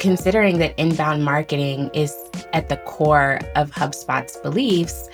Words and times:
considering 0.00 0.58
that 0.58 0.74
inbound 0.78 1.24
marketing 1.24 1.90
is 1.92 2.16
at 2.52 2.68
the 2.68 2.78
core 2.78 3.38
of 3.54 3.70
HubSpot's 3.70 4.38
beliefs, 4.38 5.08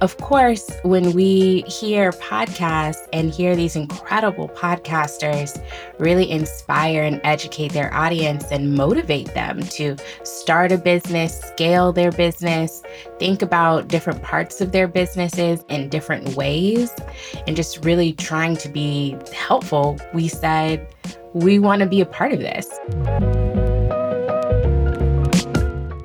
of 0.00 0.16
course, 0.18 0.68
when 0.82 1.12
we 1.12 1.62
hear 1.62 2.10
podcasts 2.10 3.06
and 3.12 3.32
hear 3.32 3.54
these 3.54 3.76
incredible 3.76 4.48
podcasters 4.48 5.64
really 5.98 6.28
inspire 6.30 7.04
and 7.04 7.20
educate 7.22 7.72
their 7.72 7.94
audience 7.94 8.44
and 8.50 8.74
motivate 8.74 9.32
them 9.32 9.62
to 9.62 9.96
start 10.24 10.72
a 10.72 10.78
business, 10.78 11.40
scale 11.40 11.92
their 11.92 12.10
business, 12.10 12.82
think 13.20 13.42
about 13.42 13.86
different 13.86 14.22
parts 14.22 14.60
of 14.60 14.72
their 14.72 14.88
businesses 14.88 15.64
in 15.68 15.88
different 15.88 16.34
ways, 16.34 16.92
and 17.46 17.54
just 17.54 17.84
really 17.84 18.12
trying 18.12 18.56
to 18.56 18.68
be 18.68 19.16
helpful, 19.32 19.98
we 20.12 20.26
said, 20.26 20.86
we 21.32 21.60
want 21.60 21.80
to 21.80 21.86
be 21.86 22.00
a 22.00 22.06
part 22.06 22.32
of 22.32 22.40
this. 22.40 22.68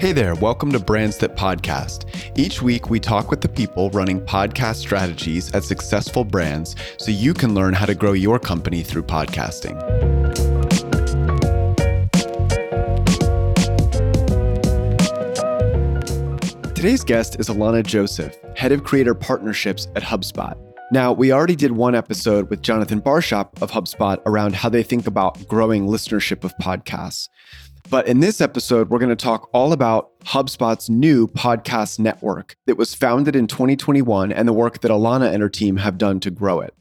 Hey 0.08 0.14
there, 0.14 0.36
welcome 0.36 0.72
to 0.72 0.80
Brands 0.80 1.18
That 1.18 1.36
Podcast. 1.36 2.06
Each 2.38 2.62
week, 2.62 2.90
we 2.90 2.98
talk 2.98 3.30
with 3.30 3.42
the 3.42 3.50
people 3.50 3.90
running 3.90 4.22
podcast 4.22 4.76
strategies 4.76 5.54
at 5.54 5.66
successful 5.66 6.24
brands 6.24 6.78
so 6.98 7.12
you 7.12 7.34
can 7.34 7.54
learn 7.54 7.74
how 7.74 7.86
to 7.86 7.94
grow 7.94 8.14
your 8.14 8.40
company 8.40 8.84
through 8.84 9.04
podcasting. 9.04 9.76
Today's 16.74 17.04
guest 17.04 17.38
is 17.38 17.50
Alana 17.50 17.86
Joseph, 17.86 18.34
Head 18.56 18.72
of 18.72 18.86
Creator 18.86 19.16
Partnerships 19.16 19.90
at 19.98 20.04
HubSpot. 20.04 20.56
Now, 20.90 21.12
we 21.12 21.34
already 21.34 21.58
did 21.58 21.74
one 21.74 21.96
episode 21.96 22.50
with 22.50 22.62
Jonathan 22.62 23.02
Barshop 23.02 23.62
of 23.62 23.72
HubSpot 23.72 24.22
around 24.26 24.56
how 24.56 24.70
they 24.70 24.84
think 24.84 25.06
about 25.06 25.46
growing 25.50 25.86
listenership 25.86 26.46
of 26.46 26.56
podcasts. 26.62 27.28
But 27.90 28.08
in 28.08 28.20
this 28.20 28.42
episode, 28.42 28.90
we're 28.90 29.00
going 29.00 29.10
to 29.10 29.16
talk 29.16 29.50
all 29.54 29.72
about 29.72 30.20
HubSpot's 30.20 30.90
new 30.90 31.26
podcast 31.26 32.00
network 32.00 32.58
that 32.66 32.78
was 32.78 32.94
founded 32.94 33.34
in 33.34 33.48
2021 33.48 34.30
and 34.34 34.46
the 34.46 34.54
work 34.54 34.82
that 34.82 34.92
Alana 34.92 35.32
and 35.32 35.42
her 35.42 35.48
team 35.48 35.78
have 35.78 35.98
done 35.98 36.20
to 36.20 36.30
grow 36.30 36.60
it. 36.60 36.74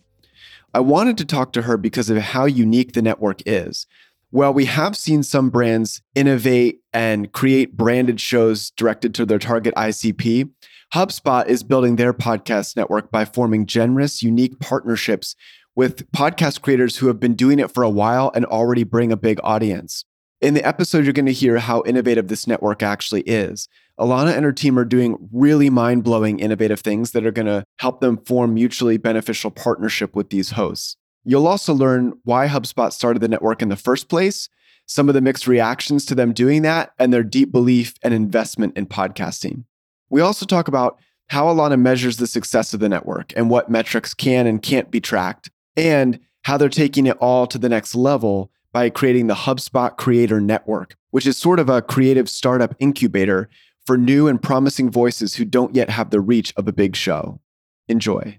I 0.75 0.81
wanted 0.81 1.17
to 1.19 1.25
talk 1.25 1.53
to 1.53 1.63
her 1.63 1.77
because 1.77 2.11
of 2.11 2.19
how 2.19 2.47
unique 2.47 2.95
the 2.95 3.03
network 3.03 3.41
is. 3.47 3.87
Well, 4.33 4.53
we 4.53 4.65
have 4.65 4.97
seen 4.97 5.23
some 5.23 5.49
brands 5.49 6.03
innovate 6.17 6.81
and 6.93 7.31
create 7.31 7.77
branded 7.77 8.21
shows 8.21 8.71
directed 8.73 9.15
to 9.15 9.25
their 9.25 9.39
target 9.39 9.75
ICP. 9.77 10.51
HubSpot 10.93 11.47
is 11.47 11.63
building 11.63 11.97
their 11.97 12.13
podcast 12.13 12.77
network 12.77 13.13
by 13.13 13.25
forming 13.25 13.67
generous, 13.67 14.25
unique 14.25 14.59
partnerships 14.59 15.37
with 15.77 16.11
podcast 16.11 16.63
creators 16.63 16.97
who 16.97 17.07
have 17.07 17.21
been 17.21 17.35
doing 17.35 17.61
it 17.61 17.71
for 17.71 17.85
a 17.85 17.91
while 17.91 18.33
and 18.35 18.45
already 18.45 18.83
bring 18.83 19.13
a 19.13 19.17
big 19.17 19.39
audience. 19.45 20.05
In 20.43 20.53
the 20.53 20.67
episode, 20.67 21.05
you're 21.05 21.15
going 21.15 21.27
to 21.27 21.33
hear 21.33 21.57
how 21.59 21.83
innovative 21.87 22.29
this 22.29 22.47
network 22.47 22.83
actually 22.83 23.23
is. 23.23 23.69
Alana 23.99 24.37
and 24.37 24.45
her 24.45 24.53
team 24.53 24.79
are 24.79 24.85
doing 24.85 25.17
really 25.33 25.71
mind 25.71 26.05
blowing, 26.05 26.41
innovative 26.41 26.81
things 26.81 27.13
that 27.13 27.25
are 27.25 27.31
going 27.31 27.47
to 27.47 27.65
help 27.79 28.01
them 28.01 28.19
form 28.19 28.53
mutually 28.53 28.99
beneficial 28.99 29.51
partnership 29.51 30.15
with 30.15 30.29
these 30.29 30.51
hosts. 30.51 30.97
You'll 31.25 31.47
also 31.47 31.73
learn 31.73 32.13
why 32.25 32.49
HubSpot 32.49 32.93
started 32.93 33.21
the 33.21 33.29
network 33.29 33.63
in 33.63 33.71
the 33.71 33.77
first 33.77 34.11
place, 34.11 34.51
some 34.85 35.09
of 35.09 35.15
the 35.15 35.23
mixed 35.23 35.47
reactions 35.47 36.05
to 36.05 36.15
them 36.15 36.35
doing 36.35 36.61
that, 36.63 36.93
and 36.99 37.15
their 37.15 37.25
deep 37.25 37.51
belief 37.51 37.95
and 38.03 38.13
investment 38.13 38.77
in 38.77 38.87
podcasting. 38.87 39.65
We 40.11 40.21
also 40.21 40.45
talk 40.45 40.69
about 40.69 40.99
how 41.29 41.47
Alana 41.47 41.81
measures 41.81 42.19
the 42.19 42.27
success 42.27 42.75
of 42.75 42.81
the 42.81 42.91
network 42.91 43.33
and 43.37 43.49
what 43.49 43.71
metrics 43.71 44.13
can 44.13 44.47
and 44.47 44.63
can't 44.63 44.91
be 44.91 45.01
tracked, 45.01 45.51
and 45.77 46.21
how 46.43 46.59
they're 46.59 46.69
taking 46.69 47.07
it 47.07 47.17
all 47.21 47.47
to 47.47 47.59
the 47.59 47.71
next 47.71 47.95
level 47.95 48.51
by 48.73 48.91
creating 48.91 49.27
the 49.27 49.35
HubSpot 49.35 49.97
Creator 49.97 50.41
Network, 50.41 50.97
which 51.11 51.27
is 51.27 51.37
sort 51.37 51.59
of 51.59 51.69
a 51.69 51.83
creative 51.83 52.29
startup 52.29 52.75
incubator 52.79 53.49
for 53.87 53.97
new 53.97 54.27
and 54.27 54.43
promising 54.43 54.91
voices 54.91 55.35
who 55.35 55.45
don't 55.45 55.75
yet 55.75 55.91
have 55.91 56.11
the 56.11 56.21
reach 56.21 56.53
of 56.57 56.67
a 56.67 56.73
big 56.73 56.97
show. 56.97 57.41
Enjoy. 57.89 58.39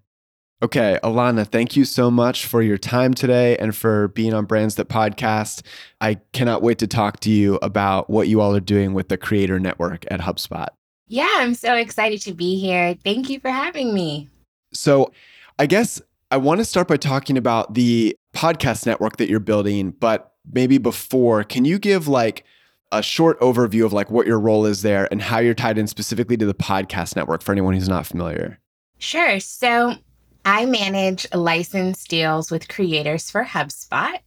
Okay, 0.62 0.98
Alana, 1.04 1.46
thank 1.46 1.76
you 1.76 1.86
so 1.86 2.10
much 2.10 2.48
for 2.48 2.64
your 2.64 2.80
time 2.80 3.14
today 3.14 3.56
and 3.58 3.76
for 3.76 4.08
being 4.10 4.34
on 4.34 4.46
Brands 4.46 4.74
That 4.76 4.90
Podcast. 4.90 5.62
I 6.02 6.16
cannot 6.34 6.64
wait 6.64 6.80
to 6.80 6.88
talk 6.88 7.20
to 7.22 7.30
you 7.30 7.60
about 7.62 8.10
what 8.10 8.28
you 8.28 8.42
all 8.42 8.56
are 8.56 8.60
doing 8.60 8.96
with 8.96 9.10
the 9.10 9.18
Creator 9.18 9.60
Network 9.60 10.06
at 10.10 10.20
HubSpot. 10.20 10.70
Yeah, 11.08 11.30
I'm 11.36 11.54
so 11.54 11.76
excited 11.76 12.22
to 12.22 12.34
be 12.34 12.60
here. 12.60 12.98
Thank 13.04 13.30
you 13.30 13.40
for 13.40 13.50
having 13.52 13.94
me. 13.94 14.30
So, 14.74 15.12
I 15.60 15.68
guess 15.68 16.02
I 16.30 16.38
want 16.38 16.60
to 16.60 16.66
start 16.66 16.90
by 16.90 16.98
talking 16.98 17.38
about 17.38 17.74
the 17.74 18.16
podcast 18.34 18.86
network 18.86 19.18
that 19.18 19.30
you're 19.30 19.40
building, 19.40 19.92
but 19.92 20.34
maybe 20.52 20.78
before, 20.78 21.44
can 21.46 21.64
you 21.64 21.80
give 21.80 22.08
like 22.10 22.44
a 22.92 23.02
short 23.02 23.40
overview 23.40 23.86
of 23.86 23.94
like 23.94 24.12
what 24.12 24.28
your 24.28 24.40
role 24.40 24.66
is 24.66 24.82
there 24.82 25.08
and 25.10 25.22
how 25.22 25.40
you're 25.40 25.54
tied 25.54 25.78
in 25.78 25.88
specifically 25.88 26.36
to 26.38 26.46
the 26.46 26.54
podcast 26.54 27.16
network 27.16 27.42
for 27.42 27.54
anyone 27.54 27.74
who's 27.74 27.88
not 27.88 28.06
familiar? 28.06 28.60
Sure. 28.98 29.40
So 29.40 29.96
I 30.44 30.66
manage 30.66 31.28
license 31.34 32.06
deals 32.06 32.52
with 32.52 32.68
creators 32.68 33.30
for 33.30 33.44
HubSpot, 33.44 34.20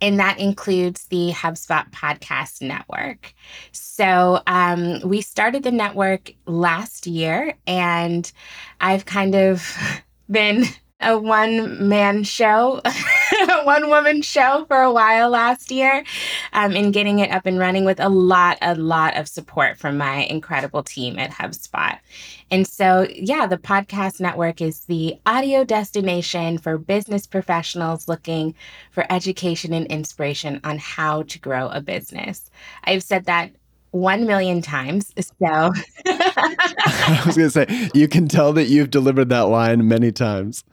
and 0.00 0.18
that 0.18 0.38
includes 0.38 1.06
the 1.06 1.32
HubSpot 1.32 1.90
Podcast 1.90 2.60
Network. 2.62 3.34
So 3.72 4.40
um, 4.46 5.00
we 5.04 5.20
started 5.20 5.62
the 5.62 5.70
network 5.70 6.32
last 6.46 7.06
year, 7.06 7.54
and 7.66 8.30
I've 8.80 9.04
kind 9.06 9.34
of 9.34 9.74
been 10.30 10.64
a 11.00 11.18
one 11.18 11.88
man 11.88 12.24
show, 12.24 12.80
one 13.64 13.88
woman 13.88 14.22
show 14.22 14.64
for 14.66 14.80
a 14.80 14.92
while 14.92 15.28
last 15.28 15.70
year, 15.70 16.04
um, 16.52 16.72
in 16.72 16.90
getting 16.90 17.18
it 17.18 17.30
up 17.30 17.44
and 17.44 17.58
running 17.58 17.84
with 17.84 18.00
a 18.00 18.08
lot, 18.08 18.56
a 18.62 18.74
lot 18.74 19.16
of 19.16 19.28
support 19.28 19.78
from 19.78 19.98
my 19.98 20.20
incredible 20.24 20.82
team 20.82 21.18
at 21.18 21.30
HubSpot. 21.30 21.98
And 22.50 22.66
so, 22.66 23.06
yeah, 23.12 23.46
the 23.46 23.58
podcast 23.58 24.20
network 24.20 24.60
is 24.60 24.80
the 24.80 25.16
audio 25.26 25.64
destination 25.64 26.58
for 26.58 26.78
business 26.78 27.26
professionals 27.26 28.08
looking 28.08 28.54
for 28.90 29.04
education 29.10 29.72
and 29.74 29.86
inspiration 29.88 30.60
on 30.64 30.78
how 30.78 31.22
to 31.24 31.38
grow 31.38 31.68
a 31.68 31.80
business. 31.80 32.50
I've 32.84 33.02
said 33.02 33.26
that 33.26 33.50
1 34.00 34.26
million 34.26 34.62
times. 34.62 35.12
So 35.18 35.32
I 36.06 37.22
was 37.26 37.36
going 37.36 37.48
to 37.48 37.50
say, 37.50 37.90
you 37.94 38.08
can 38.08 38.28
tell 38.28 38.52
that 38.54 38.64
you've 38.64 38.90
delivered 38.90 39.28
that 39.30 39.48
line 39.48 39.86
many 39.88 40.12
times. 40.12 40.64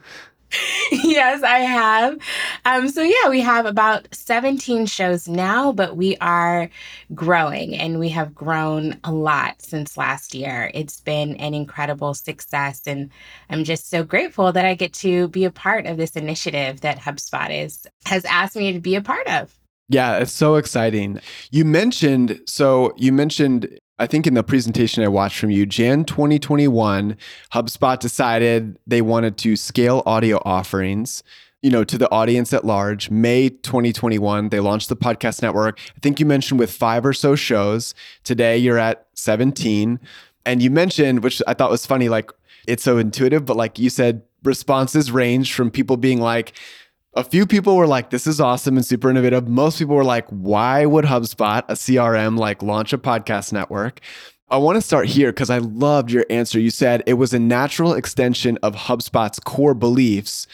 yes, 0.92 1.44
I 1.44 1.60
have. 1.60 2.18
Um, 2.66 2.90
so, 2.90 3.02
yeah, 3.02 3.30
we 3.30 3.42
have 3.42 3.66
about 3.66 4.08
17 4.12 4.86
shows 4.86 5.28
now, 5.28 5.72
but 5.72 5.98
we 5.98 6.18
are 6.18 6.70
growing 7.14 7.76
and 7.76 8.00
we 8.00 8.10
have 8.10 8.36
grown 8.36 9.00
a 9.04 9.12
lot 9.12 9.62
since 9.62 9.98
last 9.98 10.34
year. 10.34 10.70
It's 10.74 11.00
been 11.00 11.36
an 11.38 11.54
incredible 11.54 12.14
success. 12.14 12.82
And 12.86 13.10
I'm 13.50 13.64
just 13.64 13.90
so 13.90 14.04
grateful 14.04 14.52
that 14.52 14.66
I 14.66 14.76
get 14.76 14.94
to 14.94 15.28
be 15.30 15.46
a 15.46 15.52
part 15.52 15.86
of 15.86 15.98
this 15.98 16.12
initiative 16.12 16.82
that 16.82 17.00
HubSpot 17.00 17.64
is, 17.64 17.88
has 18.06 18.26
asked 18.26 18.56
me 18.56 18.74
to 18.74 18.80
be 18.80 18.96
a 18.96 19.02
part 19.02 19.28
of. 19.28 19.58
Yeah, 19.90 20.18
it's 20.18 20.32
so 20.32 20.56
exciting. 20.56 21.20
You 21.52 21.66
mentioned, 21.66 22.42
so 22.48 22.94
you 22.98 23.12
mentioned, 23.12 23.80
I 24.00 24.08
think 24.08 24.26
in 24.26 24.34
the 24.34 24.44
presentation 24.44 25.04
I 25.04 25.08
watched 25.08 25.38
from 25.38 25.52
you, 25.52 25.66
Jan 25.66 26.06
2021, 26.06 27.18
HubSpot 27.54 28.00
decided 28.00 28.78
they 28.88 29.02
wanted 29.02 29.38
to 29.40 29.56
scale 29.56 30.04
audio 30.06 30.42
offerings 30.46 31.24
you 31.62 31.70
know 31.70 31.86
to 31.86 31.98
the 31.98 32.12
audience 32.12 32.52
at 32.52 32.66
large. 32.66 33.10
May 33.10 33.48
2021 33.48 34.50
they 34.50 34.60
launched 34.60 34.90
the 34.90 34.98
podcast 34.98 35.42
network. 35.42 35.80
I 35.96 36.00
think 36.02 36.20
you 36.20 36.26
mentioned 36.26 36.60
with 36.60 36.72
five 36.72 37.06
or 37.06 37.14
so 37.14 37.36
shows. 37.36 37.96
Today 38.26 38.58
you're 38.58 38.78
at 38.78 39.08
17 39.14 40.00
and 40.46 40.62
you 40.62 40.70
mentioned 40.70 41.24
which 41.24 41.42
i 41.48 41.54
thought 41.54 41.72
was 41.72 41.86
funny 41.86 42.10
like 42.10 42.32
it's 42.68 42.84
so 42.84 42.98
intuitive 42.98 43.46
but 43.46 43.58
like 43.58 43.80
you 43.80 43.90
said 43.90 44.22
responses 44.44 45.12
range 45.12 45.54
from 45.54 45.72
people 45.72 45.98
being 45.98 46.20
like 46.20 46.54
a 47.16 47.24
few 47.24 47.46
people 47.46 47.76
were 47.76 47.88
like, 47.88 48.10
this 48.10 48.26
is 48.26 48.42
awesome 48.42 48.76
and 48.76 48.86
super 48.86 49.10
innovative. 49.10 49.48
Most 49.48 49.78
people 49.78 49.96
were 49.96 50.04
like, 50.04 50.28
why 50.30 50.86
would 50.86 51.06
HubSpot, 51.06 51.64
a 51.68 51.74
CRM, 51.74 52.38
like 52.38 52.64
launch 52.64 52.92
a 52.94 52.98
podcast 52.98 53.54
network? 53.54 54.00
I 54.50 54.58
want 54.58 54.76
to 54.78 54.82
start 54.82 55.08
here 55.08 55.32
because 55.32 55.50
I 55.50 55.60
loved 55.60 56.12
your 56.12 56.26
answer. 56.30 56.60
You 56.60 56.70
said 56.70 57.04
it 57.06 57.14
was 57.14 57.34
a 57.34 57.40
natural 57.40 57.94
extension 57.94 58.58
of 58.64 58.76
HubSpot's 58.76 59.40
core 59.40 59.74
beliefs, 59.74 60.48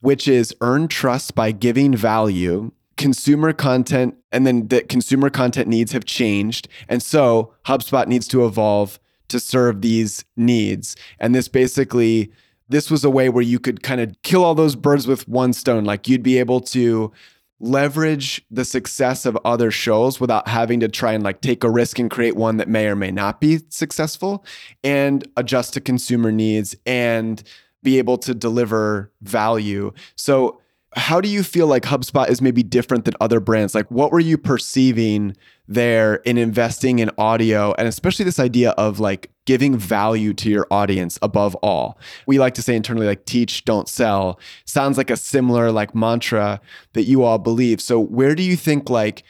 which 0.00 0.26
is 0.26 0.54
earn 0.60 0.88
trust 0.88 1.34
by 1.34 1.52
giving 1.52 1.94
value, 1.94 2.72
consumer 2.96 3.52
content, 3.52 4.14
and 4.32 4.46
then 4.46 4.68
that 4.68 4.88
consumer 4.88 5.30
content 5.30 5.68
needs 5.68 5.92
have 5.92 6.04
changed. 6.04 6.68
And 6.88 7.02
so 7.02 7.52
HubSpot 7.66 8.06
needs 8.06 8.26
to 8.28 8.44
evolve 8.44 8.98
to 9.28 9.40
serve 9.40 9.82
these 9.82 10.24
needs. 10.36 10.96
And 11.18 11.34
this 11.34 11.48
basically 11.48 12.32
this 12.68 12.90
was 12.90 13.04
a 13.04 13.10
way 13.10 13.28
where 13.28 13.42
you 13.42 13.58
could 13.58 13.82
kind 13.82 14.00
of 14.00 14.14
kill 14.22 14.44
all 14.44 14.54
those 14.54 14.76
birds 14.76 15.06
with 15.06 15.28
one 15.28 15.52
stone. 15.52 15.84
Like 15.84 16.08
you'd 16.08 16.22
be 16.22 16.38
able 16.38 16.60
to 16.62 17.12
leverage 17.58 18.44
the 18.50 18.64
success 18.64 19.24
of 19.24 19.38
other 19.44 19.70
shows 19.70 20.20
without 20.20 20.46
having 20.46 20.80
to 20.80 20.88
try 20.88 21.12
and 21.12 21.24
like 21.24 21.40
take 21.40 21.64
a 21.64 21.70
risk 21.70 21.98
and 21.98 22.10
create 22.10 22.36
one 22.36 22.58
that 22.58 22.68
may 22.68 22.86
or 22.86 22.94
may 22.96 23.10
not 23.10 23.40
be 23.40 23.60
successful 23.70 24.44
and 24.84 25.26
adjust 25.36 25.72
to 25.72 25.80
consumer 25.80 26.30
needs 26.30 26.76
and 26.84 27.42
be 27.82 27.98
able 27.98 28.18
to 28.18 28.34
deliver 28.34 29.10
value. 29.22 29.92
So 30.16 30.60
how 30.96 31.20
do 31.20 31.28
you 31.28 31.42
feel 31.42 31.66
like 31.66 31.82
HubSpot 31.82 32.28
is 32.28 32.40
maybe 32.40 32.62
different 32.62 33.04
than 33.04 33.14
other 33.20 33.38
brands? 33.38 33.74
Like, 33.74 33.90
what 33.90 34.10
were 34.10 34.20
you 34.20 34.38
perceiving 34.38 35.36
there 35.68 36.16
in 36.16 36.38
investing 36.38 37.00
in 37.00 37.10
audio 37.18 37.74
and 37.74 37.86
especially 37.86 38.24
this 38.24 38.38
idea 38.38 38.70
of 38.72 38.98
like 38.98 39.30
giving 39.44 39.76
value 39.76 40.32
to 40.32 40.48
your 40.48 40.66
audience 40.70 41.18
above 41.20 41.54
all? 41.56 41.98
We 42.26 42.38
like 42.38 42.54
to 42.54 42.62
say 42.62 42.74
internally, 42.74 43.06
like, 43.06 43.26
teach, 43.26 43.64
don't 43.66 43.88
sell. 43.88 44.40
Sounds 44.64 44.96
like 44.96 45.10
a 45.10 45.16
similar 45.16 45.70
like 45.70 45.94
mantra 45.94 46.60
that 46.94 47.02
you 47.02 47.22
all 47.22 47.38
believe. 47.38 47.80
So, 47.80 48.00
where 48.00 48.34
do 48.34 48.42
you 48.42 48.56
think 48.56 48.88
like, 48.88 49.22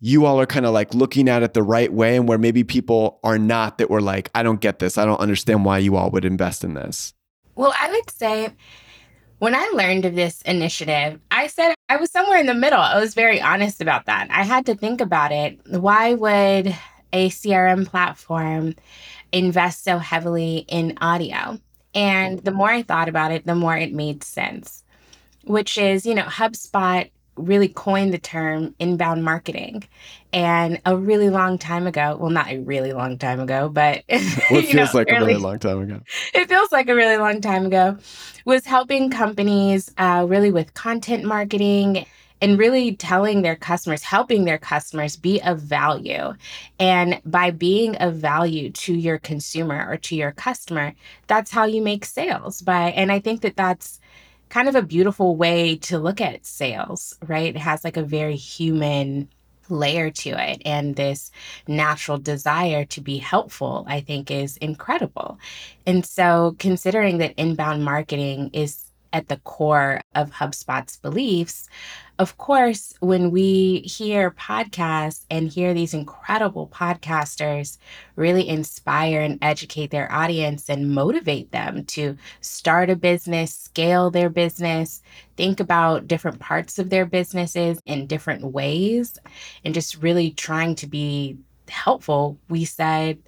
you 0.00 0.26
all 0.26 0.38
are 0.38 0.46
kind 0.46 0.66
of 0.66 0.74
like 0.74 0.92
looking 0.92 1.30
at 1.30 1.42
it 1.42 1.54
the 1.54 1.62
right 1.62 1.90
way 1.90 2.16
and 2.16 2.28
where 2.28 2.36
maybe 2.36 2.62
people 2.62 3.20
are 3.24 3.38
not 3.38 3.78
that 3.78 3.88
were 3.88 4.02
like, 4.02 4.30
I 4.34 4.42
don't 4.42 4.60
get 4.60 4.78
this. 4.78 4.98
I 4.98 5.06
don't 5.06 5.20
understand 5.20 5.64
why 5.64 5.78
you 5.78 5.96
all 5.96 6.10
would 6.10 6.26
invest 6.26 6.62
in 6.62 6.74
this. 6.74 7.14
Well, 7.54 7.72
I 7.80 7.90
would 7.90 8.10
say 8.10 8.50
when 9.44 9.54
I 9.54 9.70
learned 9.74 10.06
of 10.06 10.14
this 10.14 10.40
initiative, 10.40 11.20
I 11.30 11.48
said 11.48 11.74
I 11.90 11.96
was 11.96 12.10
somewhere 12.10 12.38
in 12.38 12.46
the 12.46 12.54
middle. 12.54 12.80
I 12.80 12.98
was 12.98 13.12
very 13.12 13.42
honest 13.42 13.82
about 13.82 14.06
that. 14.06 14.28
I 14.30 14.42
had 14.42 14.64
to 14.64 14.74
think 14.74 15.02
about 15.02 15.32
it. 15.32 15.60
Why 15.68 16.14
would 16.14 16.74
a 17.12 17.28
CRM 17.28 17.86
platform 17.86 18.74
invest 19.32 19.84
so 19.84 19.98
heavily 19.98 20.64
in 20.66 20.96
audio? 21.02 21.58
And 21.94 22.38
the 22.38 22.52
more 22.52 22.70
I 22.70 22.82
thought 22.84 23.10
about 23.10 23.32
it, 23.32 23.44
the 23.44 23.54
more 23.54 23.76
it 23.76 23.92
made 23.92 24.24
sense, 24.24 24.82
which 25.42 25.76
is, 25.76 26.06
you 26.06 26.14
know, 26.14 26.22
HubSpot 26.22 27.10
really 27.36 27.68
coined 27.68 28.12
the 28.12 28.18
term 28.18 28.74
inbound 28.78 29.24
marketing. 29.24 29.84
And 30.32 30.80
a 30.84 30.96
really 30.96 31.30
long 31.30 31.58
time 31.58 31.86
ago, 31.86 32.16
well, 32.20 32.30
not 32.30 32.50
a 32.50 32.58
really 32.58 32.92
long 32.92 33.18
time 33.18 33.40
ago, 33.40 33.68
but 33.68 34.02
well, 34.08 34.20
it 34.60 34.66
feels 34.66 34.74
know, 34.74 34.98
like 34.98 35.08
early, 35.10 35.16
a 35.16 35.26
really 35.26 35.40
long 35.40 35.58
time 35.58 35.80
ago. 35.80 36.00
It 36.32 36.48
feels 36.48 36.72
like 36.72 36.88
a 36.88 36.94
really 36.94 37.16
long 37.16 37.40
time 37.40 37.66
ago, 37.66 37.98
was 38.44 38.64
helping 38.64 39.10
companies 39.10 39.92
uh, 39.96 40.26
really 40.28 40.50
with 40.50 40.74
content 40.74 41.24
marketing 41.24 42.06
and 42.40 42.58
really 42.58 42.94
telling 42.96 43.42
their 43.42 43.56
customers, 43.56 44.02
helping 44.02 44.44
their 44.44 44.58
customers 44.58 45.16
be 45.16 45.40
of 45.42 45.60
value. 45.60 46.34
And 46.78 47.20
by 47.24 47.50
being 47.50 47.96
of 47.96 48.16
value 48.16 48.70
to 48.70 48.94
your 48.94 49.18
consumer 49.18 49.86
or 49.88 49.96
to 49.98 50.16
your 50.16 50.32
customer, 50.32 50.94
that's 51.26 51.50
how 51.50 51.64
you 51.64 51.80
make 51.80 52.04
sales. 52.04 52.60
By 52.60 52.90
and 52.90 53.10
I 53.10 53.20
think 53.20 53.40
that 53.42 53.56
that's 53.56 54.00
kind 54.48 54.68
of 54.68 54.74
a 54.74 54.82
beautiful 54.82 55.36
way 55.36 55.76
to 55.76 55.98
look 55.98 56.20
at 56.20 56.46
sales, 56.46 57.18
right? 57.26 57.54
It 57.54 57.58
has 57.58 57.84
like 57.84 57.96
a 57.96 58.02
very 58.02 58.36
human 58.36 59.28
layer 59.68 60.10
to 60.10 60.30
it 60.30 60.60
and 60.64 60.96
this 60.96 61.30
natural 61.66 62.18
desire 62.18 62.84
to 62.84 63.00
be 63.00 63.16
helpful 63.16 63.84
i 63.88 64.00
think 64.00 64.30
is 64.30 64.56
incredible 64.58 65.38
and 65.86 66.04
so 66.04 66.54
considering 66.58 67.18
that 67.18 67.32
inbound 67.36 67.84
marketing 67.84 68.50
is 68.52 68.83
at 69.14 69.28
the 69.28 69.38
core 69.38 70.02
of 70.14 70.30
HubSpot's 70.30 70.98
beliefs. 70.98 71.68
Of 72.18 72.36
course, 72.36 72.94
when 73.00 73.30
we 73.30 73.78
hear 73.80 74.32
podcasts 74.32 75.24
and 75.30 75.48
hear 75.48 75.72
these 75.72 75.94
incredible 75.94 76.68
podcasters 76.68 77.78
really 78.16 78.46
inspire 78.48 79.20
and 79.20 79.38
educate 79.40 79.90
their 79.90 80.10
audience 80.12 80.68
and 80.68 80.90
motivate 80.90 81.52
them 81.52 81.84
to 81.86 82.16
start 82.40 82.90
a 82.90 82.96
business, 82.96 83.54
scale 83.54 84.10
their 84.10 84.28
business, 84.28 85.00
think 85.36 85.60
about 85.60 86.06
different 86.06 86.40
parts 86.40 86.78
of 86.78 86.90
their 86.90 87.06
businesses 87.06 87.80
in 87.86 88.06
different 88.06 88.44
ways, 88.52 89.18
and 89.64 89.74
just 89.74 90.02
really 90.02 90.32
trying 90.32 90.74
to 90.74 90.86
be 90.86 91.38
helpful, 91.68 92.38
we 92.48 92.64
said, 92.64 93.18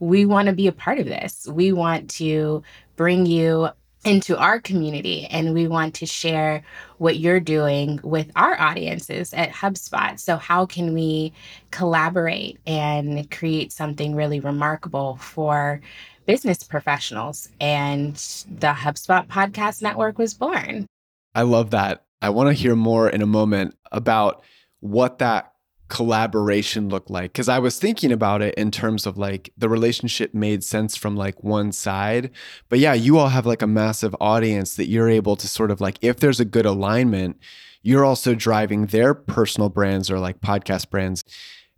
we 0.00 0.26
want 0.26 0.48
to 0.48 0.54
be 0.54 0.66
a 0.66 0.72
part 0.72 0.98
of 0.98 1.06
this. 1.06 1.46
We 1.50 1.72
want 1.72 2.10
to 2.12 2.62
bring 2.96 3.26
you 3.26 3.68
into 4.04 4.36
our 4.36 4.60
community 4.60 5.26
and 5.26 5.54
we 5.54 5.66
want 5.66 5.94
to 5.94 6.06
share 6.06 6.62
what 6.98 7.18
you're 7.18 7.40
doing 7.40 8.00
with 8.02 8.30
our 8.36 8.60
audiences 8.60 9.32
at 9.34 9.50
HubSpot. 9.50 10.18
So, 10.18 10.36
how 10.36 10.66
can 10.66 10.94
we 10.94 11.32
collaborate 11.70 12.58
and 12.66 13.30
create 13.30 13.72
something 13.72 14.14
really 14.14 14.40
remarkable 14.40 15.16
for 15.16 15.80
business 16.26 16.62
professionals? 16.62 17.48
And 17.60 18.14
the 18.48 18.72
HubSpot 18.72 19.26
Podcast 19.26 19.82
Network 19.82 20.18
was 20.18 20.34
born. 20.34 20.86
I 21.34 21.42
love 21.42 21.70
that. 21.70 22.04
I 22.22 22.30
want 22.30 22.48
to 22.48 22.54
hear 22.54 22.76
more 22.76 23.08
in 23.08 23.22
a 23.22 23.26
moment 23.26 23.76
about 23.92 24.44
what 24.80 25.18
that 25.18 25.53
collaboration 25.88 26.88
look 26.88 27.10
like? 27.10 27.32
Because 27.32 27.48
i 27.48 27.58
was 27.58 27.78
thinking 27.78 28.12
about 28.12 28.42
it 28.42 28.54
in 28.54 28.70
terms 28.70 29.06
of 29.06 29.16
like 29.16 29.52
the 29.56 29.68
relationship 29.68 30.34
made 30.34 30.64
sense 30.64 30.96
from 30.96 31.16
like 31.16 31.42
one 31.44 31.72
side. 31.72 32.30
But 32.68 32.78
yeah 32.78 32.94
you 32.94 33.18
all 33.18 33.28
have 33.28 33.46
like 33.46 33.62
a 33.62 33.66
massive 33.66 34.14
audience 34.20 34.76
that 34.76 34.86
you're 34.86 35.08
able 35.08 35.36
to 35.36 35.48
sort 35.48 35.70
of 35.70 35.80
like 35.80 35.98
if 36.00 36.18
there's 36.18 36.40
a 36.40 36.44
good 36.44 36.66
alignment 36.66 37.38
you're 37.84 38.04
also 38.04 38.34
driving 38.34 38.86
their 38.86 39.14
personal 39.14 39.68
brands 39.68 40.10
or 40.10 40.18
like 40.18 40.40
podcast 40.40 40.88
brands 40.88 41.22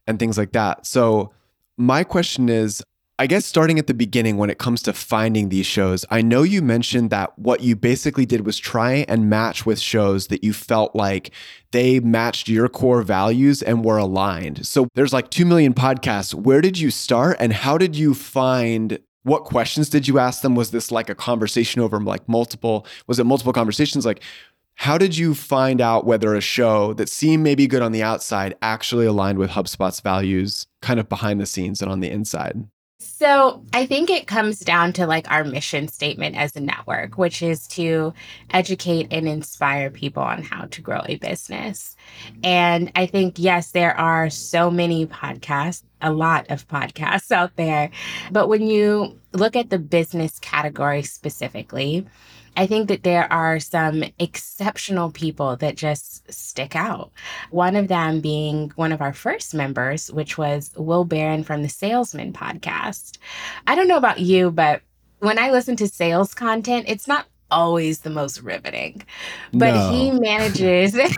and 0.06 0.18
things 0.18 0.38
like 0.38 0.52
that. 0.52 0.86
So 0.86 1.32
my 1.76 2.04
question 2.04 2.48
is 2.48 2.82
I 3.18 3.26
guess 3.26 3.46
starting 3.46 3.78
at 3.78 3.86
the 3.86 3.94
beginning 3.94 4.36
when 4.36 4.50
it 4.50 4.58
comes 4.58 4.82
to 4.82 4.92
finding 4.92 5.48
these 5.48 5.64
shows, 5.64 6.04
I 6.10 6.20
know 6.20 6.42
you 6.42 6.60
mentioned 6.60 7.08
that 7.08 7.38
what 7.38 7.62
you 7.62 7.74
basically 7.74 8.26
did 8.26 8.44
was 8.44 8.58
try 8.58 9.06
and 9.08 9.30
match 9.30 9.64
with 9.64 9.80
shows 9.80 10.26
that 10.26 10.44
you 10.44 10.52
felt 10.52 10.94
like 10.94 11.30
they 11.70 11.98
matched 11.98 12.46
your 12.46 12.68
core 12.68 13.00
values 13.00 13.62
and 13.62 13.82
were 13.82 13.96
aligned. 13.96 14.66
So 14.66 14.88
there's 14.94 15.14
like 15.14 15.30
2 15.30 15.46
million 15.46 15.72
podcasts. 15.72 16.34
Where 16.34 16.60
did 16.60 16.78
you 16.78 16.90
start 16.90 17.38
and 17.40 17.54
how 17.54 17.78
did 17.78 17.96
you 17.96 18.12
find 18.12 18.98
what 19.22 19.44
questions 19.44 19.88
did 19.88 20.06
you 20.06 20.18
ask 20.18 20.42
them? 20.42 20.54
Was 20.54 20.70
this 20.70 20.92
like 20.92 21.08
a 21.08 21.14
conversation 21.14 21.80
over 21.80 21.98
like 21.98 22.28
multiple 22.28 22.86
was 23.06 23.18
it 23.18 23.24
multiple 23.24 23.54
conversations 23.54 24.04
like 24.04 24.22
how 24.74 24.98
did 24.98 25.16
you 25.16 25.34
find 25.34 25.80
out 25.80 26.04
whether 26.04 26.34
a 26.34 26.42
show 26.42 26.92
that 26.92 27.08
seemed 27.08 27.42
maybe 27.42 27.66
good 27.66 27.80
on 27.80 27.92
the 27.92 28.02
outside 28.02 28.54
actually 28.60 29.06
aligned 29.06 29.38
with 29.38 29.52
HubSpot's 29.52 30.00
values 30.00 30.66
kind 30.82 31.00
of 31.00 31.08
behind 31.08 31.40
the 31.40 31.46
scenes 31.46 31.80
and 31.80 31.90
on 31.90 32.00
the 32.00 32.10
inside? 32.10 32.68
So 33.18 33.64
I 33.72 33.86
think 33.86 34.10
it 34.10 34.26
comes 34.26 34.60
down 34.60 34.92
to 34.94 35.06
like 35.06 35.30
our 35.30 35.42
mission 35.42 35.88
statement 35.88 36.36
as 36.36 36.54
a 36.54 36.60
network, 36.60 37.16
which 37.16 37.40
is 37.40 37.66
to 37.68 38.12
educate 38.50 39.08
and 39.10 39.26
inspire 39.26 39.88
people 39.88 40.22
on 40.22 40.42
how 40.42 40.66
to 40.66 40.82
grow 40.82 41.00
a 41.06 41.16
business. 41.16 41.96
And 42.44 42.92
I 42.94 43.06
think, 43.06 43.38
yes, 43.38 43.70
there 43.70 43.98
are 43.98 44.28
so 44.28 44.70
many 44.70 45.06
podcasts, 45.06 45.82
a 46.02 46.12
lot 46.12 46.50
of 46.50 46.68
podcasts 46.68 47.30
out 47.32 47.56
there. 47.56 47.88
But 48.32 48.48
when 48.48 48.66
you 48.66 49.18
look 49.32 49.56
at 49.56 49.70
the 49.70 49.78
business 49.78 50.38
category 50.38 51.02
specifically, 51.02 52.06
I 52.56 52.66
think 52.66 52.88
that 52.88 53.02
there 53.02 53.30
are 53.32 53.60
some 53.60 54.04
exceptional 54.18 55.10
people 55.10 55.56
that 55.56 55.76
just 55.76 56.30
stick 56.32 56.74
out. 56.74 57.12
One 57.50 57.76
of 57.76 57.88
them 57.88 58.20
being 58.20 58.72
one 58.76 58.92
of 58.92 59.02
our 59.02 59.12
first 59.12 59.54
members, 59.54 60.10
which 60.10 60.38
was 60.38 60.72
Will 60.76 61.04
Barron 61.04 61.44
from 61.44 61.62
the 61.62 61.68
Salesman 61.68 62.32
podcast. 62.32 63.18
I 63.66 63.74
don't 63.74 63.88
know 63.88 63.98
about 63.98 64.20
you, 64.20 64.50
but 64.50 64.82
when 65.18 65.38
I 65.38 65.50
listen 65.50 65.76
to 65.76 65.88
sales 65.88 66.34
content, 66.34 66.86
it's 66.88 67.06
not 67.06 67.26
always 67.50 68.00
the 68.00 68.10
most 68.10 68.42
riveting, 68.42 69.02
but 69.52 69.74
no. 69.74 69.90
he 69.90 70.10
manages. 70.10 70.96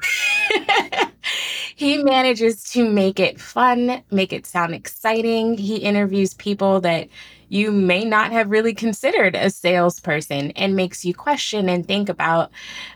he 1.77 2.03
manages 2.03 2.65
to 2.73 2.89
make 2.89 3.21
it 3.21 3.41
fun, 3.41 4.03
make 4.11 4.33
it 4.33 4.47
sound 4.47 4.75
exciting. 4.75 5.57
He 5.57 5.77
interviews 5.77 6.35
people 6.35 6.81
that 6.81 7.09
you 7.49 7.73
may 7.73 8.05
not 8.05 8.33
have 8.33 8.50
really 8.50 8.75
considered 8.75 9.35
a 9.35 9.50
salesperson 9.50 10.50
and 10.52 10.76
makes 10.76 11.05
you 11.05 11.14
question 11.14 11.69
and 11.69 11.87
think 11.87 12.09
about 12.09 12.50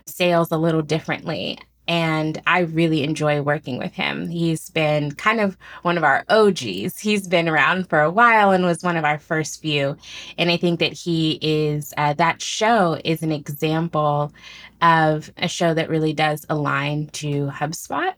sales 0.07 0.51
a 0.51 0.57
little 0.57 0.83
differently. 0.83 1.59
And 1.89 2.41
I 2.47 2.61
really 2.61 3.03
enjoy 3.03 3.43
working 3.43 3.77
with 3.77 3.93
him. 3.93 4.29
He's 4.29 4.71
been 4.71 5.13
kind 5.13 5.41
of 5.41 5.59
one 5.83 5.97
of 5.97 6.05
our 6.05 6.25
OGs. 6.29 6.99
He's 6.99 7.27
been 7.27 7.49
around 7.49 7.89
for 7.89 8.01
a 8.01 8.11
while 8.11 8.53
and 8.53 8.65
was 8.65 8.85
one 8.85 8.97
of 8.97 9.05
our 9.05 9.19
first 9.19 9.61
few. 9.61 9.97
And 10.39 10.51
I 10.51 10.57
think 10.57 10.79
that 10.79 10.93
he 10.93 11.39
is, 11.43 11.93
uh, 11.97 12.13
that 12.15 12.41
show 12.41 13.01
is 13.05 13.23
an 13.23 13.33
example 13.33 14.33
of 14.81 15.33
a 15.37 15.49
show 15.49 15.75
that 15.75 15.91
really 15.91 16.13
does 16.13 16.47
align 16.49 17.09
to 17.09 17.49
HubSpot, 17.49 18.15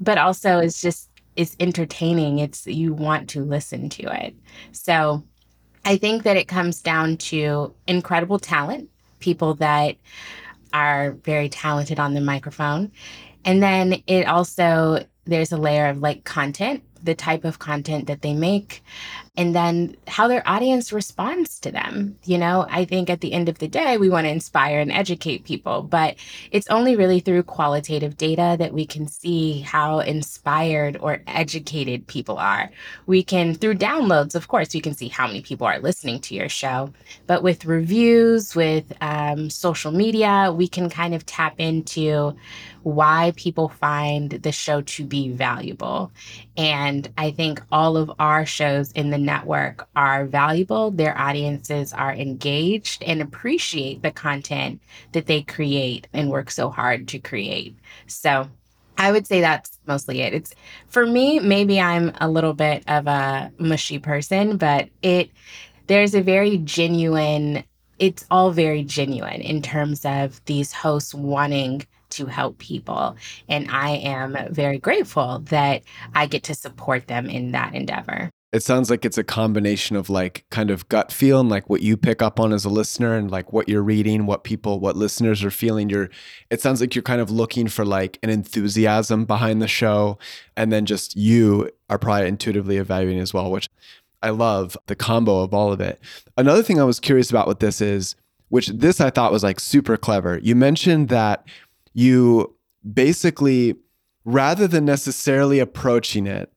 but 0.00 0.16
also 0.16 0.58
is 0.58 0.80
just, 0.80 1.10
is 1.36 1.56
entertaining. 1.60 2.38
It's, 2.38 2.66
you 2.66 2.94
want 2.94 3.28
to 3.30 3.44
listen 3.44 3.90
to 3.90 4.24
it. 4.24 4.34
So 4.72 5.24
I 5.84 5.96
think 5.96 6.22
that 6.22 6.36
it 6.36 6.48
comes 6.48 6.80
down 6.80 7.16
to 7.18 7.74
incredible 7.86 8.38
talent, 8.38 8.88
people 9.20 9.54
that 9.54 9.96
are 10.72 11.12
very 11.24 11.48
talented 11.48 12.00
on 12.00 12.14
the 12.14 12.20
microphone. 12.20 12.90
And 13.44 13.62
then 13.62 14.02
it 14.06 14.26
also, 14.26 15.04
there's 15.24 15.52
a 15.52 15.56
layer 15.56 15.86
of 15.86 15.98
like 15.98 16.24
content, 16.24 16.82
the 17.02 17.14
type 17.14 17.44
of 17.44 17.58
content 17.58 18.06
that 18.06 18.22
they 18.22 18.34
make. 18.34 18.82
And 19.36 19.54
then 19.54 19.96
how 20.06 20.28
their 20.28 20.46
audience 20.48 20.92
responds 20.92 21.58
to 21.60 21.72
them. 21.72 22.16
You 22.24 22.38
know, 22.38 22.66
I 22.70 22.84
think 22.84 23.10
at 23.10 23.20
the 23.20 23.32
end 23.32 23.48
of 23.48 23.58
the 23.58 23.66
day, 23.66 23.96
we 23.98 24.08
want 24.08 24.26
to 24.26 24.30
inspire 24.30 24.78
and 24.78 24.92
educate 24.92 25.44
people, 25.44 25.82
but 25.82 26.14
it's 26.52 26.68
only 26.68 26.94
really 26.94 27.18
through 27.18 27.42
qualitative 27.42 28.16
data 28.16 28.54
that 28.58 28.72
we 28.72 28.86
can 28.86 29.08
see 29.08 29.60
how 29.60 29.98
inspired 29.98 30.96
or 31.00 31.22
educated 31.26 32.06
people 32.06 32.38
are. 32.38 32.70
We 33.06 33.24
can, 33.24 33.54
through 33.54 33.74
downloads, 33.74 34.36
of 34.36 34.46
course, 34.46 34.72
we 34.72 34.80
can 34.80 34.94
see 34.94 35.08
how 35.08 35.26
many 35.26 35.42
people 35.42 35.66
are 35.66 35.80
listening 35.80 36.20
to 36.20 36.34
your 36.34 36.48
show, 36.48 36.92
but 37.26 37.42
with 37.42 37.64
reviews, 37.64 38.54
with 38.54 38.92
um, 39.00 39.50
social 39.50 39.90
media, 39.90 40.52
we 40.56 40.68
can 40.68 40.88
kind 40.88 41.12
of 41.12 41.26
tap 41.26 41.58
into 41.58 42.36
why 42.84 43.32
people 43.36 43.68
find 43.68 44.30
the 44.30 44.52
show 44.52 44.82
to 44.82 45.04
be 45.04 45.30
valuable. 45.30 46.12
And 46.56 47.10
I 47.18 47.30
think 47.30 47.62
all 47.72 47.96
of 47.96 48.12
our 48.18 48.46
shows 48.46 48.92
in 48.92 49.10
the 49.10 49.18
network 49.24 49.88
are 49.96 50.26
valuable. 50.26 50.90
Their 50.90 51.16
audiences 51.18 51.92
are 51.92 52.12
engaged 52.12 53.02
and 53.02 53.22
appreciate 53.22 54.02
the 54.02 54.10
content 54.10 54.80
that 55.12 55.26
they 55.26 55.42
create 55.42 56.06
and 56.12 56.30
work 56.30 56.50
so 56.50 56.70
hard 56.70 57.08
to 57.08 57.18
create. 57.18 57.76
So 58.06 58.48
I 58.98 59.12
would 59.12 59.26
say 59.26 59.40
that's 59.40 59.78
mostly 59.86 60.20
it. 60.20 60.34
It's 60.34 60.54
for 60.88 61.06
me, 61.06 61.40
maybe 61.40 61.80
I'm 61.80 62.12
a 62.20 62.28
little 62.28 62.54
bit 62.54 62.84
of 62.86 63.06
a 63.06 63.50
mushy 63.58 63.98
person, 63.98 64.56
but 64.56 64.88
it 65.02 65.30
there's 65.86 66.14
a 66.14 66.22
very 66.22 66.58
genuine 66.58 67.64
it's 67.98 68.26
all 68.30 68.50
very 68.50 68.82
genuine 68.82 69.40
in 69.40 69.62
terms 69.62 70.04
of 70.04 70.44
these 70.46 70.72
hosts 70.72 71.14
wanting 71.14 71.86
to 72.10 72.26
help 72.26 72.58
people. 72.58 73.16
And 73.48 73.70
I 73.70 73.90
am 73.96 74.36
very 74.50 74.78
grateful 74.78 75.40
that 75.50 75.82
I 76.14 76.26
get 76.26 76.44
to 76.44 76.54
support 76.54 77.06
them 77.06 77.28
in 77.28 77.52
that 77.52 77.74
endeavor. 77.74 78.30
It 78.54 78.62
sounds 78.62 78.88
like 78.88 79.04
it's 79.04 79.18
a 79.18 79.24
combination 79.24 79.96
of 79.96 80.08
like 80.08 80.44
kind 80.48 80.70
of 80.70 80.88
gut 80.88 81.10
feel 81.10 81.40
and 81.40 81.48
like 81.48 81.68
what 81.68 81.82
you 81.82 81.96
pick 81.96 82.22
up 82.22 82.38
on 82.38 82.52
as 82.52 82.64
a 82.64 82.68
listener 82.68 83.16
and 83.16 83.28
like 83.28 83.52
what 83.52 83.68
you're 83.68 83.82
reading, 83.82 84.26
what 84.26 84.44
people, 84.44 84.78
what 84.78 84.96
listeners 84.96 85.42
are 85.42 85.50
feeling. 85.50 85.90
You're, 85.90 86.08
it 86.50 86.60
sounds 86.60 86.80
like 86.80 86.94
you're 86.94 87.02
kind 87.02 87.20
of 87.20 87.32
looking 87.32 87.66
for 87.66 87.84
like 87.84 88.16
an 88.22 88.30
enthusiasm 88.30 89.24
behind 89.24 89.60
the 89.60 89.66
show. 89.66 90.20
And 90.56 90.72
then 90.72 90.86
just 90.86 91.16
you 91.16 91.68
are 91.90 91.98
probably 91.98 92.28
intuitively 92.28 92.76
evaluating 92.76 93.20
as 93.20 93.34
well, 93.34 93.50
which 93.50 93.68
I 94.22 94.30
love 94.30 94.76
the 94.86 94.94
combo 94.94 95.42
of 95.42 95.52
all 95.52 95.72
of 95.72 95.80
it. 95.80 96.00
Another 96.36 96.62
thing 96.62 96.80
I 96.80 96.84
was 96.84 97.00
curious 97.00 97.30
about 97.30 97.48
with 97.48 97.58
this 97.58 97.80
is, 97.80 98.14
which 98.50 98.68
this 98.68 99.00
I 99.00 99.10
thought 99.10 99.32
was 99.32 99.42
like 99.42 99.58
super 99.58 99.96
clever. 99.96 100.38
You 100.38 100.54
mentioned 100.54 101.08
that 101.08 101.44
you 101.92 102.54
basically, 102.92 103.74
rather 104.24 104.68
than 104.68 104.84
necessarily 104.84 105.58
approaching 105.58 106.28
it, 106.28 106.52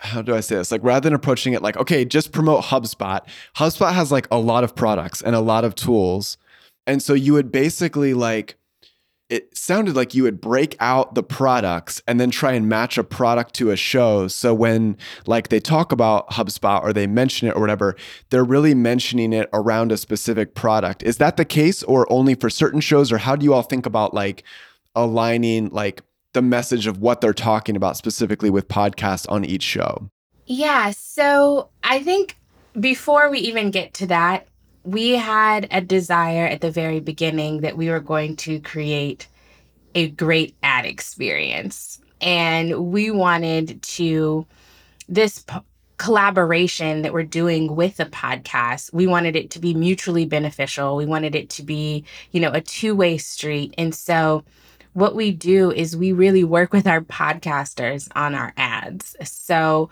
how 0.00 0.22
do 0.22 0.34
I 0.34 0.40
say 0.40 0.56
this? 0.56 0.72
Like 0.72 0.82
rather 0.82 1.04
than 1.04 1.14
approaching 1.14 1.52
it 1.52 1.62
like, 1.62 1.76
okay, 1.76 2.04
just 2.04 2.32
promote 2.32 2.64
HubSpot. 2.64 3.20
HubSpot 3.56 3.92
has 3.92 4.10
like 4.10 4.26
a 4.30 4.38
lot 4.38 4.64
of 4.64 4.74
products 4.74 5.20
and 5.20 5.36
a 5.36 5.40
lot 5.40 5.64
of 5.64 5.74
tools. 5.74 6.38
And 6.86 7.02
so 7.02 7.12
you 7.12 7.34
would 7.34 7.52
basically 7.52 8.14
like 8.14 8.56
it 9.28 9.56
sounded 9.56 9.94
like 9.94 10.12
you 10.12 10.24
would 10.24 10.40
break 10.40 10.74
out 10.80 11.14
the 11.14 11.22
products 11.22 12.02
and 12.08 12.18
then 12.18 12.30
try 12.30 12.52
and 12.52 12.68
match 12.68 12.98
a 12.98 13.04
product 13.04 13.54
to 13.54 13.70
a 13.70 13.76
show. 13.76 14.26
So 14.26 14.52
when 14.52 14.96
like 15.26 15.48
they 15.48 15.60
talk 15.60 15.92
about 15.92 16.28
HubSpot 16.30 16.82
or 16.82 16.92
they 16.92 17.06
mention 17.06 17.46
it 17.46 17.54
or 17.54 17.60
whatever, 17.60 17.94
they're 18.30 18.42
really 18.42 18.74
mentioning 18.74 19.32
it 19.32 19.48
around 19.52 19.92
a 19.92 19.96
specific 19.96 20.54
product. 20.54 21.04
Is 21.04 21.18
that 21.18 21.36
the 21.36 21.44
case 21.44 21.84
or 21.84 22.10
only 22.10 22.34
for 22.34 22.50
certain 22.50 22.80
shows 22.80 23.12
or 23.12 23.18
how 23.18 23.36
do 23.36 23.44
you 23.44 23.54
all 23.54 23.62
think 23.62 23.86
about 23.86 24.14
like 24.14 24.42
aligning 24.96 25.68
like 25.68 26.02
the 26.32 26.42
message 26.42 26.86
of 26.86 26.98
what 26.98 27.20
they're 27.20 27.32
talking 27.32 27.76
about 27.76 27.96
specifically 27.96 28.50
with 28.50 28.68
podcasts 28.68 29.30
on 29.30 29.44
each 29.44 29.62
show? 29.62 30.10
Yeah, 30.46 30.90
so 30.90 31.70
I 31.82 32.02
think 32.02 32.36
before 32.78 33.30
we 33.30 33.38
even 33.40 33.70
get 33.70 33.94
to 33.94 34.06
that, 34.08 34.46
we 34.84 35.10
had 35.10 35.68
a 35.70 35.80
desire 35.80 36.46
at 36.46 36.60
the 36.60 36.70
very 36.70 37.00
beginning 37.00 37.60
that 37.60 37.76
we 37.76 37.90
were 37.90 38.00
going 38.00 38.36
to 38.36 38.60
create 38.60 39.28
a 39.94 40.08
great 40.10 40.54
ad 40.62 40.86
experience. 40.86 42.00
And 42.20 42.90
we 42.90 43.10
wanted 43.10 43.82
to, 43.82 44.46
this 45.08 45.40
p- 45.40 45.58
collaboration 45.98 47.02
that 47.02 47.12
we're 47.12 47.22
doing 47.22 47.76
with 47.76 47.96
the 47.96 48.06
podcast, 48.06 48.92
we 48.92 49.06
wanted 49.06 49.36
it 49.36 49.50
to 49.50 49.58
be 49.58 49.74
mutually 49.74 50.24
beneficial. 50.24 50.96
We 50.96 51.06
wanted 51.06 51.34
it 51.34 51.50
to 51.50 51.62
be, 51.62 52.04
you 52.30 52.40
know, 52.40 52.50
a 52.52 52.60
two 52.60 52.94
way 52.94 53.18
street. 53.18 53.74
And 53.76 53.94
so, 53.94 54.44
what 54.92 55.14
we 55.14 55.30
do 55.30 55.70
is 55.70 55.96
we 55.96 56.12
really 56.12 56.44
work 56.44 56.72
with 56.72 56.86
our 56.86 57.00
podcasters 57.00 58.08
on 58.14 58.34
our 58.34 58.52
ads. 58.56 59.16
So, 59.22 59.90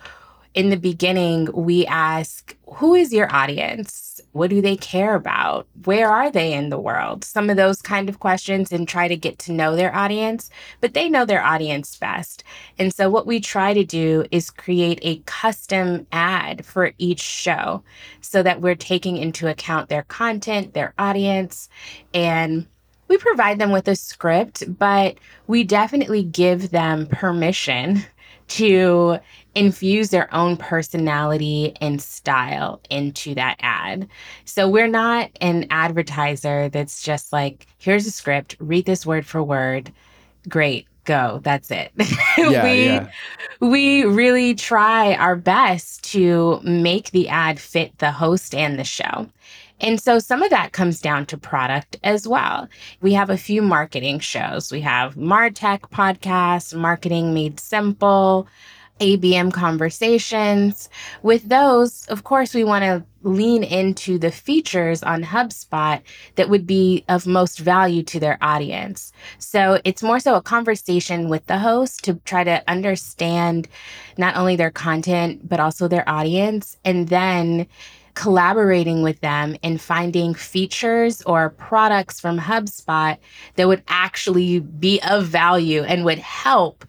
in 0.55 0.71
the 0.71 0.77
beginning, 0.77 1.49
we 1.53 1.87
ask, 1.87 2.57
who 2.67 2.95
is 2.95 3.13
your 3.13 3.33
audience? 3.33 4.21
What 4.33 4.51
do 4.51 4.61
they 4.61 4.77
care 4.77 5.15
about? 5.15 5.69
Where 5.85 6.11
are 6.11 6.31
they 6.31 6.53
in 6.53 6.71
the 6.71 6.81
world? 6.81 7.23
Some 7.23 7.49
of 7.49 7.57
those 7.57 7.81
kind 7.81 8.09
of 8.09 8.19
questions 8.19 8.73
and 8.73 8.89
try 8.89 9.09
to 9.09 9.17
get 9.17 9.39
to 9.41 9.53
know 9.53 9.77
their 9.77 9.95
audience, 9.95 10.51
but 10.81 10.95
they 10.95 11.09
know 11.09 11.25
their 11.25 11.45
audience 11.45 11.95
best. 11.97 12.45
And 12.79 12.93
so, 12.93 13.09
what 13.09 13.27
we 13.27 13.41
try 13.41 13.73
to 13.73 13.85
do 13.85 14.25
is 14.33 14.51
create 14.51 14.99
a 15.03 15.23
custom 15.27 16.07
ad 16.11 16.65
for 16.65 16.93
each 16.99 17.21
show 17.21 17.85
so 18.21 18.43
that 18.43 18.61
we're 18.61 18.75
taking 18.75 19.17
into 19.17 19.49
account 19.49 19.89
their 19.89 20.05
content, 20.05 20.75
their 20.75 20.93
audience, 20.99 21.69
and 22.13 22.67
we 23.09 23.17
provide 23.19 23.59
them 23.59 23.73
with 23.73 23.89
a 23.89 23.97
script, 23.97 24.65
but 24.79 25.17
we 25.47 25.65
definitely 25.65 26.23
give 26.23 26.71
them 26.71 27.07
permission 27.07 28.05
to 28.49 29.19
infuse 29.55 30.11
their 30.11 30.33
own 30.35 30.57
personality 30.57 31.75
and 31.81 32.01
style 32.01 32.81
into 32.91 33.35
that 33.35 33.57
ad. 33.61 34.09
So 34.45 34.69
we're 34.69 34.89
not 34.89 35.31
an 35.41 35.67
advertiser 35.71 36.69
that's 36.69 37.03
just 37.03 37.33
like, 37.33 37.67
here's 37.79 38.07
a 38.07 38.11
script, 38.11 38.57
read 38.61 38.87
this 38.87 39.05
word 39.05 39.27
for 39.27 39.43
word. 39.43 39.93
Great, 40.49 40.87
go. 41.05 41.41
That's 41.43 41.71
it. 41.71 41.93
Yeah, 42.39 42.63
we 42.63 42.85
yeah. 42.85 43.09
we 43.61 44.05
really 44.05 44.55
try 44.55 45.15
our 45.17 45.35
best 45.35 46.05
to 46.13 46.61
make 46.63 47.11
the 47.11 47.29
ad 47.29 47.59
fit 47.59 47.99
the 47.99 48.13
host 48.13 48.55
and 48.55 48.79
the 48.79 48.85
show. 48.85 49.29
And 49.81 50.01
so 50.01 50.19
some 50.19 50.43
of 50.43 50.51
that 50.51 50.73
comes 50.73 51.01
down 51.01 51.27
to 51.27 51.37
product 51.37 51.97
as 52.03 52.27
well. 52.27 52.69
We 53.01 53.13
have 53.15 53.31
a 53.31 53.37
few 53.37 53.63
marketing 53.63 54.21
shows. 54.21 54.73
We 54.73 54.81
have 54.83 55.15
Martech 55.15 55.81
podcast, 55.91 56.75
Marketing 56.75 57.33
Made 57.35 57.61
Simple, 57.61 58.49
ABM 59.01 59.53
conversations. 59.53 60.89
With 61.23 61.49
those, 61.49 62.07
of 62.07 62.25
course, 62.25 62.55
we 62.55 62.65
want 62.65 62.85
to 62.85 63.05
lean 63.23 63.65
into 63.65 64.19
the 64.19 64.31
features 64.31 65.03
on 65.03 65.23
HubSpot 65.23 66.01
that 66.37 66.49
would 66.49 66.67
be 66.67 67.05
of 67.09 67.27
most 67.27 67.59
value 67.59 68.03
to 68.05 68.21
their 68.21 68.39
audience. 68.41 69.13
So 69.39 69.81
it's 69.85 70.03
more 70.03 70.21
so 70.21 70.35
a 70.37 70.43
conversation 70.43 71.29
with 71.29 71.47
the 71.47 71.59
host 71.59 72.05
to 72.05 72.15
try 72.25 72.45
to 72.45 72.63
understand 72.69 73.69
not 74.17 74.37
only 74.37 74.57
their 74.57 74.71
content, 74.71 75.49
but 75.49 75.61
also 75.61 75.89
their 75.89 76.09
audience. 76.09 76.77
And 76.85 77.09
then 77.09 77.67
collaborating 78.19 79.03
with 79.03 79.21
them 79.21 79.57
and 79.63 79.81
finding 79.81 80.35
features 80.35 81.23
or 81.23 81.51
products 81.51 82.19
from 82.19 82.37
HubSpot 82.37 83.17
that 83.55 83.69
would 83.69 83.85
actually 83.87 84.59
be 84.59 85.01
of 85.09 85.25
value 85.25 85.85
and 85.85 86.05
would 86.05 86.19
help 86.19 86.85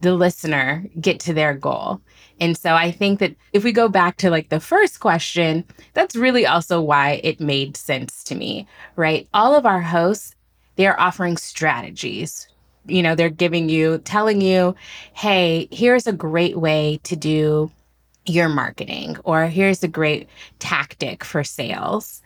the 0.00 0.12
listener 0.12 0.84
get 1.00 1.20
to 1.20 1.32
their 1.32 1.54
goal. 1.54 2.00
And 2.40 2.58
so 2.58 2.74
I 2.74 2.90
think 2.90 3.20
that 3.20 3.36
if 3.52 3.62
we 3.62 3.70
go 3.70 3.88
back 3.88 4.16
to 4.16 4.30
like 4.30 4.48
the 4.48 4.58
first 4.58 4.98
question, 4.98 5.64
that's 5.94 6.16
really 6.16 6.46
also 6.46 6.80
why 6.80 7.20
it 7.22 7.38
made 7.38 7.76
sense 7.76 8.24
to 8.24 8.34
me, 8.34 8.66
right? 8.96 9.28
All 9.32 9.54
of 9.54 9.64
our 9.64 9.82
hosts, 9.82 10.34
they're 10.74 11.00
offering 11.00 11.36
strategies. 11.36 12.48
You 12.86 13.04
know, 13.04 13.14
they're 13.14 13.30
giving 13.30 13.68
you, 13.68 13.98
telling 13.98 14.40
you, 14.40 14.74
hey, 15.12 15.68
here's 15.70 16.08
a 16.08 16.12
great 16.12 16.58
way 16.58 16.98
to 17.04 17.14
do 17.14 17.70
your 18.26 18.48
marketing, 18.48 19.16
or 19.24 19.46
here's 19.46 19.82
a 19.82 19.88
great 19.88 20.28
tactic 20.58 21.24
for 21.24 21.42
sales. 21.42 22.22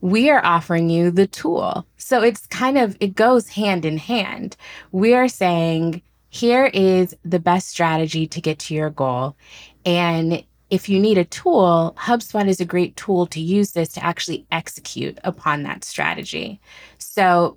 We 0.00 0.30
are 0.30 0.44
offering 0.44 0.90
you 0.90 1.10
the 1.10 1.26
tool. 1.26 1.86
So 1.96 2.22
it's 2.22 2.46
kind 2.46 2.78
of, 2.78 2.96
it 3.00 3.14
goes 3.14 3.48
hand 3.48 3.84
in 3.84 3.98
hand. 3.98 4.56
We 4.92 5.14
are 5.14 5.28
saying, 5.28 6.02
here 6.30 6.66
is 6.66 7.16
the 7.24 7.40
best 7.40 7.68
strategy 7.68 8.26
to 8.26 8.40
get 8.40 8.58
to 8.60 8.74
your 8.74 8.90
goal. 8.90 9.36
And 9.84 10.44
if 10.70 10.88
you 10.88 11.00
need 11.00 11.18
a 11.18 11.24
tool, 11.24 11.96
HubSpot 11.98 12.46
is 12.46 12.60
a 12.60 12.66
great 12.66 12.94
tool 12.96 13.26
to 13.28 13.40
use 13.40 13.72
this 13.72 13.88
to 13.94 14.04
actually 14.04 14.46
execute 14.52 15.18
upon 15.24 15.62
that 15.62 15.82
strategy. 15.82 16.60
So, 16.98 17.56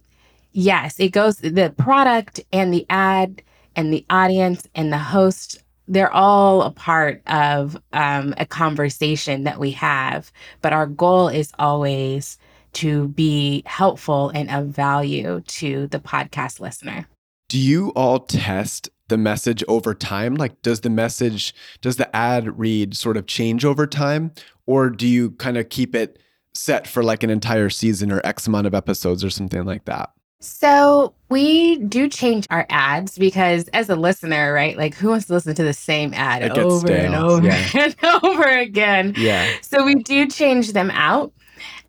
yes, 0.53 0.99
it 0.99 1.09
goes 1.09 1.37
the 1.37 1.73
product 1.77 2.39
and 2.53 2.73
the 2.73 2.85
ad 2.89 3.41
and 3.75 3.93
the 3.93 4.05
audience 4.09 4.67
and 4.75 4.91
the 4.91 4.97
host 4.97 5.61
they're 5.91 6.13
all 6.13 6.61
a 6.61 6.71
part 6.71 7.21
of 7.27 7.77
um, 7.91 8.33
a 8.37 8.45
conversation 8.45 9.43
that 9.43 9.59
we 9.59 9.71
have, 9.71 10.31
but 10.61 10.71
our 10.71 10.87
goal 10.87 11.27
is 11.27 11.51
always 11.59 12.37
to 12.73 13.09
be 13.09 13.61
helpful 13.65 14.29
and 14.29 14.49
of 14.49 14.67
value 14.67 15.41
to 15.41 15.87
the 15.87 15.99
podcast 15.99 16.61
listener. 16.61 17.07
Do 17.49 17.59
you 17.59 17.89
all 17.89 18.19
test 18.19 18.89
the 19.09 19.17
message 19.17 19.65
over 19.67 19.93
time? 19.93 20.35
Like, 20.35 20.61
does 20.61 20.79
the 20.79 20.89
message, 20.89 21.53
does 21.81 21.97
the 21.97 22.15
ad 22.15 22.57
read 22.57 22.95
sort 22.95 23.17
of 23.17 23.27
change 23.27 23.65
over 23.65 23.85
time? 23.85 24.31
Or 24.65 24.89
do 24.89 25.05
you 25.05 25.31
kind 25.31 25.57
of 25.57 25.67
keep 25.67 25.93
it 25.93 26.19
set 26.53 26.87
for 26.87 27.03
like 27.03 27.23
an 27.23 27.29
entire 27.29 27.69
season 27.69 28.13
or 28.13 28.21
X 28.23 28.47
amount 28.47 28.67
of 28.67 28.73
episodes 28.73 29.25
or 29.25 29.29
something 29.29 29.65
like 29.65 29.83
that? 29.85 30.11
So 30.41 31.13
we 31.29 31.77
do 31.77 32.09
change 32.09 32.47
our 32.49 32.65
ads 32.69 33.15
because 33.17 33.67
as 33.69 33.89
a 33.89 33.95
listener, 33.95 34.51
right? 34.51 34.75
Like 34.75 34.95
who 34.95 35.09
wants 35.09 35.27
to 35.27 35.33
listen 35.33 35.53
to 35.53 35.63
the 35.63 35.73
same 35.73 36.15
ad 36.15 36.41
It 36.41 36.57
over 36.57 36.91
and 36.91 37.13
over 37.13 37.45
Yeah. 37.45 37.69
and 37.75 37.95
over 38.23 38.43
again? 38.43 39.13
Yeah. 39.17 39.47
So 39.61 39.85
we 39.85 39.95
do 39.95 40.27
change 40.27 40.73
them 40.73 40.89
out. 40.91 41.31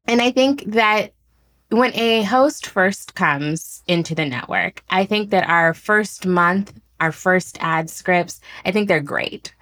And 0.07 0.21
I 0.21 0.31
think 0.31 0.65
that 0.67 1.15
when 1.71 1.95
a 1.95 2.23
host 2.25 2.67
first 2.67 3.15
comes 3.15 3.83
into 3.89 4.15
the 4.15 4.27
network, 4.27 4.85
I 4.91 5.07
think 5.07 5.31
that 5.31 5.49
our 5.49 5.73
first 5.73 6.27
month, 6.27 6.75
our 7.01 7.11
first 7.11 7.57
ad 7.61 7.89
scripts, 7.89 8.39
I 8.67 8.71
think 8.71 8.87
they're 8.87 9.01
great. 9.01 9.55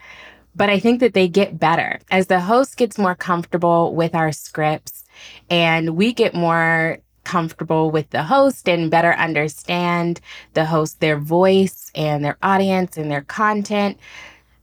But 0.56 0.68
I 0.68 0.80
think 0.80 0.98
that 0.98 1.14
they 1.14 1.28
get 1.28 1.60
better 1.60 2.00
as 2.10 2.26
the 2.26 2.40
host 2.40 2.76
gets 2.76 2.98
more 2.98 3.14
comfortable 3.14 3.94
with 3.94 4.16
our 4.16 4.32
scripts 4.32 5.04
and 5.48 5.90
we 5.96 6.12
get 6.12 6.34
more 6.34 6.98
comfortable 7.30 7.90
with 7.90 8.10
the 8.10 8.24
host 8.24 8.68
and 8.68 8.90
better 8.90 9.12
understand 9.14 10.20
the 10.54 10.64
host, 10.64 11.00
their 11.00 11.18
voice 11.18 11.90
and 11.94 12.24
their 12.24 12.38
audience 12.42 12.96
and 12.96 13.10
their 13.10 13.22
content 13.22 13.98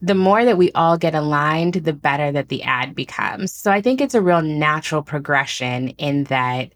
the 0.01 0.15
more 0.15 0.45
that 0.45 0.57
we 0.57 0.71
all 0.73 0.97
get 0.97 1.15
aligned, 1.15 1.73
the 1.73 1.93
better 1.93 2.31
that 2.31 2.49
the 2.49 2.61
ad 2.63 2.93
becomes. 2.93 3.51
So 3.51 3.71
I 3.71 3.81
think 3.81 3.99
it's 3.99 4.13
a 4.13 4.21
real 4.21 4.41
natural 4.41 5.01
progression 5.01 5.89
in 5.89 6.25
that, 6.25 6.71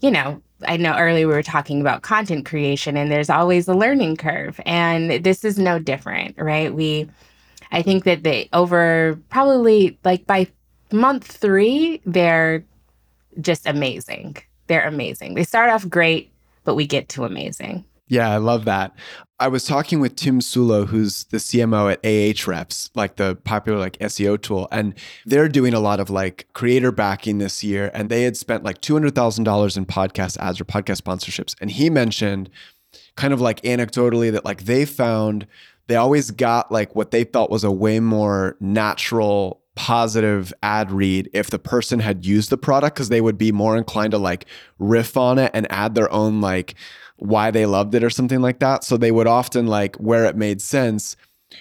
you 0.00 0.10
know, 0.10 0.42
I 0.66 0.76
know 0.76 0.94
earlier 0.96 1.26
we 1.26 1.34
were 1.34 1.42
talking 1.42 1.80
about 1.80 2.02
content 2.02 2.46
creation 2.46 2.96
and 2.96 3.10
there's 3.10 3.30
always 3.30 3.68
a 3.68 3.74
learning 3.74 4.16
curve. 4.16 4.60
And 4.66 5.24
this 5.24 5.44
is 5.44 5.58
no 5.58 5.78
different, 5.78 6.36
right? 6.38 6.74
We, 6.74 7.08
I 7.72 7.82
think 7.82 8.04
that 8.04 8.22
they 8.22 8.48
over 8.52 9.18
probably 9.30 9.98
like 10.04 10.26
by 10.26 10.48
month 10.92 11.26
three, 11.26 12.00
they're 12.04 12.64
just 13.40 13.66
amazing. 13.66 14.36
They're 14.66 14.86
amazing. 14.86 15.34
They 15.34 15.44
start 15.44 15.70
off 15.70 15.88
great, 15.88 16.32
but 16.64 16.74
we 16.74 16.86
get 16.86 17.08
to 17.10 17.24
amazing. 17.24 17.84
Yeah, 18.08 18.30
I 18.30 18.36
love 18.36 18.64
that. 18.66 18.92
I 19.38 19.48
was 19.48 19.64
talking 19.64 20.00
with 20.00 20.16
Tim 20.16 20.40
Soulo, 20.40 20.86
who's 20.86 21.24
the 21.24 21.38
CMO 21.38 21.92
at 21.92 22.00
AH 22.06 22.48
Reps, 22.50 22.90
like 22.94 23.16
the 23.16 23.34
popular 23.34 23.78
like 23.78 23.98
SEO 23.98 24.40
tool, 24.40 24.68
and 24.70 24.94
they're 25.26 25.48
doing 25.48 25.74
a 25.74 25.80
lot 25.80 26.00
of 26.00 26.08
like 26.08 26.46
creator 26.52 26.92
backing 26.92 27.38
this 27.38 27.62
year, 27.62 27.90
and 27.92 28.08
they 28.08 28.22
had 28.22 28.36
spent 28.36 28.64
like 28.64 28.80
two 28.80 28.94
hundred 28.94 29.14
thousand 29.14 29.44
dollars 29.44 29.76
in 29.76 29.84
podcast 29.84 30.38
ads 30.38 30.60
or 30.60 30.64
podcast 30.64 31.02
sponsorships, 31.02 31.54
and 31.60 31.70
he 31.72 31.90
mentioned 31.90 32.48
kind 33.16 33.34
of 33.34 33.40
like 33.40 33.60
anecdotally 33.62 34.30
that 34.32 34.44
like 34.44 34.64
they 34.64 34.84
found 34.84 35.46
they 35.88 35.96
always 35.96 36.30
got 36.30 36.70
like 36.72 36.94
what 36.94 37.10
they 37.10 37.24
felt 37.24 37.50
was 37.50 37.64
a 37.64 37.70
way 37.70 38.00
more 38.00 38.56
natural 38.60 39.60
positive 39.76 40.52
ad 40.62 40.90
read 40.90 41.30
if 41.32 41.50
the 41.50 41.58
person 41.58 42.00
had 42.00 42.26
used 42.26 42.50
the 42.50 42.58
product 42.58 42.96
because 42.96 43.10
they 43.10 43.20
would 43.20 43.38
be 43.38 43.52
more 43.52 43.76
inclined 43.76 44.10
to 44.10 44.18
like 44.18 44.46
riff 44.78 45.16
on 45.16 45.38
it 45.38 45.50
and 45.54 45.70
add 45.70 45.94
their 45.94 46.10
own 46.10 46.40
like 46.40 46.74
why 47.18 47.50
they 47.50 47.66
loved 47.66 47.94
it 47.94 48.02
or 48.02 48.10
something 48.10 48.40
like 48.40 48.58
that. 48.58 48.82
So 48.82 48.96
they 48.96 49.12
would 49.12 49.26
often 49.26 49.66
like 49.66 49.94
where 49.96 50.24
it 50.24 50.36
made 50.36 50.60
sense 50.60 51.16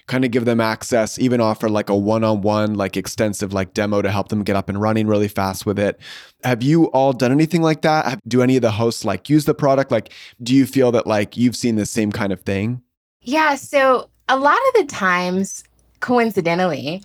kind 0.07 0.25
of 0.25 0.31
give 0.31 0.45
them 0.45 0.59
access 0.59 1.19
even 1.19 1.39
offer 1.39 1.69
like 1.69 1.89
a 1.89 1.95
one-on-one 1.95 2.73
like 2.73 2.97
extensive 2.97 3.53
like 3.53 3.71
demo 3.75 4.01
to 4.01 4.09
help 4.09 4.29
them 4.29 4.43
get 4.43 4.55
up 4.55 4.67
and 4.67 4.81
running 4.81 5.05
really 5.05 5.27
fast 5.27 5.65
with 5.65 5.77
it. 5.77 5.99
Have 6.43 6.63
you 6.63 6.85
all 6.85 7.13
done 7.13 7.31
anything 7.31 7.61
like 7.61 7.83
that? 7.83 8.19
Do 8.27 8.41
any 8.41 8.55
of 8.55 8.63
the 8.63 8.71
hosts 8.71 9.05
like 9.05 9.29
use 9.29 9.45
the 9.45 9.53
product? 9.53 9.91
Like 9.91 10.11
do 10.41 10.55
you 10.55 10.65
feel 10.65 10.91
that 10.93 11.05
like 11.05 11.37
you've 11.37 11.55
seen 11.55 11.75
the 11.75 11.85
same 11.85 12.11
kind 12.11 12.33
of 12.33 12.41
thing? 12.41 12.81
Yeah. 13.21 13.55
So 13.55 14.09
a 14.27 14.37
lot 14.37 14.57
of 14.69 14.81
the 14.81 14.85
times, 14.87 15.63
coincidentally, 15.99 17.03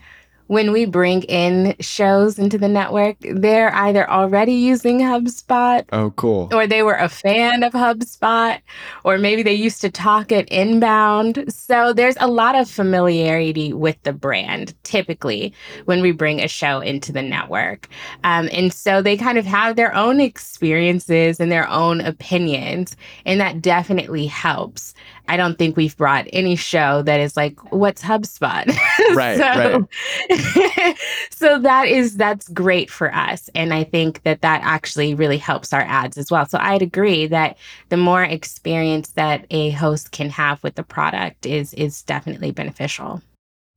when 0.51 0.73
we 0.73 0.85
bring 0.85 1.23
in 1.23 1.77
shows 1.79 2.37
into 2.37 2.59
the 2.59 2.67
network, 2.67 3.17
they're 3.21 3.73
either 3.73 4.11
already 4.11 4.55
using 4.55 4.99
HubSpot 4.99 5.85
oh 5.93 6.11
cool 6.17 6.49
or 6.53 6.67
they 6.67 6.83
were 6.83 6.97
a 6.97 7.09
fan 7.09 7.63
of 7.63 7.73
HubSpot, 7.73 8.61
or 9.05 9.17
maybe 9.17 9.45
they 9.45 9.55
used 9.55 9.81
to 9.83 9.89
talk 9.89 10.33
it 10.33 10.49
inbound. 10.49 11.45
So 11.49 11.93
there's 11.93 12.17
a 12.19 12.27
lot 12.27 12.57
of 12.57 12.69
familiarity 12.69 13.73
with 13.73 14.03
the 14.03 14.13
brand 14.13 14.75
typically 14.83 15.55
when 15.85 16.03
we 16.03 16.11
bring 16.11 16.41
a 16.41 16.49
show 16.49 16.81
into 16.81 17.13
the 17.13 17.23
network. 17.23 17.87
Um, 18.25 18.49
and 18.51 18.75
so 18.75 19.03
they 19.03 19.17
kind 19.17 19.39
of 19.39 19.47
have 19.47 19.77
their 19.77 19.95
own 19.95 20.19
experiences 20.19 21.39
and 21.39 21.53
their 21.53 21.69
own 21.69 22.01
opinions, 22.01 22.97
and 23.25 23.41
that 23.41 23.63
definitely 23.63 24.27
helps. 24.27 24.95
I 25.31 25.37
don't 25.37 25.57
think 25.57 25.77
we've 25.77 25.97
brought 25.97 26.27
any 26.33 26.57
show 26.57 27.03
that 27.03 27.21
is 27.21 27.37
like, 27.37 27.73
what's 27.73 28.03
HubSpot? 28.03 28.77
Right, 29.13 29.39
so, 29.39 29.89
so 31.31 31.59
that 31.59 31.89
is 31.89 32.17
that's 32.17 32.49
great 32.49 32.91
for 32.91 33.13
us. 33.13 33.51
And 33.55 33.75
i 33.75 33.83
think 33.83 34.23
that 34.23 34.41
that 34.43 34.61
actually 34.63 35.15
really 35.15 35.37
helps 35.39 35.73
our 35.73 35.81
ads 35.81 36.17
as 36.17 36.31
well. 36.31 36.47
So 36.47 36.59
i'd 36.61 36.83
agree 36.83 37.27
that 37.27 37.57
the 37.89 37.97
more 37.97 38.23
experience 38.23 39.11
that 39.11 39.47
a 39.51 39.71
host 39.71 40.13
can 40.13 40.31
have 40.31 40.63
with 40.63 40.77
the 40.77 40.85
product 40.85 41.45
is 41.45 41.75
is 41.75 42.03
definitely 42.03 42.53
beneficial 42.53 43.21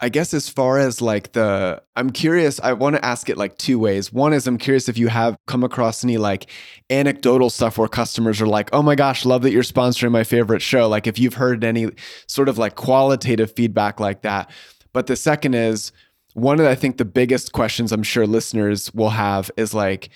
I 0.03 0.09
guess 0.09 0.33
as 0.33 0.49
far 0.49 0.79
as 0.79 1.01
like 1.01 1.31
the, 1.31 1.81
I'm 1.95 2.09
curious, 2.09 2.59
I 2.59 2.73
want 2.73 2.97
to 2.97 3.05
ask 3.05 3.29
it 3.29 3.37
like 3.37 3.57
two 3.57 3.79
ways. 3.79 4.11
One 4.11 4.33
is 4.33 4.47
I'm 4.47 4.57
curious 4.57 4.89
if 4.89 4.97
you 4.97 5.07
have 5.07 5.37
come 5.47 5.63
across 5.63 6.03
any 6.03 6.17
like 6.17 6.49
anecdotal 6.89 7.49
stuff 7.49 7.77
where 7.77 7.87
customers 7.87 8.41
are 8.41 8.45
like, 8.45 8.69
oh 8.73 8.81
my 8.81 8.95
gosh, 8.95 9.23
love 9.23 9.43
that 9.43 9.53
you're 9.53 9.63
sponsoring 9.63 10.11
my 10.11 10.25
favorite 10.25 10.61
show. 10.61 10.89
Like 10.89 11.07
if 11.07 11.17
you've 11.17 11.35
heard 11.35 11.63
any 11.63 11.89
sort 12.27 12.49
of 12.49 12.57
like 12.57 12.75
qualitative 12.75 13.53
feedback 13.55 14.01
like 14.01 14.23
that. 14.23 14.51
But 14.91 15.07
the 15.07 15.15
second 15.15 15.53
is 15.53 15.93
one 16.33 16.59
of, 16.59 16.65
the, 16.65 16.69
I 16.69 16.75
think, 16.75 16.97
the 16.97 17.05
biggest 17.05 17.53
questions 17.53 17.93
I'm 17.93 18.03
sure 18.03 18.27
listeners 18.27 18.93
will 18.93 19.11
have 19.11 19.49
is 19.55 19.73
like, 19.73 20.09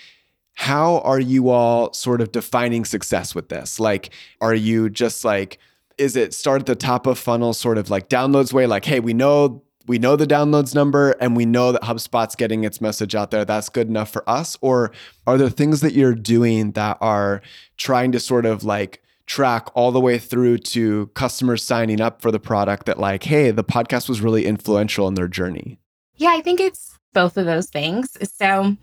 how 0.55 0.99
are 0.99 1.21
you 1.21 1.47
all 1.47 1.93
sort 1.93 2.19
of 2.19 2.33
defining 2.33 2.83
success 2.83 3.33
with 3.33 3.47
this? 3.47 3.79
Like, 3.79 4.09
are 4.41 4.53
you 4.53 4.89
just 4.89 5.23
like, 5.23 5.59
is 5.97 6.17
it 6.17 6.33
start 6.33 6.59
at 6.59 6.65
the 6.65 6.75
top 6.75 7.07
of 7.07 7.17
funnel, 7.17 7.53
sort 7.53 7.77
of 7.77 7.89
like 7.89 8.09
downloads 8.09 8.51
way? 8.51 8.67
Like, 8.67 8.83
hey, 8.83 8.99
we 8.99 9.13
know 9.13 9.63
we 9.87 9.99
know 9.99 10.15
the 10.15 10.27
downloads 10.27 10.75
number 10.75 11.11
and 11.21 11.35
we 11.35 11.45
know 11.45 11.71
that 11.71 11.83
HubSpot's 11.83 12.35
getting 12.35 12.63
its 12.63 12.81
message 12.81 13.15
out 13.15 13.31
there. 13.31 13.45
That's 13.45 13.69
good 13.69 13.87
enough 13.87 14.11
for 14.11 14.27
us. 14.29 14.57
Or 14.61 14.91
are 15.25 15.37
there 15.37 15.49
things 15.49 15.81
that 15.81 15.93
you're 15.93 16.15
doing 16.15 16.71
that 16.73 16.97
are 17.01 17.41
trying 17.77 18.11
to 18.11 18.19
sort 18.19 18.45
of 18.45 18.63
like 18.63 19.01
track 19.25 19.69
all 19.73 19.91
the 19.91 19.99
way 19.99 20.17
through 20.17 20.57
to 20.57 21.07
customers 21.07 21.63
signing 21.63 22.01
up 22.01 22.21
for 22.21 22.31
the 22.31 22.39
product 22.39 22.85
that 22.85 22.99
like, 22.99 23.23
hey, 23.23 23.51
the 23.51 23.63
podcast 23.63 24.07
was 24.07 24.21
really 24.21 24.45
influential 24.45 25.07
in 25.07 25.15
their 25.15 25.27
journey? 25.27 25.79
yeah 26.17 26.33
i 26.35 26.41
think 26.41 26.59
it's 26.59 26.99
both 27.13 27.37
of 27.37 27.45
those 27.45 27.69
things 27.69 28.17
so 28.37 28.75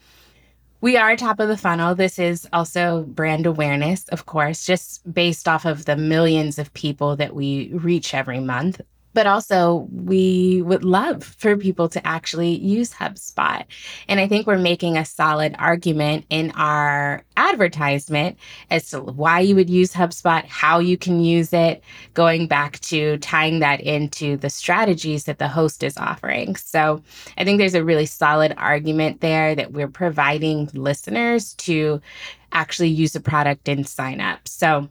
we 0.81 0.99
are 0.99 1.17
top 1.17 1.41
of 1.41 1.49
the 1.49 1.57
funnel. 1.57 1.95
This 1.95 2.19
is 2.19 2.47
also 2.53 3.05
brand 3.05 3.47
awareness, 3.47 4.07
of 4.09 4.27
course, 4.27 4.67
just 4.67 5.11
based 5.11 5.49
off 5.49 5.65
of 5.65 5.87
the 5.87 5.97
millions 5.97 6.59
of 6.59 6.75
people 6.75 7.17
that 7.17 7.35
we 7.35 7.71
reach 7.73 8.13
every 8.13 8.39
month. 8.39 8.83
But 9.15 9.27
also, 9.27 9.89
we 9.93 10.61
would 10.63 10.85
love 10.85 11.25
for 11.25 11.57
people 11.57 11.89
to 11.91 12.07
actually 12.07 12.57
use 12.57 12.93
HubSpot. 12.93 13.65
And 14.09 14.21
I 14.21 14.29
think 14.29 14.47
we're 14.47 14.59
making 14.59 14.97
a 14.97 15.05
solid 15.05 15.55
argument 15.59 16.27
in 16.31 16.51
our 16.57 17.23
advertisement 17.37 18.37
as 18.71 18.91
to 18.91 19.01
why 19.01 19.41
you 19.41 19.55
would 19.55 19.71
use 19.71 19.93
HubSpot, 19.93 20.45
how 20.47 20.81
you 20.81 20.99
can 20.99 21.21
use 21.21 21.53
it, 21.53 21.83
going 22.15 22.47
back 22.47 22.81
to 22.81 23.19
tying 23.19 23.61
that 23.61 23.81
into 23.81 24.37
the 24.37 24.51
strategies 24.51 25.25
that 25.25 25.39
the 25.39 25.49
host 25.49 25.83
is 25.83 25.97
offering. 25.97 26.57
So 26.57 27.03
I 27.39 27.45
think 27.45 27.59
there's 27.59 27.75
a 27.75 27.85
really 27.85 28.07
solid 28.07 28.55
argument 28.57 29.21
there 29.21 29.55
that 29.55 29.73
we're 29.73 29.89
providing 29.89 30.71
listeners 30.75 31.55
to 31.55 32.01
actually 32.53 32.89
use 32.89 33.13
the 33.13 33.21
product 33.21 33.69
and 33.69 33.87
sign 33.87 34.21
up. 34.21 34.47
So 34.47 34.89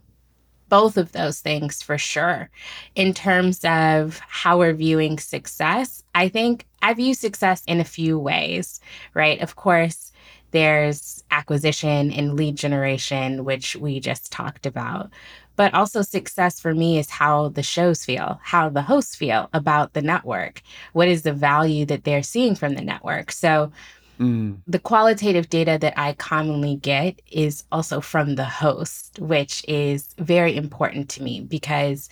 both 0.74 0.98
of 0.98 1.12
those 1.12 1.40
things 1.40 1.84
for 1.84 2.00
sure. 2.00 2.50
In 2.96 3.14
terms 3.14 3.64
of 3.64 4.20
how 4.28 4.58
we're 4.58 4.74
viewing 4.74 5.20
success, 5.20 6.04
I 6.16 6.30
think 6.30 6.66
I 6.82 6.96
view 6.96 7.14
success 7.14 7.62
in 7.68 7.80
a 7.80 7.84
few 7.84 8.18
ways, 8.18 8.80
right? 9.14 9.40
Of 9.40 9.56
course, 9.56 10.12
there's 10.50 11.24
acquisition 11.30 12.12
and 12.12 12.34
lead 12.34 12.56
generation, 12.56 13.46
which 13.46 13.76
we 13.76 14.00
just 14.00 14.32
talked 14.32 14.66
about. 14.66 15.12
But 15.58 15.76
also, 15.76 16.02
success 16.02 16.60
for 16.60 16.74
me 16.74 16.98
is 16.98 17.12
how 17.12 17.50
the 17.50 17.62
shows 17.62 18.04
feel, 18.04 18.40
how 18.42 18.70
the 18.70 18.82
hosts 18.82 19.16
feel 19.16 19.52
about 19.54 19.94
the 19.94 20.02
network. 20.02 20.64
What 20.94 21.08
is 21.08 21.22
the 21.22 21.34
value 21.34 21.86
that 21.86 22.04
they're 22.04 22.24
seeing 22.24 22.56
from 22.56 22.74
the 22.74 22.82
network? 22.82 23.32
So, 23.32 23.72
Mm, 24.20 24.60
the 24.68 24.80
qualitative 24.80 25.50
data 25.50 25.78
that 25.82 25.94
I 25.98 26.14
commonly 26.14 26.76
get 26.76 27.22
is 27.32 27.64
also 27.72 28.02
from 28.02 28.36
the 28.36 28.46
host, 28.46 29.20
which 29.20 29.66
is 29.68 30.14
very 30.18 30.56
important 30.56 31.10
to 31.10 31.24
me 31.24 31.42
because 31.42 32.10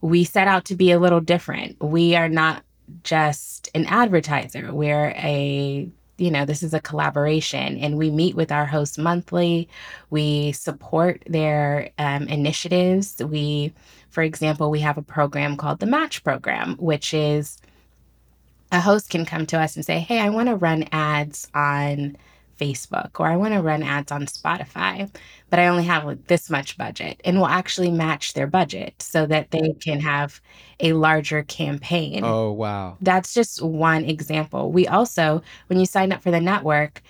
we 0.00 0.24
set 0.24 0.48
out 0.48 0.64
to 0.66 0.76
be 0.76 0.90
a 0.92 0.98
little 0.98 1.20
different. 1.20 1.80
We 1.82 2.14
are 2.16 2.28
not 2.28 2.64
just 3.04 3.70
an 3.74 3.86
advertiser, 3.86 4.72
we're 4.72 5.10
a 5.16 5.88
you 6.18 6.30
know, 6.30 6.44
this 6.44 6.62
is 6.62 6.72
a 6.72 6.80
collaboration 6.80 7.78
and 7.78 7.96
we 7.96 8.10
meet 8.10 8.36
with 8.36 8.52
our 8.52 8.64
hosts 8.64 8.96
monthly. 8.96 9.68
We 10.10 10.52
support 10.52 11.22
their 11.26 11.90
um, 11.98 12.28
initiatives. 12.28 13.20
We, 13.22 13.72
for 14.10 14.22
example, 14.22 14.70
we 14.70 14.78
have 14.80 14.98
a 14.98 15.02
program 15.02 15.56
called 15.56 15.80
the 15.80 15.86
Match 15.86 16.22
Program, 16.22 16.76
which 16.76 17.12
is 17.12 17.58
a 18.72 18.80
host 18.80 19.10
can 19.10 19.24
come 19.24 19.46
to 19.46 19.60
us 19.60 19.76
and 19.76 19.84
say, 19.84 20.00
Hey, 20.00 20.18
I 20.18 20.30
want 20.30 20.48
to 20.48 20.56
run 20.56 20.88
ads 20.90 21.46
on 21.54 22.16
Facebook 22.58 23.20
or 23.20 23.26
I 23.26 23.36
want 23.36 23.54
to 23.54 23.60
run 23.60 23.82
ads 23.82 24.10
on 24.10 24.26
Spotify, 24.26 25.10
but 25.50 25.58
I 25.58 25.68
only 25.68 25.84
have 25.84 26.04
like 26.04 26.26
this 26.26 26.48
much 26.48 26.78
budget 26.78 27.20
and 27.24 27.36
we'll 27.36 27.46
actually 27.46 27.90
match 27.90 28.34
their 28.34 28.46
budget 28.46 28.94
so 29.00 29.26
that 29.26 29.50
they 29.50 29.74
can 29.74 30.00
have 30.00 30.40
a 30.80 30.94
larger 30.94 31.42
campaign. 31.42 32.24
Oh, 32.24 32.52
wow. 32.52 32.96
That's 33.00 33.34
just 33.34 33.62
one 33.62 34.04
example. 34.04 34.72
We 34.72 34.86
also, 34.86 35.42
when 35.66 35.78
you 35.78 35.86
sign 35.86 36.12
up 36.12 36.22
for 36.22 36.30
the 36.30 36.40
network, 36.40 37.02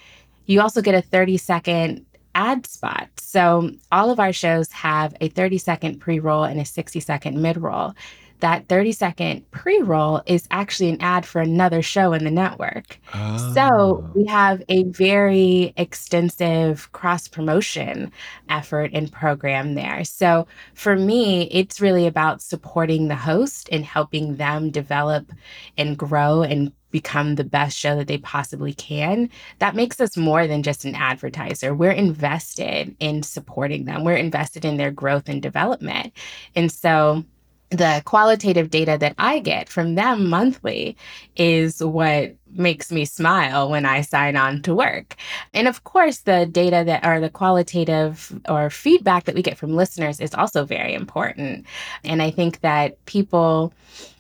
you 0.46 0.61
also 0.61 0.83
get 0.83 0.94
a 0.94 1.03
30 1.03 1.37
second 1.37 2.07
ad 2.35 2.66
spot. 2.66 3.09
So 3.18 3.70
all 3.92 4.11
of 4.11 4.18
our 4.18 4.33
shows 4.33 4.72
have 4.72 5.14
a 5.20 5.29
30 5.29 5.59
second 5.59 6.01
pre 6.01 6.18
roll 6.18 6.44
and 6.44 6.61
a 6.61 6.64
60 6.64 6.98
second 7.01 7.40
mid 7.40 7.57
roll 7.57 7.94
that 8.43 8.69
30 8.69 8.93
second 8.93 9.51
pre 9.53 9.81
roll 9.81 10.21
is 10.27 10.47
actually 10.51 10.91
an 10.91 11.01
ad 11.01 11.25
for 11.25 11.41
another 11.41 11.81
show 11.81 12.13
in 12.13 12.25
the 12.25 12.31
network. 12.31 12.99
Oh. 13.15 13.53
So 13.55 14.05
ah. 14.05 14.11
we 14.15 14.27
have 14.27 14.63
a 14.69 14.83
very 14.85 15.73
extensive 15.77 16.91
cross 16.93 17.29
promotion 17.29 18.13
effort 18.49 18.91
and 18.93 19.11
program 19.11 19.75
there. 19.75 20.05
So 20.05 20.47
for 20.75 20.97
me, 20.97 21.49
it's 21.53 21.81
really 21.81 22.07
about 22.07 22.43
supporting 22.43 23.09
the 23.09 23.17
host 23.17 23.69
and 23.71 23.85
helping 23.85 24.37
them 24.37 24.71
develop 24.71 25.31
and 25.79 25.97
grow 25.97 26.43
and 26.43 26.73
become 26.91 27.37
the 27.37 27.45
best 27.45 27.79
show 27.79 27.97
that 27.97 28.07
they 28.07 28.19
possibly 28.19 28.75
can, 28.75 29.31
that 29.61 29.75
makes 29.75 29.99
us 29.99 30.17
more 30.17 30.47
than 30.47 30.63
just 30.63 30.85
an 30.85 30.95
advertiser. 30.95 31.75
We're 31.75 31.91
invested 31.91 32.95
in 33.01 33.23
supporting 33.23 33.87
them, 33.87 34.05
we're 34.05 34.17
invested 34.17 34.65
in 34.65 34.77
their 34.77 34.91
growth 34.91 35.29
and 35.29 35.41
development. 35.41 36.13
And 36.55 36.71
so 36.71 37.25
the 37.73 38.03
qualitative 38.05 38.71
data 38.71 38.99
that 39.01 39.15
I 39.19 39.39
get 39.39 39.69
from 39.69 39.95
them 39.95 40.29
monthly 40.29 40.97
is 41.37 41.83
what 41.83 42.37
makes 42.55 42.93
me 42.93 43.07
smile 43.07 43.71
when 43.71 43.87
I 43.87 44.03
sign 44.03 44.37
on 44.37 44.61
to 44.63 44.75
work. 44.75 45.17
And 45.55 45.67
of 45.67 45.85
course, 45.85 46.19
the 46.19 46.45
data 46.45 46.83
that 46.85 47.03
are 47.03 47.19
the 47.19 47.31
qualitative 47.31 48.39
or 48.47 48.69
feedback 48.69 49.25
that 49.25 49.35
we 49.35 49.41
get 49.41 49.57
from 49.57 49.75
listeners 49.75 50.21
is 50.21 50.35
also 50.35 50.67
very 50.67 50.93
important. 50.93 51.67
And 52.05 52.21
I 52.21 52.31
think 52.31 52.61
that 52.61 53.03
people 53.07 53.73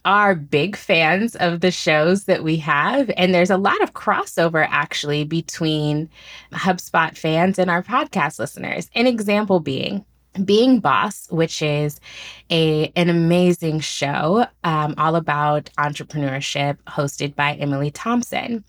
are 0.06 0.34
big 0.34 0.74
fans 0.74 1.36
of 1.36 1.60
the 1.60 1.70
shows 1.70 2.24
that 2.24 2.42
we 2.42 2.56
have. 2.56 3.10
And 3.18 3.34
there's 3.34 3.50
a 3.50 3.58
lot 3.58 3.82
of 3.82 3.92
crossover 3.92 4.66
actually 4.70 5.24
between 5.24 6.08
HubSpot 6.52 7.16
fans 7.16 7.58
and 7.58 7.70
our 7.70 7.82
podcast 7.82 8.38
listeners. 8.38 8.88
An 8.94 9.06
example 9.06 9.60
being, 9.60 10.06
being 10.44 10.80
Boss, 10.80 11.26
which 11.30 11.62
is 11.62 12.00
a 12.50 12.92
an 12.96 13.08
amazing 13.08 13.80
show 13.80 14.46
um, 14.64 14.94
all 14.98 15.16
about 15.16 15.70
entrepreneurship, 15.78 16.76
hosted 16.86 17.34
by 17.34 17.54
Emily 17.54 17.90
Thompson. 17.90 18.64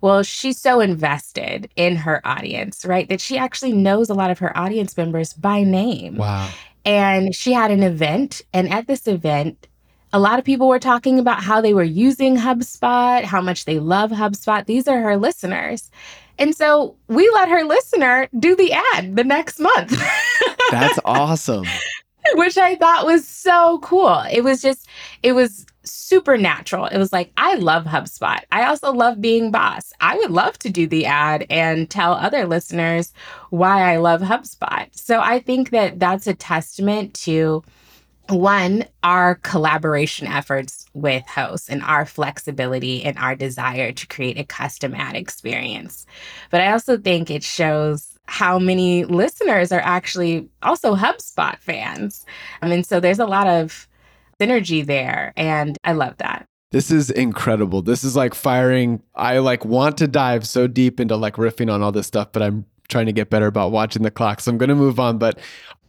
Well, 0.00 0.22
she's 0.22 0.58
so 0.58 0.80
invested 0.80 1.70
in 1.76 1.96
her 1.96 2.20
audience, 2.26 2.84
right, 2.84 3.08
that 3.08 3.20
she 3.20 3.38
actually 3.38 3.72
knows 3.72 4.10
a 4.10 4.14
lot 4.14 4.30
of 4.30 4.38
her 4.38 4.56
audience 4.56 4.96
members 4.96 5.32
by 5.32 5.62
name. 5.62 6.16
Wow! 6.16 6.50
And 6.84 7.34
she 7.34 7.52
had 7.52 7.70
an 7.70 7.82
event, 7.82 8.42
and 8.52 8.70
at 8.70 8.86
this 8.86 9.06
event, 9.06 9.68
a 10.12 10.18
lot 10.20 10.38
of 10.38 10.44
people 10.44 10.68
were 10.68 10.78
talking 10.78 11.18
about 11.18 11.42
how 11.42 11.60
they 11.60 11.74
were 11.74 11.82
using 11.82 12.36
HubSpot, 12.36 13.24
how 13.24 13.40
much 13.40 13.64
they 13.64 13.80
love 13.80 14.12
HubSpot. 14.12 14.64
These 14.64 14.86
are 14.86 15.00
her 15.00 15.16
listeners. 15.16 15.90
And 16.38 16.54
so 16.54 16.96
we 17.08 17.28
let 17.30 17.48
her 17.48 17.64
listener 17.64 18.28
do 18.38 18.54
the 18.54 18.72
ad 18.72 19.16
the 19.16 19.24
next 19.24 19.58
month. 19.58 20.00
That's 20.70 20.98
awesome. 21.04 21.66
Which 22.34 22.56
I 22.56 22.76
thought 22.76 23.04
was 23.04 23.26
so 23.28 23.78
cool. 23.80 24.24
It 24.30 24.42
was 24.42 24.62
just, 24.62 24.88
it 25.22 25.32
was 25.32 25.66
supernatural. 25.82 26.86
It 26.86 26.96
was 26.96 27.12
like, 27.12 27.30
I 27.36 27.56
love 27.56 27.84
HubSpot. 27.84 28.40
I 28.50 28.64
also 28.64 28.92
love 28.92 29.20
being 29.20 29.50
boss. 29.50 29.92
I 30.00 30.16
would 30.16 30.30
love 30.30 30.58
to 30.60 30.70
do 30.70 30.86
the 30.86 31.04
ad 31.04 31.46
and 31.50 31.88
tell 31.88 32.14
other 32.14 32.46
listeners 32.46 33.12
why 33.50 33.92
I 33.92 33.98
love 33.98 34.22
HubSpot. 34.22 34.88
So 34.92 35.20
I 35.20 35.40
think 35.40 35.70
that 35.70 36.00
that's 36.00 36.26
a 36.26 36.34
testament 36.34 37.12
to 37.14 37.62
one, 38.28 38.86
our 39.02 39.34
collaboration 39.36 40.26
efforts 40.26 40.86
with 40.94 41.26
hosts 41.26 41.68
and 41.68 41.82
our 41.82 42.06
flexibility 42.06 43.04
and 43.04 43.18
our 43.18 43.34
desire 43.34 43.92
to 43.92 44.06
create 44.06 44.38
a 44.38 44.44
custom 44.44 44.94
ad 44.94 45.14
experience. 45.14 46.06
But 46.50 46.62
I 46.62 46.72
also 46.72 46.96
think 46.96 47.30
it 47.30 47.42
shows 47.42 48.13
how 48.26 48.58
many 48.58 49.04
listeners 49.04 49.70
are 49.72 49.80
actually 49.80 50.48
also 50.62 50.94
HubSpot 50.94 51.58
fans. 51.60 52.24
I 52.62 52.68
mean, 52.68 52.84
so 52.84 53.00
there's 53.00 53.18
a 53.18 53.26
lot 53.26 53.46
of 53.46 53.88
synergy 54.40 54.84
there. 54.84 55.32
And 55.36 55.76
I 55.84 55.92
love 55.92 56.16
that. 56.18 56.46
This 56.70 56.90
is 56.90 57.10
incredible. 57.10 57.82
This 57.82 58.02
is 58.02 58.16
like 58.16 58.34
firing. 58.34 59.02
I 59.14 59.38
like 59.38 59.64
want 59.64 59.96
to 59.98 60.08
dive 60.08 60.46
so 60.46 60.66
deep 60.66 60.98
into 60.98 61.16
like 61.16 61.34
riffing 61.34 61.72
on 61.72 61.82
all 61.82 61.92
this 61.92 62.06
stuff, 62.06 62.32
but 62.32 62.42
I'm 62.42 62.66
trying 62.88 63.06
to 63.06 63.12
get 63.12 63.30
better 63.30 63.46
about 63.46 63.70
watching 63.70 64.02
the 64.02 64.10
clock. 64.10 64.40
So 64.40 64.50
I'm 64.50 64.58
going 64.58 64.70
to 64.70 64.74
move 64.74 64.98
on. 64.98 65.18
But 65.18 65.38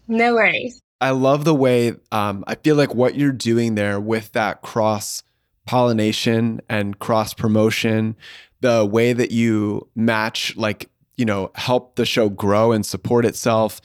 no 0.08 0.36
worries. 0.36 0.82
I 1.02 1.10
love 1.12 1.44
the 1.44 1.56
way 1.56 1.94
um, 2.12 2.44
I 2.48 2.56
feel 2.56 2.76
like 2.76 2.94
what 2.94 3.16
you're 3.16 3.32
doing 3.32 3.76
there 3.76 4.00
with 4.00 4.32
that 4.34 4.62
cross 4.62 5.24
pollination 5.66 6.62
and 6.70 7.00
cross 7.00 7.34
promotion, 7.34 8.16
the 8.62 8.86
way 8.86 9.14
that 9.14 9.32
you 9.32 9.88
match, 9.96 10.56
like, 10.56 10.90
you 11.18 11.26
know, 11.26 11.52
help 11.56 11.96
the 11.96 12.06
show 12.06 12.30
grow 12.30 12.72
and 12.72 12.86
support 12.86 13.26
itself. 13.26 13.82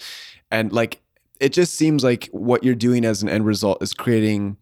And 0.50 0.72
like, 0.72 1.00
it 1.40 1.52
just 1.52 1.74
seems 1.74 2.04
like 2.04 2.28
what 2.32 2.64
you're 2.64 2.74
doing 2.74 3.04
as 3.04 3.22
an 3.22 3.28
end 3.28 3.46
result 3.46 3.82
is 3.82 3.94
creating, 3.94 4.56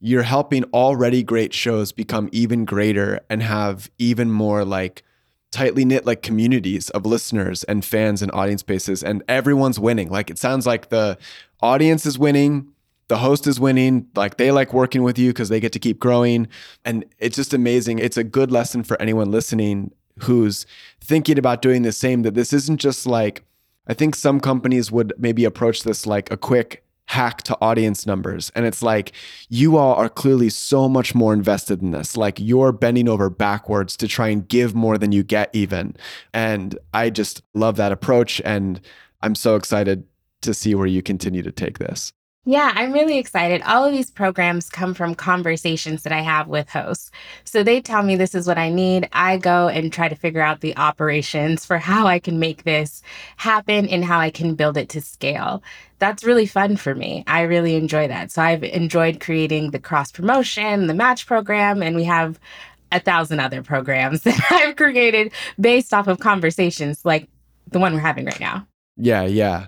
you're 0.00 0.22
helping 0.22 0.64
already 0.74 1.22
great 1.22 1.54
shows 1.54 1.92
become 1.92 2.28
even 2.32 2.64
greater 2.64 3.20
and 3.30 3.42
have 3.42 3.90
even 3.98 4.30
more 4.30 4.64
like 4.64 5.02
tightly 5.50 5.84
knit 5.84 6.06
like 6.06 6.22
communities 6.22 6.90
of 6.90 7.06
listeners 7.06 7.64
and 7.64 7.84
fans 7.84 8.22
and 8.22 8.30
audience 8.32 8.62
bases 8.62 9.02
and 9.02 9.22
everyone's 9.28 9.80
winning. 9.80 10.10
Like 10.10 10.30
it 10.30 10.38
sounds 10.38 10.66
like 10.66 10.90
the 10.90 11.18
audience 11.60 12.06
is 12.06 12.18
winning 12.18 12.72
the 13.10 13.18
host 13.18 13.48
is 13.48 13.58
winning 13.58 14.06
like 14.14 14.36
they 14.36 14.52
like 14.52 14.72
working 14.72 15.02
with 15.02 15.18
you 15.18 15.30
because 15.30 15.48
they 15.48 15.58
get 15.58 15.72
to 15.72 15.80
keep 15.80 15.98
growing. 15.98 16.46
And 16.84 17.04
it's 17.18 17.34
just 17.34 17.52
amazing. 17.52 17.98
It's 17.98 18.16
a 18.16 18.22
good 18.22 18.52
lesson 18.52 18.84
for 18.84 19.00
anyone 19.02 19.32
listening 19.32 19.90
who's 20.24 20.66
thinking 21.00 21.38
about 21.38 21.62
doing 21.62 21.82
the 21.82 21.92
same 21.92 22.22
that 22.22 22.34
this 22.34 22.52
isn't 22.52 22.78
just 22.78 23.06
like 23.06 23.44
i 23.86 23.94
think 23.94 24.14
some 24.14 24.40
companies 24.40 24.90
would 24.90 25.12
maybe 25.18 25.44
approach 25.44 25.82
this 25.82 26.06
like 26.06 26.30
a 26.30 26.36
quick 26.36 26.84
hack 27.10 27.42
to 27.42 27.58
audience 27.60 28.06
numbers. 28.06 28.52
And 28.54 28.64
it's 28.64 28.84
like, 28.84 29.10
you 29.48 29.76
all 29.76 29.96
are 29.96 30.08
clearly 30.08 30.48
so 30.48 30.88
much 30.88 31.12
more 31.12 31.34
invested 31.34 31.82
in 31.82 31.90
this. 31.90 32.16
Like, 32.16 32.38
you're 32.38 32.70
bending 32.70 33.08
over 33.08 33.28
backwards 33.28 33.96
to 33.96 34.06
try 34.06 34.28
and 34.28 34.46
give 34.46 34.76
more 34.76 34.96
than 34.96 35.10
you 35.10 35.24
get, 35.24 35.50
even. 35.52 35.96
And 36.32 36.78
I 36.94 37.10
just 37.10 37.42
love 37.52 37.74
that 37.76 37.90
approach. 37.90 38.40
And 38.44 38.80
I'm 39.22 39.34
so 39.34 39.56
excited 39.56 40.04
to 40.42 40.54
see 40.54 40.76
where 40.76 40.86
you 40.86 41.02
continue 41.02 41.42
to 41.42 41.50
take 41.50 41.78
this. 41.78 42.12
Yeah, 42.46 42.72
I'm 42.74 42.92
really 42.92 43.18
excited. 43.18 43.60
All 43.62 43.84
of 43.84 43.92
these 43.92 44.10
programs 44.10 44.70
come 44.70 44.94
from 44.94 45.14
conversations 45.14 46.04
that 46.04 46.12
I 46.12 46.22
have 46.22 46.48
with 46.48 46.70
hosts. 46.70 47.10
So 47.44 47.62
they 47.62 47.82
tell 47.82 48.02
me 48.02 48.16
this 48.16 48.34
is 48.34 48.46
what 48.46 48.56
I 48.56 48.70
need. 48.70 49.06
I 49.12 49.36
go 49.36 49.68
and 49.68 49.92
try 49.92 50.08
to 50.08 50.14
figure 50.14 50.40
out 50.40 50.62
the 50.62 50.74
operations 50.78 51.66
for 51.66 51.76
how 51.76 52.06
I 52.06 52.18
can 52.18 52.38
make 52.38 52.64
this 52.64 53.02
happen 53.36 53.86
and 53.88 54.02
how 54.02 54.20
I 54.20 54.30
can 54.30 54.54
build 54.54 54.78
it 54.78 54.88
to 54.90 55.02
scale. 55.02 55.62
That's 55.98 56.24
really 56.24 56.46
fun 56.46 56.78
for 56.78 56.94
me. 56.94 57.24
I 57.26 57.42
really 57.42 57.74
enjoy 57.74 58.08
that. 58.08 58.30
So 58.30 58.40
I've 58.40 58.64
enjoyed 58.64 59.20
creating 59.20 59.72
the 59.72 59.78
cross 59.78 60.10
promotion, 60.10 60.86
the 60.86 60.94
match 60.94 61.26
program, 61.26 61.82
and 61.82 61.94
we 61.94 62.04
have 62.04 62.40
a 62.90 63.00
thousand 63.00 63.40
other 63.40 63.62
programs 63.62 64.22
that 64.24 64.40
I've 64.50 64.76
created 64.76 65.32
based 65.60 65.92
off 65.92 66.08
of 66.08 66.20
conversations 66.20 67.04
like 67.04 67.28
the 67.70 67.78
one 67.78 67.92
we're 67.92 68.00
having 68.00 68.24
right 68.24 68.40
now. 68.40 68.66
Yeah, 68.96 69.24
yeah. 69.24 69.66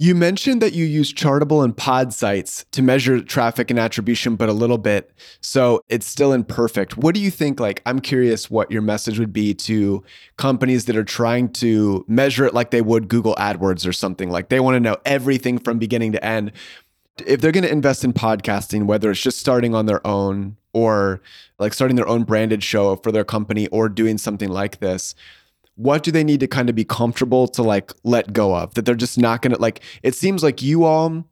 You 0.00 0.14
mentioned 0.14 0.62
that 0.62 0.74
you 0.74 0.84
use 0.84 1.12
Chartable 1.12 1.64
and 1.64 1.76
Podsights 1.76 2.64
to 2.70 2.82
measure 2.82 3.20
traffic 3.20 3.68
and 3.68 3.80
attribution, 3.80 4.36
but 4.36 4.48
a 4.48 4.52
little 4.52 4.78
bit. 4.78 5.10
So 5.40 5.82
it's 5.88 6.06
still 6.06 6.32
imperfect. 6.32 6.96
What 6.96 7.16
do 7.16 7.20
you 7.20 7.32
think? 7.32 7.58
Like, 7.58 7.82
I'm 7.84 7.98
curious 7.98 8.48
what 8.48 8.70
your 8.70 8.80
message 8.80 9.18
would 9.18 9.32
be 9.32 9.54
to 9.54 10.04
companies 10.36 10.84
that 10.84 10.96
are 10.96 11.02
trying 11.02 11.48
to 11.54 12.04
measure 12.06 12.46
it 12.46 12.54
like 12.54 12.70
they 12.70 12.80
would 12.80 13.08
Google 13.08 13.34
AdWords 13.40 13.88
or 13.88 13.92
something. 13.92 14.30
Like, 14.30 14.50
they 14.50 14.60
want 14.60 14.76
to 14.76 14.80
know 14.80 14.98
everything 15.04 15.58
from 15.58 15.80
beginning 15.80 16.12
to 16.12 16.24
end. 16.24 16.52
If 17.26 17.40
they're 17.40 17.50
going 17.50 17.64
to 17.64 17.72
invest 17.72 18.04
in 18.04 18.12
podcasting, 18.12 18.86
whether 18.86 19.10
it's 19.10 19.20
just 19.20 19.40
starting 19.40 19.74
on 19.74 19.86
their 19.86 20.06
own 20.06 20.58
or 20.72 21.20
like 21.58 21.74
starting 21.74 21.96
their 21.96 22.06
own 22.06 22.22
branded 22.22 22.62
show 22.62 22.94
for 22.94 23.10
their 23.10 23.24
company 23.24 23.66
or 23.68 23.88
doing 23.88 24.16
something 24.16 24.48
like 24.48 24.78
this, 24.78 25.16
what 25.78 26.02
do 26.02 26.10
they 26.10 26.24
need 26.24 26.40
to 26.40 26.48
kind 26.48 26.68
of 26.68 26.74
be 26.74 26.84
comfortable 26.84 27.46
to 27.46 27.62
like 27.62 27.92
let 28.02 28.32
go 28.32 28.54
of 28.54 28.74
that 28.74 28.84
they're 28.84 28.94
just 28.94 29.16
not 29.16 29.42
going 29.42 29.52
to 29.52 29.60
like 29.60 29.80
it 30.02 30.14
seems 30.14 30.42
like 30.42 30.60
you 30.60 30.84
all 30.84 31.24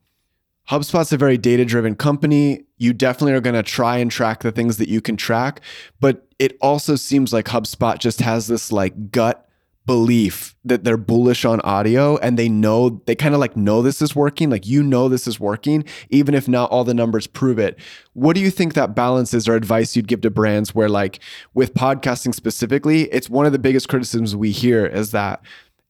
HubSpot's 0.68 1.12
a 1.12 1.16
very 1.16 1.38
data 1.38 1.64
driven 1.64 1.94
company. 1.94 2.64
You 2.76 2.92
definitely 2.92 3.34
are 3.34 3.40
going 3.40 3.54
to 3.54 3.62
try 3.62 3.98
and 3.98 4.10
track 4.10 4.42
the 4.42 4.50
things 4.50 4.78
that 4.78 4.88
you 4.88 5.00
can 5.00 5.16
track, 5.16 5.60
but 6.00 6.26
it 6.38 6.56
also 6.60 6.96
seems 6.96 7.32
like 7.32 7.46
HubSpot 7.46 7.98
just 7.98 8.20
has 8.20 8.48
this 8.48 8.72
like 8.72 9.12
gut 9.12 9.45
belief 9.86 10.56
that 10.64 10.82
they're 10.82 10.96
bullish 10.96 11.44
on 11.44 11.60
audio 11.60 12.16
and 12.18 12.36
they 12.36 12.48
know 12.48 13.00
they 13.06 13.14
kind 13.14 13.34
of 13.34 13.40
like 13.40 13.56
know 13.56 13.82
this 13.82 14.02
is 14.02 14.16
working 14.16 14.50
like 14.50 14.66
you 14.66 14.82
know 14.82 15.08
this 15.08 15.28
is 15.28 15.38
working 15.38 15.84
even 16.10 16.34
if 16.34 16.48
not 16.48 16.70
all 16.70 16.82
the 16.82 16.92
numbers 16.92 17.26
prove 17.28 17.58
it. 17.58 17.78
What 18.12 18.34
do 18.34 18.40
you 18.40 18.50
think 18.50 18.74
that 18.74 18.96
balance 18.96 19.32
is 19.32 19.46
or 19.46 19.54
advice 19.54 19.94
you'd 19.94 20.08
give 20.08 20.22
to 20.22 20.30
brands 20.30 20.74
where 20.74 20.88
like 20.88 21.20
with 21.54 21.72
podcasting 21.74 22.34
specifically 22.34 23.02
it's 23.04 23.30
one 23.30 23.46
of 23.46 23.52
the 23.52 23.60
biggest 23.60 23.88
criticisms 23.88 24.34
we 24.34 24.50
hear 24.50 24.84
is 24.84 25.12
that 25.12 25.40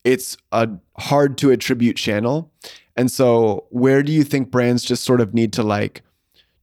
it's 0.04 0.37
a 0.52 0.68
hard 0.98 1.38
to 1.38 1.50
attribute 1.50 1.96
channel. 1.96 2.52
And 2.96 3.11
so 3.11 3.66
where 3.70 4.02
do 4.02 4.12
you 4.12 4.24
think 4.24 4.50
brands 4.50 4.85
just 4.85 5.04
sort 5.04 5.20
of 5.22 5.35
need 5.35 5.52
to 5.54 5.62
like 5.62 6.02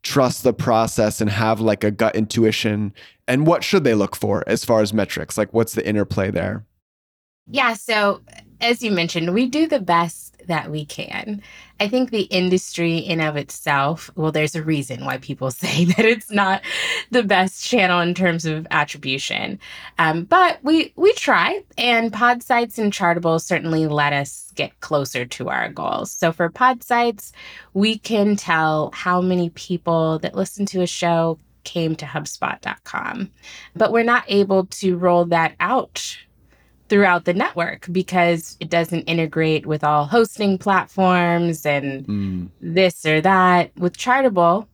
trust 0.04 0.43
the 0.43 0.54
process 0.54 1.19
and 1.19 1.30
have 1.30 1.60
like 1.60 1.84
a 1.84 1.91
gut 1.91 2.15
intuition? 2.15 2.93
And 3.28 3.48
what 3.48 3.63
should 3.63 3.84
they 3.84 3.96
look 3.96 4.15
for 4.15 4.43
as 4.46 4.63
far 4.63 4.82
as 4.82 4.93
metrics? 4.93 5.38
Like 5.38 5.52
what's 5.52 5.74
the 5.74 5.86
interplay 5.86 6.30
there 6.30 6.65
yeah. 7.48 7.74
So, 7.74 8.22
as 8.62 8.82
you 8.82 8.92
mentioned, 8.92 9.34
we 9.34 9.48
do 9.48 9.68
the 9.68 9.80
best 9.80 10.34
that 10.48 10.72
we 10.72 10.86
can. 10.86 11.42
I 11.80 11.88
think 11.88 12.10
the 12.10 12.24
industry 12.24 12.98
in 12.98 13.20
of 13.20 13.36
itself, 13.36 14.10
well, 14.16 14.32
there's 14.32 14.56
a 14.56 14.64
reason 14.64 15.06
why 15.06 15.18
people 15.18 15.52
say 15.52 15.86
that 15.86 16.06
it's 16.06 16.32
not 16.32 16.62
the 17.12 17.24
best 17.24 17.66
channel 17.66 18.00
in 18.00 18.14
terms 18.14 18.46
of 18.46 18.68
attribution. 18.72 19.60
Um, 20.00 20.24
but 20.24 20.60
we 20.64 20.94
we 20.96 21.14
try, 21.14 21.64
and 21.78 22.12
Podsights 22.12 22.78
and 22.78 22.94
Chartable 22.94 23.42
certainly 23.42 23.88
let 23.88 24.14
us 24.14 24.52
get 24.56 24.80
closer 24.80 25.26
to 25.26 25.50
our 25.50 25.70
goals. 25.70 26.12
So 26.12 26.32
for 26.32 26.50
Podsights, 26.50 27.32
we 27.74 27.98
can 27.98 28.36
tell 28.36 28.92
how 28.94 29.22
many 29.22 29.50
people 29.52 30.20
that 30.20 30.36
listen 30.36 30.66
to 30.68 30.82
a 30.82 30.88
show 30.88 31.40
came 31.64 31.96
to 31.96 32.06
HubSpot.com, 32.06 33.32
but 33.76 33.92
we're 33.92 34.04
not 34.04 34.26
able 34.28 34.66
to 34.66 34.98
roll 34.98 35.26
that 35.26 35.56
out 35.62 36.18
throughout 36.94 37.26
the 37.26 37.34
network 37.34 37.88
because 37.92 38.56
it 38.60 38.70
doesn't 38.70 39.02
integrate 39.06 39.66
with 39.66 39.84
all 39.84 40.06
hosting 40.06 40.60
platforms 40.60 41.66
and 41.66 42.06
mm. 42.06 42.48
this 42.62 43.04
or 43.04 43.20
that. 43.20 43.76
With 43.80 43.98
Chartable, 43.98 44.68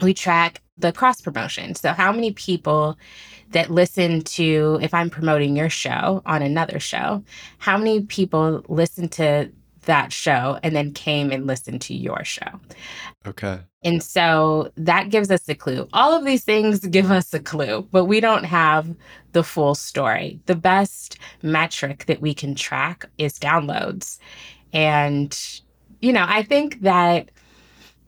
we 0.00 0.14
track 0.14 0.62
the 0.78 0.90
cross 0.90 1.20
promotion. 1.20 1.74
So, 1.74 1.92
how 1.92 2.12
many 2.12 2.32
people 2.32 2.96
that 3.50 3.70
listen 3.70 4.22
to, 4.22 4.78
if 4.80 4.94
I'm 4.94 5.10
promoting 5.10 5.54
your 5.54 5.68
show 5.68 6.22
on 6.24 6.40
another 6.40 6.80
show, 6.80 7.22
how 7.58 7.76
many 7.76 8.00
people 8.06 8.64
listen 8.68 9.10
to 9.10 9.50
that 9.86 10.12
show 10.12 10.58
and 10.62 10.76
then 10.76 10.92
came 10.92 11.32
and 11.32 11.46
listened 11.46 11.80
to 11.82 11.94
your 11.94 12.22
show? 12.24 12.60
Okay. 13.26 13.60
And 13.82 14.02
so 14.02 14.70
that 14.76 15.10
gives 15.10 15.30
us 15.30 15.48
a 15.48 15.54
clue. 15.54 15.88
All 15.92 16.12
of 16.12 16.24
these 16.24 16.44
things 16.44 16.80
give 16.80 17.10
us 17.10 17.32
a 17.32 17.40
clue, 17.40 17.88
but 17.90 18.04
we 18.04 18.20
don't 18.20 18.44
have 18.44 18.94
the 19.32 19.42
full 19.42 19.74
story. 19.74 20.40
The 20.46 20.56
best 20.56 21.18
metric 21.42 22.06
that 22.06 22.20
we 22.20 22.34
can 22.34 22.54
track 22.54 23.06
is 23.18 23.38
downloads. 23.38 24.18
And, 24.72 25.38
you 26.00 26.12
know, 26.12 26.26
I 26.28 26.42
think 26.42 26.80
that 26.82 27.30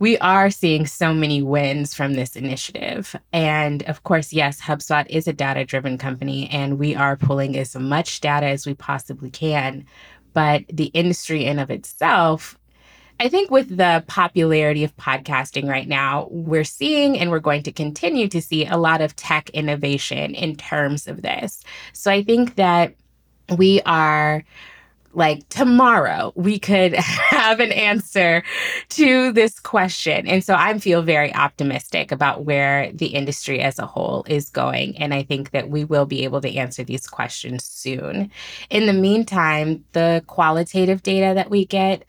we 0.01 0.17
are 0.19 0.51
seeing 0.51 0.87
so 0.87 1.13
many 1.13 1.43
wins 1.43 1.95
from 1.95 2.15
this 2.15 2.37
initiative. 2.37 3.17
And 3.33 3.83
of 3.85 4.05
course, 4.05 4.33
yes, 4.33 4.61
HubSpot 4.61 5.07
is 5.09 5.27
a 5.27 5.33
data 5.33 5.65
driven 5.65 5.99
company, 5.99 6.49
and 6.51 6.79
we 6.79 6.95
are 6.95 7.17
pulling 7.17 7.57
as 7.57 7.75
much 7.75 8.21
data 8.21 8.47
as 8.47 8.67
we 8.67 8.75
possibly 8.75 9.31
can. 9.31 9.85
But 10.39 10.67
the 10.69 10.85
industry 10.95 11.47
in 11.47 11.59
of 11.59 11.69
itself 11.69 12.57
I 13.19 13.29
think 13.29 13.51
with 13.51 13.77
the 13.77 14.05
popularity 14.07 14.85
of 14.85 14.97
podcasting 14.97 15.69
right 15.69 15.89
now, 15.89 16.29
we're 16.31 16.63
seeing 16.63 17.19
and 17.19 17.33
we're 17.33 17.41
going 17.41 17.65
to 17.65 17.73
continue 17.73 18.29
to 18.29 18.41
see 18.41 18.65
a 18.65 18.77
lot 18.77 19.01
of 19.01 19.17
tech 19.17 19.51
innovation 19.51 20.37
in 20.37 20.55
terms 20.55 21.09
of 21.09 21.23
this. 21.23 21.61
So 21.93 22.13
I 22.13 22.23
think 22.23 22.55
that 22.55 22.95
we 23.57 23.81
are 23.83 24.45
like 25.13 25.49
tomorrow 25.49 26.33
we 26.35 26.59
could 26.59 26.95
have 26.95 27.61
an 27.61 27.73
answer 27.73 28.43
to 28.91 29.33
this 29.33 29.59
question. 29.61 30.27
And 30.27 30.45
so 30.45 30.55
i 30.55 30.79
feel 30.79 31.03
very 31.03 31.35
optimistic 31.35 32.13
about 32.13 32.45
where 32.45 32.93
the 32.93 33.07
industry 33.07 33.61
as 33.61 33.79
a 33.79 33.87
whole 33.87 34.25
is 34.29 34.51
going. 34.51 34.97
And 34.99 35.15
i 35.15 35.23
think 35.23 35.51
that 35.51 35.71
we 35.71 35.85
will 35.85 36.07
be 36.07 36.25
able 36.25 36.41
to 36.43 36.55
answer 36.55 36.85
these 36.85 37.07
questions 37.07 37.65
soon. 37.65 38.31
In 38.71 38.87
the 38.87 38.93
meantime 38.93 39.85
the 39.93 40.23
qualitative 40.27 41.03
data 41.03 41.35
that 41.35 41.51
we 41.51 41.65
get 41.65 42.05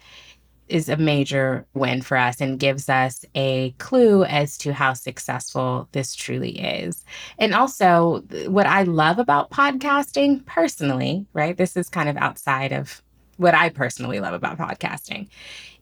is 0.70 0.90
a 0.90 0.98
major 0.98 1.66
win 1.74 2.02
for 2.02 2.18
us 2.18 2.40
and 2.40 2.60
gives 2.60 2.90
us 2.90 3.26
a 3.36 3.72
clue 3.80 4.24
as 4.24 4.58
to 4.60 4.74
how 4.74 4.94
successful 4.94 5.88
this 5.92 6.16
truly 6.16 6.60
is. 6.60 7.04
And 7.38 7.54
also, 7.54 8.22
what 8.48 8.68
I 8.68 8.84
love 8.84 9.20
about 9.20 9.50
podcasting 9.52 10.46
personally, 10.46 11.26
right? 11.34 11.58
This 11.58 11.76
is 11.76 11.90
kind 11.90 12.10
of 12.10 12.18
outside 12.18 12.72
of 12.72 13.02
what 13.38 13.56
I 13.56 13.70
personally 13.70 14.20
love 14.20 14.34
about 14.34 14.58
podcasting 14.58 15.30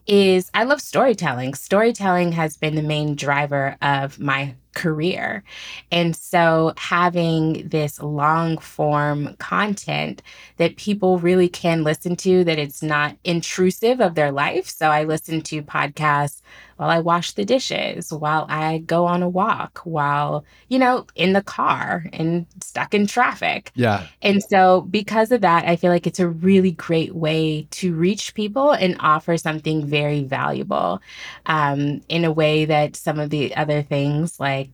is 0.08 0.50
I 0.54 0.64
love 0.64 0.80
storytelling. 0.80 1.54
Storytelling 1.54 2.32
has 2.32 2.56
been 2.56 2.74
the 2.74 2.82
main 2.82 3.14
driver 3.14 3.76
of 3.82 4.18
my 4.18 4.54
career. 4.78 5.42
And 5.90 6.14
so 6.14 6.72
having 6.76 7.68
this 7.68 8.00
long 8.00 8.58
form 8.58 9.34
content 9.38 10.22
that 10.58 10.76
people 10.76 11.18
really 11.18 11.48
can 11.48 11.82
listen 11.82 12.14
to, 12.16 12.44
that 12.44 12.60
it's 12.60 12.80
not 12.80 13.16
intrusive 13.24 14.00
of 14.00 14.14
their 14.14 14.30
life. 14.30 14.68
So 14.68 14.88
I 14.88 15.02
listen 15.02 15.42
to 15.42 15.62
podcasts 15.62 16.40
while 16.78 16.90
I 16.90 17.00
wash 17.00 17.32
the 17.32 17.44
dishes, 17.44 18.12
while 18.12 18.46
I 18.48 18.78
go 18.78 19.04
on 19.04 19.20
a 19.20 19.28
walk, 19.28 19.80
while, 19.82 20.44
you 20.68 20.78
know, 20.78 21.06
in 21.16 21.32
the 21.32 21.42
car 21.42 22.06
and 22.12 22.46
stuck 22.62 22.94
in 22.94 23.08
traffic. 23.08 23.72
Yeah. 23.74 24.06
And 24.22 24.40
so 24.44 24.82
because 24.82 25.32
of 25.32 25.40
that, 25.40 25.66
I 25.66 25.74
feel 25.74 25.90
like 25.90 26.06
it's 26.06 26.20
a 26.20 26.28
really 26.28 26.70
great 26.70 27.16
way 27.16 27.66
to 27.72 27.92
reach 27.94 28.32
people 28.34 28.70
and 28.70 28.96
offer 29.00 29.36
something 29.36 29.86
very 29.86 30.22
valuable 30.22 31.02
um, 31.46 32.00
in 32.08 32.24
a 32.24 32.30
way 32.30 32.64
that 32.64 32.94
some 32.94 33.18
of 33.18 33.30
the 33.30 33.56
other 33.56 33.82
things 33.82 34.38
like 34.38 34.67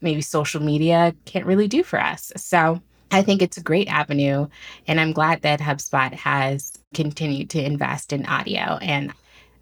maybe 0.00 0.20
social 0.20 0.62
media 0.62 1.14
can't 1.24 1.46
really 1.46 1.68
do 1.68 1.82
for 1.82 2.00
us. 2.00 2.32
So 2.36 2.80
I 3.10 3.22
think 3.22 3.42
it's 3.42 3.56
a 3.56 3.62
great 3.62 3.88
avenue. 3.88 4.46
And 4.86 5.00
I'm 5.00 5.12
glad 5.12 5.42
that 5.42 5.60
HubSpot 5.60 6.12
has 6.12 6.72
continued 6.94 7.50
to 7.50 7.64
invest 7.64 8.12
in 8.12 8.26
audio. 8.26 8.78
And 8.80 9.12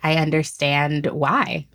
I 0.03 0.16
understand 0.16 1.07
why. 1.07 1.66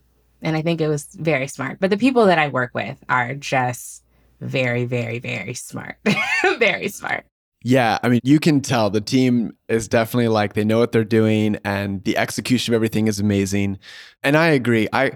And 0.41 0.55
I 0.55 0.61
think 0.61 0.81
it 0.81 0.87
was 0.87 1.05
very 1.15 1.47
smart. 1.47 1.79
But 1.79 1.89
the 1.89 1.97
people 1.97 2.25
that 2.25 2.39
I 2.39 2.47
work 2.47 2.71
with 2.73 2.97
are 3.09 3.33
just 3.33 4.03
very, 4.41 4.85
very, 4.85 5.19
very 5.19 5.53
smart. 5.53 5.97
very 6.59 6.89
smart. 6.89 7.25
Yeah, 7.65 7.97
I 8.03 8.09
mean, 8.09 8.19
you 8.23 8.41
can 8.41 8.59
tell 8.59 8.89
the 8.89 8.99
team 8.99 9.55
is 9.69 9.87
definitely 9.87 10.27
like 10.27 10.53
they 10.53 10.65
know 10.65 10.79
what 10.79 10.91
they're 10.91 11.05
doing 11.05 11.57
and 11.63 12.03
the 12.03 12.17
execution 12.17 12.73
of 12.73 12.75
everything 12.75 13.07
is 13.07 13.21
amazing. 13.21 13.79
And 14.21 14.35
I 14.35 14.47
agree. 14.47 14.89
I 14.91 15.13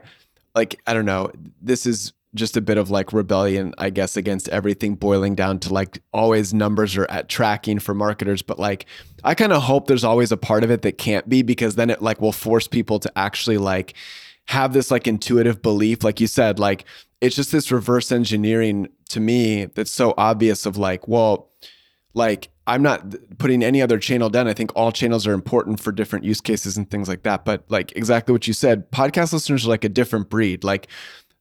like 0.56 0.80
I 0.88 0.94
don't 0.94 1.06
know. 1.06 1.30
This 1.62 1.86
is 1.86 2.14
just 2.38 2.56
a 2.56 2.62
bit 2.62 2.78
of 2.78 2.90
like 2.90 3.12
rebellion, 3.12 3.74
I 3.78 3.90
guess, 3.90 4.16
against 4.16 4.48
everything 4.50 4.96
boiling 4.96 5.36
down 5.36 5.60
to 5.60 5.74
like 5.74 6.02
always 6.14 6.54
numbers 6.54 6.96
are 6.96 7.10
at 7.10 7.30
tracking 7.30 7.80
for 7.80 7.94
marketers. 7.94 8.42
But 8.42 8.60
like, 8.60 8.86
I 9.24 9.36
kind 9.36 9.52
of 9.52 9.64
hope 9.64 9.88
there's 9.88 10.04
always 10.04 10.32
a 10.32 10.38
part 10.38 10.64
of 10.64 10.72
it 10.72 10.84
that 10.84 10.98
can't 10.98 11.28
be 11.28 11.42
because 11.42 11.76
then 11.76 11.90
it 11.90 12.02
like 12.02 12.22
will 12.22 12.32
force 12.32 12.68
people 12.68 13.00
to 13.00 13.12
actually 13.18 13.58
like 13.58 13.94
have 14.46 14.74
this 14.74 14.90
like 14.90 15.08
intuitive 15.08 15.62
belief. 15.62 16.04
Like 16.04 16.20
you 16.20 16.28
said, 16.28 16.60
like 16.60 16.86
it's 17.20 17.36
just 17.36 17.52
this 17.52 17.72
reverse 17.72 18.12
engineering 18.12 18.88
to 19.10 19.20
me 19.20 19.66
that's 19.66 19.92
so 19.92 20.14
obvious 20.18 20.66
of 20.66 20.78
like, 20.78 21.08
well, 21.08 21.50
like 22.14 22.50
I'm 22.68 22.82
not 22.82 23.16
putting 23.38 23.64
any 23.64 23.82
other 23.82 23.98
channel 23.98 24.30
down. 24.30 24.48
I 24.48 24.54
think 24.54 24.72
all 24.76 24.92
channels 24.92 25.26
are 25.26 25.34
important 25.34 25.80
for 25.80 25.94
different 25.94 26.26
use 26.26 26.42
cases 26.42 26.76
and 26.76 26.90
things 26.90 27.08
like 27.08 27.24
that. 27.24 27.46
But 27.46 27.64
like 27.70 27.94
exactly 27.96 28.34
what 28.34 28.48
you 28.48 28.54
said, 28.54 28.92
podcast 28.92 29.32
listeners 29.34 29.66
are 29.66 29.70
like 29.70 29.86
a 29.86 29.90
different 29.90 30.30
breed. 30.30 30.64
Like 30.64 30.88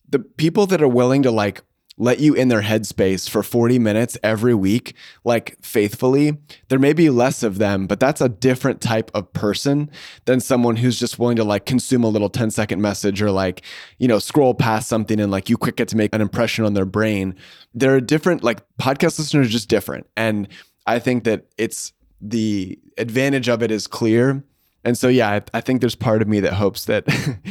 the 0.09 0.19
people 0.19 0.67
that 0.67 0.83
are 0.83 0.89
willing 0.89 1.23
to 1.23 1.31
like 1.31 1.63
let 1.99 2.21
you 2.21 2.35
in 2.35 2.49
their 2.49 2.63
headspace 2.63 3.29
for 3.29 3.43
40 3.43 3.79
minutes 3.79 4.19
every 4.23 4.55
week, 4.55 4.95
like 5.25 5.57
faithfully, 5.63 6.37
there 6.69 6.79
may 6.79 6.93
be 6.93 7.09
less 7.09 7.43
of 7.43 7.59
them, 7.59 7.87
but 7.87 7.99
that's 7.99 8.21
a 8.21 8.29
different 8.29 8.81
type 8.81 9.11
of 9.15 9.33
person 9.33 9.91
than 10.27 10.41
someone 10.41 10.77
who's 10.77 11.01
just 11.01 11.19
willing 11.19 11.37
to 11.37 11.45
like 11.45 11.65
consume 11.65 12.05
a 12.05 12.09
little 12.09 12.29
10 12.29 12.51
second 12.51 12.83
message 12.83 13.23
or 13.23 13.31
like, 13.31 13.63
you 13.99 14.07
know, 14.07 14.19
scroll 14.19 14.53
past 14.53 14.89
something 14.89 15.19
and 15.19 15.33
like 15.33 15.49
you 15.49 15.57
quick 15.57 15.77
get 15.77 15.89
to 15.89 15.97
make 15.97 16.15
an 16.15 16.21
impression 16.21 16.65
on 16.67 16.75
their 16.75 16.85
brain. 16.85 17.35
They're 17.73 18.01
different, 18.01 18.45
like 18.45 18.61
podcast 18.77 19.19
listeners 19.19 19.47
are 19.47 19.51
just 19.51 19.69
different. 19.69 20.07
And 20.17 20.49
I 20.87 20.99
think 20.99 21.25
that 21.25 21.47
it's 21.57 21.93
the 22.21 22.79
advantage 22.99 23.49
of 23.49 23.63
it 23.63 23.71
is 23.71 23.87
clear 23.87 24.45
and 24.87 24.97
so, 24.97 25.09
yeah, 25.09 25.29
I, 25.31 25.43
I, 25.53 25.61
think 25.61 25.81
there's 25.81 25.97
part 25.97 26.23
of 26.23 26.29
me 26.29 26.39
that 26.39 26.53
hopes 26.53 26.85
that 26.85 27.05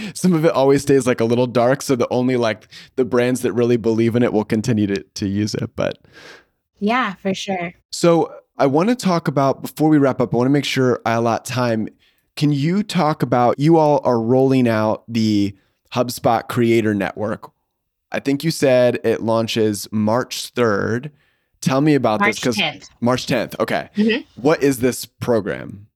some 0.15 0.33
of 0.33 0.45
it 0.45 0.51
always 0.53 0.81
stays 0.83 1.05
like 1.05 1.19
a 1.19 1.25
little 1.25 1.47
dark. 1.47 1.81
So 1.81 1.97
the 1.97 2.07
only 2.09 2.37
like 2.37 2.69
the 2.95 3.03
brands 3.03 3.41
that 3.41 3.51
really 3.51 3.75
believe 3.75 4.15
in 4.15 4.23
it 4.23 4.31
will 4.31 4.45
continue 4.45 4.87
to, 4.87 5.03
to 5.03 5.27
use 5.27 5.53
it. 5.53 5.75
But 5.75 5.99
yeah, 6.79 7.15
for 7.15 7.33
sure. 7.33 7.73
So 7.91 8.33
I 8.57 8.67
want 8.67 8.87
to 8.87 8.95
talk 8.95 9.27
about, 9.27 9.61
before 9.61 9.89
we 9.89 9.97
wrap 9.97 10.21
up, 10.21 10.33
I 10.33 10.37
want 10.37 10.47
to 10.47 10.51
make 10.51 10.63
sure 10.63 11.01
I 11.05 11.15
allot 11.15 11.43
time. 11.43 11.89
Can 12.37 12.53
you 12.53 12.83
talk 12.83 13.21
about, 13.21 13.59
you 13.59 13.77
all 13.77 13.99
are 14.05 14.21
rolling 14.21 14.65
out 14.69 15.03
the 15.09 15.53
HubSpot 15.91 16.47
Creator 16.47 16.93
Network. 16.93 17.51
I 18.13 18.21
think 18.21 18.45
you 18.45 18.51
said 18.51 18.99
it 19.03 19.21
launches 19.21 19.89
March 19.91 20.53
3rd. 20.53 21.11
Tell 21.59 21.81
me 21.81 21.95
about 21.95 22.21
March 22.21 22.39
this 22.39 22.57
10th. 22.57 22.87
March 23.01 23.27
10th. 23.27 23.59
Okay. 23.59 23.89
Mhm. 23.97 24.25
What 24.35 24.63
is 24.63 24.79
this 24.79 25.05
program? 25.05 25.87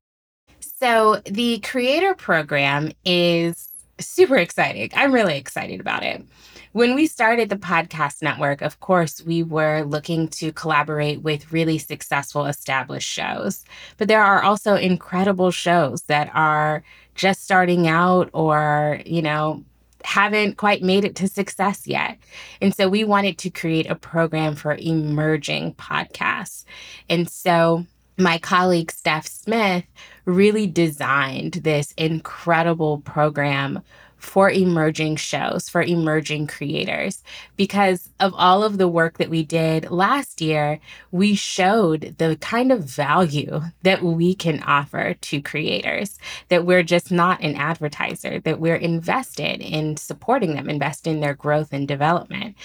So, 0.79 1.21
the 1.25 1.59
creator 1.59 2.15
program 2.15 2.93
is 3.03 3.67
super 3.99 4.37
exciting. 4.37 4.89
I'm 4.95 5.11
really 5.11 5.35
excited 5.37 5.81
about 5.81 6.03
it. 6.03 6.23
When 6.71 6.95
we 6.95 7.05
started 7.05 7.49
the 7.49 7.57
podcast 7.57 8.21
network, 8.21 8.61
of 8.61 8.79
course, 8.79 9.21
we 9.21 9.43
were 9.43 9.83
looking 9.83 10.29
to 10.29 10.53
collaborate 10.53 11.21
with 11.21 11.51
really 11.51 11.79
successful 11.79 12.45
established 12.45 13.09
shows. 13.09 13.65
But 13.97 14.07
there 14.07 14.23
are 14.23 14.41
also 14.41 14.75
incredible 14.75 15.51
shows 15.51 16.03
that 16.03 16.31
are 16.33 16.83
just 17.15 17.43
starting 17.43 17.87
out 17.89 18.29
or, 18.31 19.01
you 19.05 19.21
know, 19.21 19.65
haven't 20.05 20.55
quite 20.55 20.81
made 20.81 21.03
it 21.03 21.15
to 21.17 21.27
success 21.27 21.87
yet. 21.87 22.17
And 22.61 22.73
so 22.73 22.87
we 22.87 23.03
wanted 23.03 23.37
to 23.39 23.49
create 23.49 23.89
a 23.89 23.95
program 23.95 24.55
for 24.55 24.75
emerging 24.75 25.73
podcasts. 25.73 26.63
And 27.09 27.29
so 27.29 27.85
my 28.19 28.37
colleague 28.37 28.91
Steph 28.91 29.27
Smith 29.27 29.85
really 30.25 30.67
designed 30.67 31.53
this 31.53 31.93
incredible 31.93 32.99
program 32.99 33.81
for 34.17 34.49
emerging 34.51 35.15
shows, 35.15 35.69
for 35.69 35.81
emerging 35.81 36.45
creators. 36.45 37.23
Because 37.55 38.09
of 38.19 38.33
all 38.35 38.63
of 38.63 38.77
the 38.77 38.87
work 38.87 39.17
that 39.17 39.29
we 39.29 39.43
did 39.43 39.89
last 39.89 40.41
year, 40.41 40.79
we 41.11 41.35
showed 41.35 42.15
the 42.17 42.35
kind 42.41 42.71
of 42.73 42.83
value 42.83 43.61
that 43.83 44.03
we 44.03 44.35
can 44.35 44.61
offer 44.63 45.13
to 45.13 45.41
creators, 45.41 46.19
that 46.49 46.65
we're 46.65 46.83
just 46.83 47.13
not 47.13 47.41
an 47.41 47.55
advertiser, 47.55 48.41
that 48.41 48.59
we're 48.59 48.75
invested 48.75 49.61
in 49.61 49.95
supporting 49.95 50.53
them, 50.53 50.69
invest 50.69 51.07
in 51.07 51.21
their 51.21 51.33
growth 51.33 51.71
and 51.71 51.87
development. 51.87 52.57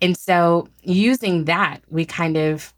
And 0.00 0.16
so 0.16 0.68
using 0.82 1.46
that, 1.46 1.80
we 1.88 2.04
kind 2.06 2.36
of 2.36 2.72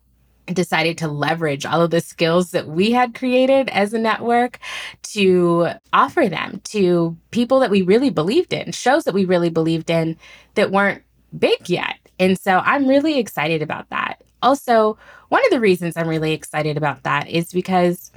decided 0.46 0.98
to 0.98 1.09
leverage 1.09 1.64
all 1.64 1.83
of 1.83 1.90
the 1.90 2.00
skills 2.00 2.50
that 2.50 2.68
we 2.68 2.90
had 2.90 3.14
created 3.14 3.68
as 3.70 3.92
a 3.92 3.98
network 3.98 4.59
to 5.02 5.68
offer 5.92 6.28
them 6.28 6.61
to 6.64 7.16
people 7.31 7.61
that 7.61 7.70
we 7.70 7.83
really 7.83 8.11
believed 8.11 8.52
in, 8.52 8.72
shows 8.72 9.05
that 9.05 9.14
we 9.14 9.24
really 9.24 9.50
believed 9.50 9.90
in 9.90 10.16
that 10.55 10.70
weren't 10.70 11.02
big 11.38 11.68
yet. 11.68 11.96
And 12.18 12.38
so 12.38 12.59
I'm 12.59 12.87
really 12.87 13.18
excited 13.18 13.62
about 13.62 13.88
that. 13.90 14.22
Also, 14.42 14.98
one 15.28 15.44
of 15.44 15.50
the 15.50 15.61
reasons 15.61 15.96
I'm 15.96 16.09
really 16.09 16.33
excited 16.33 16.76
about 16.76 17.05
that 17.05 17.28
is 17.28 17.52
because 17.52 18.11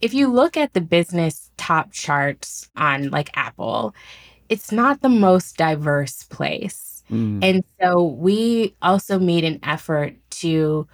if 0.00 0.14
you 0.14 0.28
look 0.28 0.56
at 0.56 0.72
the 0.74 0.80
business 0.80 1.50
top 1.56 1.92
charts 1.92 2.70
on 2.76 3.10
like 3.10 3.30
Apple, 3.34 3.94
it's 4.48 4.72
not 4.72 5.00
the 5.00 5.08
most 5.08 5.56
diverse 5.56 6.24
place. 6.24 7.02
Mm. 7.10 7.42
And 7.42 7.64
so 7.80 8.02
we 8.04 8.74
also 8.82 9.18
made 9.18 9.44
an 9.44 9.60
effort 9.62 10.14
to 10.30 10.86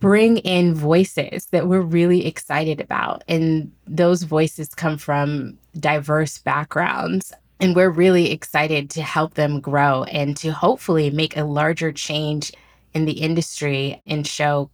bring 0.00 0.38
in 0.38 0.74
voices 0.74 1.46
that 1.46 1.68
we're 1.68 1.80
really 1.80 2.26
excited 2.26 2.80
about. 2.80 3.24
And 3.28 3.72
those 3.86 4.22
voices 4.22 4.68
come 4.68 4.98
from 4.98 5.58
diverse 5.78 6.38
backgrounds. 6.38 7.32
And 7.58 7.74
we're 7.74 7.90
really 7.90 8.32
excited 8.32 8.90
to 8.90 9.02
help 9.02 9.34
them 9.34 9.60
grow 9.60 10.04
and 10.04 10.36
to 10.38 10.52
hopefully 10.52 11.08
make 11.08 11.36
a 11.36 11.44
larger 11.44 11.90
change 11.90 12.52
in 12.92 13.06
the 13.06 13.12
industry 13.12 14.02
and 14.06 14.26
show 14.26 14.70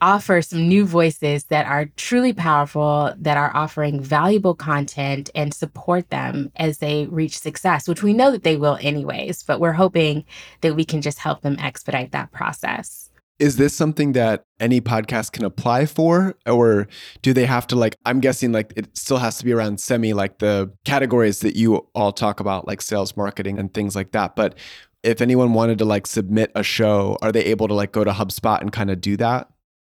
offer 0.00 0.42
some 0.42 0.68
new 0.68 0.84
voices 0.84 1.44
that 1.44 1.66
are 1.66 1.86
truly 1.96 2.32
powerful, 2.32 3.14
that 3.18 3.36
are 3.36 3.54
offering 3.54 4.00
valuable 4.00 4.54
content 4.54 5.30
and 5.34 5.54
support 5.54 6.10
them 6.10 6.50
as 6.56 6.78
they 6.78 7.06
reach 7.06 7.38
success, 7.38 7.88
which 7.88 8.02
we 8.02 8.12
know 8.12 8.30
that 8.30 8.42
they 8.42 8.56
will 8.56 8.78
anyways, 8.80 9.42
but 9.42 9.60
we're 9.60 9.72
hoping 9.72 10.24
that 10.60 10.74
we 10.74 10.84
can 10.84 11.00
just 11.00 11.18
help 11.18 11.40
them 11.42 11.56
expedite 11.58 12.12
that 12.12 12.30
process. 12.32 13.05
Is 13.38 13.56
this 13.56 13.74
something 13.74 14.12
that 14.12 14.44
any 14.60 14.80
podcast 14.80 15.32
can 15.32 15.44
apply 15.44 15.86
for? 15.86 16.34
Or 16.46 16.88
do 17.22 17.32
they 17.32 17.44
have 17.44 17.66
to, 17.68 17.76
like, 17.76 17.96
I'm 18.06 18.20
guessing 18.20 18.52
like 18.52 18.72
it 18.76 18.96
still 18.96 19.18
has 19.18 19.38
to 19.38 19.44
be 19.44 19.52
around 19.52 19.78
semi, 19.78 20.12
like 20.12 20.38
the 20.38 20.72
categories 20.84 21.40
that 21.40 21.54
you 21.56 21.86
all 21.94 22.12
talk 22.12 22.40
about, 22.40 22.66
like 22.66 22.80
sales, 22.80 23.16
marketing, 23.16 23.58
and 23.58 23.72
things 23.74 23.94
like 23.94 24.12
that. 24.12 24.36
But 24.36 24.56
if 25.02 25.20
anyone 25.20 25.52
wanted 25.52 25.78
to 25.78 25.84
like 25.84 26.06
submit 26.06 26.50
a 26.54 26.62
show, 26.62 27.18
are 27.22 27.30
they 27.30 27.44
able 27.44 27.68
to 27.68 27.74
like 27.74 27.92
go 27.92 28.04
to 28.04 28.10
HubSpot 28.10 28.60
and 28.60 28.72
kind 28.72 28.90
of 28.90 29.00
do 29.00 29.16
that? 29.18 29.48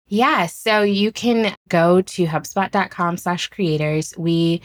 Yeah, 0.09 0.47
so 0.47 0.83
you 0.83 1.13
can 1.13 1.55
go 1.69 2.03
to 2.03 2.27
hubspot.com 2.27 3.17
slash 3.17 3.49
creators. 3.49 4.15
We 4.19 4.61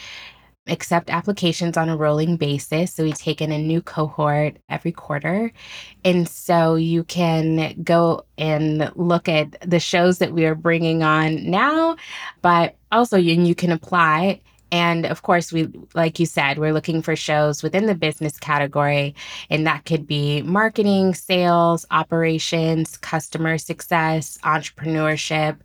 accept 0.70 1.10
applications 1.10 1.78
on 1.78 1.90
a 1.90 1.98
rolling 1.98 2.38
basis. 2.38 2.94
So 2.94 3.04
we 3.04 3.12
take 3.12 3.42
in 3.42 3.52
a 3.52 3.58
new 3.58 3.82
cohort 3.82 4.58
every 4.70 4.92
quarter. 4.92 5.52
And 6.04 6.28
so 6.28 6.76
you 6.76 7.04
can 7.04 7.82
go 7.84 8.26
and 8.38 8.92
look 8.96 9.28
at 9.30 9.60
the 9.70 9.80
shows 9.80 10.20
that 10.20 10.34
we 10.34 10.46
are 10.46 10.56
bringing 10.56 11.04
on 11.04 11.50
now, 11.50 11.98
but 12.42 12.76
also 12.92 13.18
you, 13.18 13.42
you 13.42 13.56
can 13.56 13.72
apply. 13.72 14.42
And 14.72 15.06
of 15.06 15.24
course, 15.24 15.52
we, 15.52 15.68
like 15.96 16.20
you 16.20 16.26
said, 16.26 16.60
we're 16.60 16.74
looking 16.74 17.02
for 17.02 17.16
shows 17.16 17.64
within 17.64 17.88
the 17.88 17.96
business 17.96 18.38
category, 18.38 19.16
and 19.50 19.66
that 19.66 19.86
could 19.86 20.06
be 20.06 20.44
marketing, 20.44 21.16
sales, 21.16 21.88
operations, 21.90 22.96
customer 22.98 23.58
success, 23.58 24.38
entrepreneurship. 24.44 25.58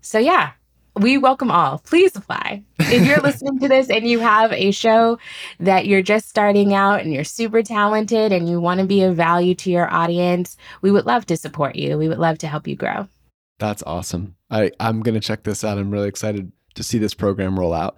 So, 0.00 0.18
yeah, 0.18 0.50
we 1.00 1.16
welcome 1.16 1.50
all. 1.50 1.78
Please 1.78 2.14
apply. 2.14 2.62
If 2.78 3.06
you're 3.06 3.20
listening 3.20 3.58
to 3.60 3.68
this 3.68 3.88
and 3.88 4.06
you 4.06 4.18
have 4.20 4.52
a 4.52 4.70
show 4.70 5.18
that 5.58 5.86
you're 5.86 6.02
just 6.02 6.28
starting 6.28 6.74
out 6.74 7.00
and 7.00 7.12
you're 7.12 7.24
super 7.24 7.62
talented 7.62 8.32
and 8.32 8.48
you 8.48 8.60
want 8.60 8.80
to 8.80 8.86
be 8.86 9.02
of 9.02 9.16
value 9.16 9.54
to 9.56 9.70
your 9.70 9.92
audience, 9.92 10.56
we 10.82 10.90
would 10.90 11.06
love 11.06 11.24
to 11.26 11.36
support 11.36 11.76
you. 11.76 11.96
We 11.96 12.08
would 12.08 12.18
love 12.18 12.38
to 12.38 12.46
help 12.46 12.68
you 12.68 12.76
grow. 12.76 13.08
That's 13.58 13.82
awesome. 13.86 14.36
I, 14.50 14.72
I'm 14.78 15.02
going 15.02 15.14
to 15.14 15.20
check 15.20 15.44
this 15.44 15.64
out. 15.64 15.78
I'm 15.78 15.90
really 15.90 16.08
excited 16.08 16.52
to 16.74 16.82
see 16.82 16.98
this 16.98 17.14
program 17.14 17.58
roll 17.58 17.72
out. 17.72 17.96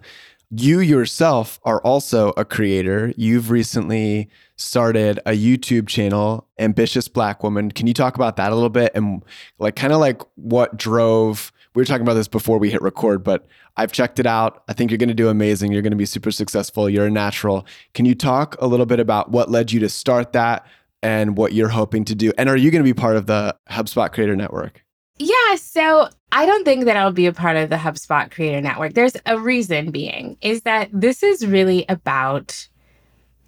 You 0.49 0.79
yourself 0.79 1.59
are 1.63 1.81
also 1.81 2.31
a 2.37 2.45
creator. 2.45 3.13
You've 3.17 3.49
recently 3.49 4.29
started 4.55 5.19
a 5.25 5.31
YouTube 5.31 5.87
channel, 5.87 6.47
Ambitious 6.59 7.07
Black 7.07 7.43
Woman. 7.43 7.71
Can 7.71 7.87
you 7.87 7.93
talk 7.93 8.15
about 8.15 8.37
that 8.37 8.51
a 8.51 8.55
little 8.55 8.69
bit 8.69 8.91
and 8.93 9.23
like 9.57 9.75
kind 9.75 9.91
of 9.91 9.99
like 9.99 10.21
what 10.35 10.77
drove? 10.77 11.51
We 11.75 11.81
were 11.81 11.85
talking 11.85 12.03
about 12.03 12.13
this 12.13 12.27
before 12.27 12.59
we 12.59 12.69
hit 12.69 12.81
record, 12.81 13.23
but 13.23 13.47
I've 13.77 13.91
checked 13.91 14.19
it 14.19 14.27
out. 14.27 14.63
I 14.67 14.73
think 14.73 14.91
you're 14.91 14.99
going 14.99 15.09
to 15.09 15.15
do 15.15 15.29
amazing. 15.29 15.71
You're 15.71 15.81
going 15.81 15.91
to 15.91 15.97
be 15.97 16.05
super 16.05 16.31
successful. 16.31 16.89
You're 16.89 17.07
a 17.07 17.11
natural. 17.11 17.65
Can 17.93 18.05
you 18.05 18.13
talk 18.13 18.55
a 18.59 18.67
little 18.67 18.85
bit 18.85 18.99
about 18.99 19.31
what 19.31 19.49
led 19.49 19.71
you 19.71 19.79
to 19.79 19.89
start 19.89 20.33
that 20.33 20.67
and 21.01 21.35
what 21.35 21.53
you're 21.53 21.69
hoping 21.69 22.05
to 22.05 22.15
do? 22.15 22.31
And 22.37 22.47
are 22.47 22.57
you 22.57 22.69
going 22.69 22.83
to 22.83 22.87
be 22.87 22.93
part 22.93 23.15
of 23.15 23.25
the 23.25 23.55
HubSpot 23.69 24.11
Creator 24.11 24.35
Network? 24.35 24.83
Yeah, 25.17 25.55
so 25.55 26.09
I 26.31 26.45
don't 26.45 26.65
think 26.65 26.85
that 26.85 26.97
I'll 26.97 27.11
be 27.11 27.27
a 27.27 27.33
part 27.33 27.55
of 27.55 27.69
the 27.69 27.75
HubSpot 27.75 28.31
Creator 28.31 28.61
Network. 28.61 28.93
There's 28.93 29.15
a 29.25 29.39
reason 29.39 29.91
being 29.91 30.37
is 30.41 30.61
that 30.63 30.89
this 30.91 31.23
is 31.23 31.45
really 31.45 31.85
about 31.89 32.67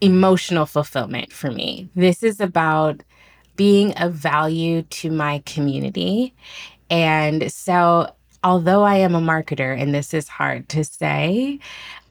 emotional 0.01 0.65
fulfillment 0.65 1.31
for 1.31 1.51
me. 1.51 1.89
This 1.95 2.21
is 2.21 2.39
about 2.39 3.01
being 3.55 3.93
of 3.97 4.13
value 4.13 4.83
to 4.83 5.11
my 5.11 5.41
community. 5.45 6.33
And 6.89 7.51
so, 7.51 8.13
although 8.43 8.83
I 8.83 8.97
am 8.97 9.15
a 9.15 9.21
marketer, 9.21 9.79
and 9.79 9.93
this 9.93 10.13
is 10.13 10.27
hard 10.27 10.69
to 10.69 10.83
say, 10.83 11.59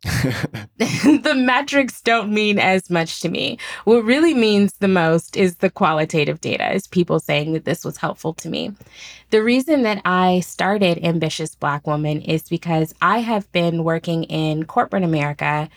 the 0.77 1.35
metrics 1.35 2.03
don't 2.03 2.31
mean 2.31 2.59
as 2.59 2.91
much 2.91 3.21
to 3.23 3.31
me. 3.31 3.59
What 3.85 4.05
really 4.05 4.35
means 4.35 4.75
the 4.75 4.89
most 4.89 5.35
is 5.35 5.57
the 5.57 5.71
qualitative 5.71 6.43
data, 6.43 6.75
is 6.75 6.87
people 6.87 7.21
saying 7.21 7.55
that 7.55 7.65
this 7.65 7.85
was 7.85 7.97
helpful 7.97 8.35
to 8.35 8.51
me. 8.51 8.75
The 9.31 9.43
reason 9.43 9.83
that 9.83 10.03
I 10.05 10.41
started 10.41 11.03
Ambitious 11.03 11.55
Black 11.55 11.87
Woman 11.87 12.21
is 12.21 12.43
because 12.51 12.95
I 13.01 13.19
have 13.21 13.51
been 13.53 13.83
working 13.83 14.25
in 14.25 14.67
corporate 14.67 15.05
America 15.05 15.71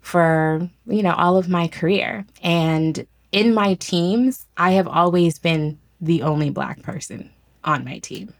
for, 0.00 0.68
you 0.86 1.02
know, 1.04 1.14
all 1.14 1.36
of 1.36 1.48
my 1.48 1.68
career. 1.68 2.26
And 2.42 3.06
in 3.32 3.54
my 3.54 3.74
teams, 3.74 4.46
I 4.56 4.72
have 4.72 4.88
always 4.88 5.38
been 5.38 5.78
the 6.00 6.22
only 6.22 6.50
black 6.50 6.82
person 6.82 7.30
on 7.64 7.84
my 7.84 7.98
team. 7.98 8.32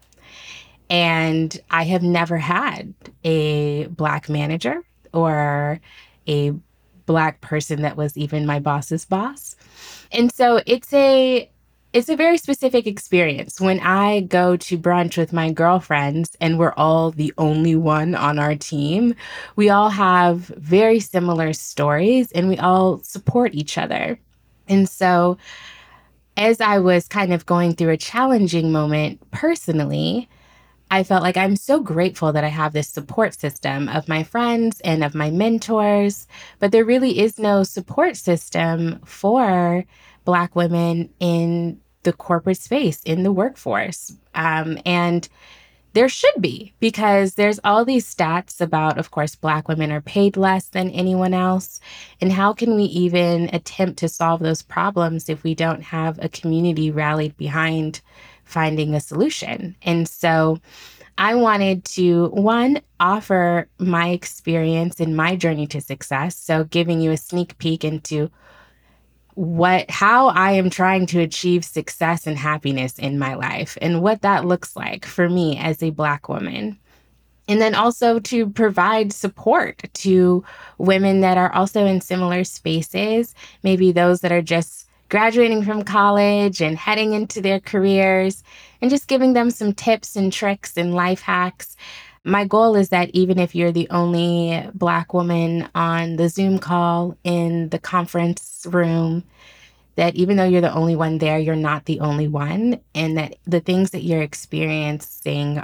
And 0.89 1.59
I 1.71 1.85
have 1.85 2.03
never 2.03 2.37
had 2.37 2.95
a 3.23 3.87
black 3.87 4.29
manager 4.29 4.83
or 5.13 5.81
a 6.27 6.53
black 7.07 7.41
person 7.41 7.83
that 7.83 7.97
was 7.97 8.17
even 8.17 8.47
my 8.47 8.59
boss's 8.59 9.05
boss. 9.05 9.57
And 10.11 10.33
so 10.33 10.61
it's 10.67 10.93
a 10.93 11.51
it's 11.93 12.09
a 12.09 12.15
very 12.15 12.39
specific 12.39 12.87
experience 12.87 13.61
when 13.61 13.81
I 13.81 14.21
go 14.21 14.57
to 14.57 14.79
brunch 14.79 15.17
with 15.17 15.33
my 15.33 15.51
girlfriends 15.51 16.37
and 16.41 16.57
we're 16.57 16.73
all 16.75 17.11
the 17.11 17.35
only 17.37 17.75
one 17.75 18.15
on 18.15 18.39
our 18.39 18.55
team. 18.55 19.17
We 19.57 19.71
all 19.71 19.91
have 19.91 20.39
very 20.57 21.01
similar 21.01 21.53
stories 21.53 22.31
and 22.31 22.49
we 22.49 22.59
all 22.59 23.01
support 23.01 23.55
each 23.55 23.77
other. 23.77 24.21
And 24.71 24.89
so 24.89 25.37
as 26.37 26.61
I 26.61 26.79
was 26.79 27.07
kind 27.07 27.35
of 27.35 27.45
going 27.45 27.75
through 27.75 27.91
a 27.91 27.97
challenging 27.99 28.73
moment 28.73 29.21
personally, 29.31 30.29
I 30.91 31.05
felt 31.05 31.23
like 31.23 31.37
I'm 31.37 31.55
so 31.55 31.81
grateful 31.81 32.33
that 32.33 32.43
I 32.43 32.49
have 32.49 32.73
this 32.73 32.89
support 32.89 33.35
system 33.35 33.89
of 33.89 34.09
my 34.09 34.25
friends 34.25 34.81
and 34.81 35.05
of 35.05 35.15
my 35.15 35.31
mentors, 35.31 36.27
but 36.59 36.73
there 36.73 36.85
really 36.85 37.21
is 37.21 37.39
no 37.39 37.63
support 37.63 38.17
system 38.17 39.01
for 39.05 39.85
Black 40.25 40.57
women 40.57 41.11
in 41.21 41.81
the 42.03 42.13
corporate 42.13 42.57
space, 42.57 43.03
in 43.05 43.23
the 43.23 43.33
workforce. 43.33 44.17
Um, 44.35 44.79
and 44.87 45.29
there 45.93 46.09
should 46.09 46.35
be 46.41 46.73
because 46.81 47.35
there's 47.35 47.61
all 47.65 47.85
these 47.85 48.13
stats 48.13 48.61
about 48.61 48.99
of 48.99 49.11
course 49.11 49.35
black 49.35 49.69
women 49.69 49.91
are 49.91 50.01
paid 50.01 50.37
less 50.37 50.69
than 50.69 50.91
anyone 50.91 51.35
else 51.35 51.81
and 52.21 52.33
how 52.33 52.53
can 52.53 52.75
we 52.75 52.85
even 52.85 53.51
attempt 53.53 53.99
to 53.99 54.09
solve 54.09 54.41
those 54.41 54.63
problems 54.63 55.29
if 55.29 55.43
we 55.43 55.55
don't 55.55 55.83
have 55.83 56.19
a 56.23 56.29
community 56.29 56.91
rallied 56.91 57.37
behind 57.37 58.01
finding 58.45 58.95
a 58.95 59.01
solution 59.01 59.77
and 59.83 60.09
so 60.09 60.61
I 61.19 61.35
wanted 61.35 61.85
to, 61.97 62.29
one, 62.29 62.81
offer 62.99 63.69
my 63.79 64.09
experience 64.09 65.01
and 65.01 65.15
my 65.15 65.37
journey 65.37 65.67
to 65.67 65.79
success. 65.83 66.35
So, 66.35 66.65
giving 66.65 67.03
you 67.03 67.11
a 67.11 67.19
sneak 67.19 67.59
peek 67.59 67.85
into 67.85 68.31
what 69.35 69.91
how 69.91 70.29
I 70.29 70.53
am 70.53 70.71
trying 70.71 71.07
to 71.07 71.21
achieve 71.21 71.65
success 71.65 72.27
and 72.27 72.37
happiness 72.37 72.99
in 72.99 73.19
my 73.19 73.35
life 73.35 73.79
and 73.81 74.03
what 74.03 74.23
that 74.23 74.45
looks 74.45 74.77
like 74.77 75.05
for 75.05 75.29
me 75.29 75.57
as 75.59 75.83
a 75.83 75.91
black 75.91 76.29
woman. 76.29 76.79
And 77.49 77.61
then 77.61 77.75
also 77.75 78.21
to 78.21 78.49
provide 78.51 79.13
support 79.13 79.83
to 79.95 80.45
women 80.79 81.21
that 81.21 81.37
are 81.37 81.53
also 81.53 81.85
in 81.85 82.01
similar 82.01 82.45
spaces, 82.45 83.35
maybe 83.65 83.91
those 83.91 84.21
that 84.21 84.31
are 84.31 84.43
just 84.43 84.87
graduating 85.09 85.65
from 85.65 85.83
college 85.83 86.63
and 86.63 86.79
heading 86.79 87.13
into 87.13 87.41
their 87.41 87.59
careers 87.59 88.45
and 88.81 88.91
just 88.91 89.09
giving 89.09 89.33
them 89.33 89.51
some 89.51 89.75
tips 89.75 90.15
and 90.15 90.33
tricks 90.33 90.77
and 90.77 90.95
life 90.95 91.21
hacks. 91.21 91.77
My 92.25 92.45
goal 92.45 92.77
is 92.77 92.91
that 92.91 93.11
even 93.15 93.39
if 93.39 93.55
you're 93.55 93.73
the 93.73 93.89
only 93.91 94.69
Black 94.75 95.15
woman 95.15 95.69
on 95.75 96.17
the 96.17 96.29
Zoom 96.29 96.59
call 96.59 97.17
in 97.25 97.71
the 97.71 97.79
conference 97.79 98.67
room, 98.69 99.25
that 99.97 100.15
even 100.15 100.37
though 100.37 100.45
you're 100.45 100.61
the 100.61 100.75
only 100.75 100.97
one 100.97 101.19
there, 101.19 101.39
you're 101.39 101.57
not 101.57 101.87
the 101.87 102.01
only 102.01 102.29
one, 102.29 102.81
and 102.95 103.17
that 103.17 103.37
the 103.47 103.61
things 103.61 103.91
that 103.91 104.03
you're 104.03 104.23
experiencing, 104.23 105.63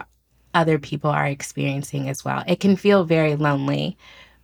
other 0.55 0.79
people 0.79 1.11
are 1.11 1.27
experiencing 1.27 2.09
as 2.09 2.25
well. 2.25 2.43
It 2.47 2.61
can 2.61 2.77
feel 2.77 3.05
very 3.05 3.37
lonely, 3.37 3.99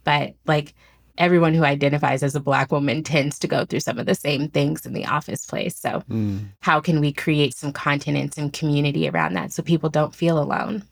but 0.04 0.34
like 0.46 0.74
everyone 1.18 1.54
who 1.54 1.64
identifies 1.64 2.22
as 2.22 2.34
a 2.34 2.40
black 2.40 2.72
woman 2.72 3.02
tends 3.02 3.38
to 3.38 3.48
go 3.48 3.64
through 3.64 3.80
some 3.80 3.98
of 3.98 4.06
the 4.06 4.14
same 4.14 4.48
things 4.48 4.84
in 4.84 4.92
the 4.92 5.06
office 5.06 5.46
place. 5.46 5.76
So, 5.76 6.02
mm. 6.10 6.44
how 6.60 6.80
can 6.80 7.00
we 7.00 7.12
create 7.12 7.54
some 7.54 7.72
content 7.72 8.16
and 8.16 8.32
some 8.32 8.50
community 8.50 9.08
around 9.08 9.34
that 9.34 9.52
so 9.52 9.62
people 9.62 9.88
don't 9.88 10.14
feel 10.14 10.38
alone? 10.38 10.84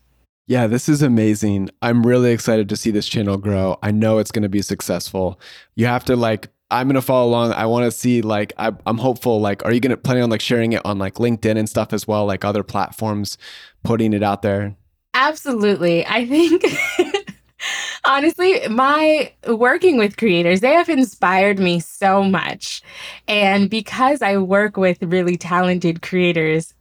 Yeah, 0.47 0.67
this 0.67 0.89
is 0.89 1.01
amazing. 1.01 1.69
I'm 1.81 2.05
really 2.05 2.31
excited 2.31 2.67
to 2.69 2.75
see 2.75 2.91
this 2.91 3.07
channel 3.07 3.37
grow. 3.37 3.77
I 3.83 3.91
know 3.91 4.17
it's 4.17 4.31
going 4.31 4.43
to 4.43 4.49
be 4.49 4.61
successful. 4.61 5.39
You 5.75 5.85
have 5.85 6.03
to 6.05 6.15
like 6.15 6.49
I'm 6.71 6.87
gonna 6.87 7.01
follow 7.01 7.29
along. 7.29 7.51
I 7.51 7.65
want 7.65 7.83
to 7.83 7.91
see 7.91 8.21
like 8.21 8.53
I, 8.57 8.71
am 8.85 8.97
hopeful. 8.97 9.41
Like, 9.41 9.63
are 9.65 9.73
you 9.73 9.81
gonna 9.81 9.97
planning 9.97 10.23
on 10.23 10.29
like 10.29 10.39
sharing 10.41 10.71
it 10.71 10.81
on 10.85 10.97
like 10.97 11.15
LinkedIn 11.15 11.57
and 11.57 11.67
stuff 11.67 11.91
as 11.91 12.07
well, 12.07 12.25
like 12.25 12.45
other 12.45 12.63
platforms, 12.63 13.37
putting 13.83 14.13
it 14.13 14.23
out 14.23 14.41
there? 14.41 14.73
Absolutely. 15.13 16.05
I 16.05 16.25
think 16.25 16.63
honestly, 18.05 18.65
my 18.69 19.33
working 19.47 19.97
with 19.97 20.15
creators, 20.15 20.61
they 20.61 20.71
have 20.71 20.87
inspired 20.87 21.59
me 21.59 21.81
so 21.81 22.23
much. 22.23 22.81
And 23.27 23.69
because 23.69 24.21
I 24.21 24.37
work 24.37 24.77
with 24.77 25.03
really 25.03 25.35
talented 25.35 26.01
creators 26.01 26.73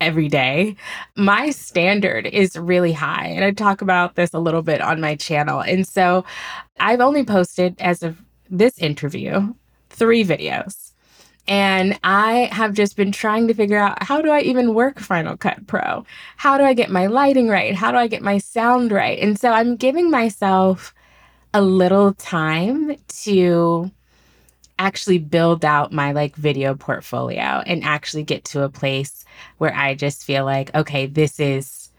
every 0.00 0.28
day, 0.28 0.76
my 1.16 1.50
standard 1.50 2.26
is 2.26 2.56
really 2.56 2.92
high. 2.92 3.26
And 3.26 3.44
I 3.44 3.50
talk 3.52 3.82
about 3.82 4.14
this 4.14 4.34
a 4.34 4.38
little 4.38 4.62
bit 4.62 4.80
on 4.80 5.00
my 5.00 5.16
channel. 5.16 5.60
And 5.60 5.86
so 5.86 6.24
I've 6.80 7.00
only 7.00 7.24
posted, 7.24 7.76
as 7.80 8.02
of 8.02 8.20
this 8.50 8.78
interview, 8.78 9.54
three 9.90 10.24
videos. 10.24 10.92
And 11.46 11.98
I 12.04 12.48
have 12.52 12.72
just 12.72 12.96
been 12.96 13.12
trying 13.12 13.48
to 13.48 13.54
figure 13.54 13.78
out 13.78 14.02
how 14.02 14.22
do 14.22 14.30
I 14.30 14.40
even 14.40 14.72
work 14.74 14.98
Final 14.98 15.36
Cut 15.36 15.66
Pro? 15.66 16.06
How 16.36 16.56
do 16.56 16.64
I 16.64 16.72
get 16.72 16.90
my 16.90 17.06
lighting 17.06 17.48
right? 17.48 17.74
How 17.74 17.90
do 17.90 17.98
I 17.98 18.06
get 18.06 18.22
my 18.22 18.38
sound 18.38 18.92
right? 18.92 19.18
And 19.18 19.38
so 19.38 19.50
I'm 19.50 19.76
giving 19.76 20.10
myself 20.10 20.94
a 21.52 21.60
little 21.60 22.14
time 22.14 22.96
to 23.24 23.90
actually 24.84 25.18
build 25.18 25.64
out 25.64 25.92
my 25.92 26.12
like 26.12 26.36
video 26.36 26.74
portfolio 26.74 27.62
and 27.66 27.82
actually 27.84 28.22
get 28.22 28.44
to 28.44 28.62
a 28.62 28.68
place 28.68 29.24
where 29.58 29.74
I 29.74 29.94
just 29.94 30.24
feel 30.24 30.44
like, 30.44 30.74
okay, 30.74 31.06
this 31.06 31.40
is 31.40 31.90